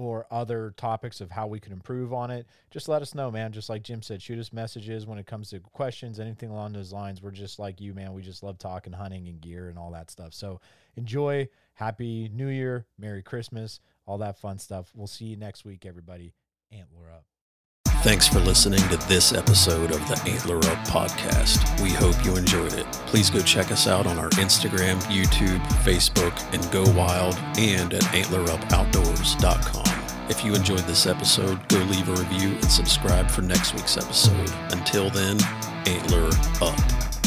or 0.00 0.26
other 0.30 0.72
topics 0.78 1.20
of 1.20 1.30
how 1.30 1.46
we 1.46 1.60
can 1.60 1.72
improve 1.72 2.12
on 2.12 2.30
it, 2.30 2.46
just 2.70 2.88
let 2.88 3.02
us 3.02 3.14
know, 3.14 3.30
man. 3.30 3.52
Just 3.52 3.68
like 3.68 3.82
Jim 3.82 4.00
said, 4.00 4.22
shoot 4.22 4.38
us 4.38 4.52
messages 4.52 5.06
when 5.06 5.18
it 5.18 5.26
comes 5.26 5.50
to 5.50 5.60
questions, 5.60 6.18
anything 6.18 6.50
along 6.50 6.72
those 6.72 6.92
lines. 6.92 7.20
We're 7.20 7.32
just 7.32 7.58
like 7.58 7.80
you, 7.80 7.92
man. 7.92 8.14
We 8.14 8.22
just 8.22 8.42
love 8.42 8.58
talking 8.58 8.94
hunting 8.94 9.28
and 9.28 9.40
gear 9.40 9.68
and 9.68 9.78
all 9.78 9.90
that 9.90 10.10
stuff. 10.10 10.32
So 10.32 10.60
enjoy. 10.96 11.48
Happy 11.74 12.30
New 12.32 12.48
Year. 12.48 12.86
Merry 12.98 13.22
Christmas. 13.22 13.80
All 14.06 14.18
that 14.18 14.38
fun 14.38 14.58
stuff. 14.58 14.90
We'll 14.94 15.06
see 15.06 15.26
you 15.26 15.36
next 15.36 15.64
week, 15.66 15.84
everybody. 15.84 16.32
Antler 16.72 17.10
up. 17.10 17.24
Thanks 18.02 18.26
for 18.26 18.40
listening 18.40 18.80
to 18.88 18.96
this 19.08 19.34
episode 19.34 19.90
of 19.90 19.98
the 20.08 20.18
Antler 20.26 20.56
Up 20.56 20.78
podcast. 20.88 21.82
We 21.82 21.90
hope 21.90 22.24
you 22.24 22.34
enjoyed 22.34 22.72
it. 22.72 22.90
Please 23.06 23.28
go 23.28 23.40
check 23.40 23.70
us 23.70 23.86
out 23.86 24.06
on 24.06 24.18
our 24.18 24.30
Instagram, 24.30 24.98
YouTube, 25.02 25.60
Facebook, 25.84 26.32
and 26.54 26.72
Go 26.72 26.90
Wild, 26.98 27.38
and 27.58 27.92
at 27.92 28.02
antlerupoutdoors.com. 28.04 30.30
If 30.30 30.42
you 30.42 30.54
enjoyed 30.54 30.80
this 30.80 31.06
episode, 31.06 31.68
go 31.68 31.76
leave 31.76 32.08
a 32.08 32.12
review 32.12 32.52
and 32.52 32.70
subscribe 32.70 33.30
for 33.30 33.42
next 33.42 33.74
week's 33.74 33.98
episode. 33.98 34.50
Until 34.70 35.10
then, 35.10 35.36
Antler 35.86 36.30
Up. 36.62 37.19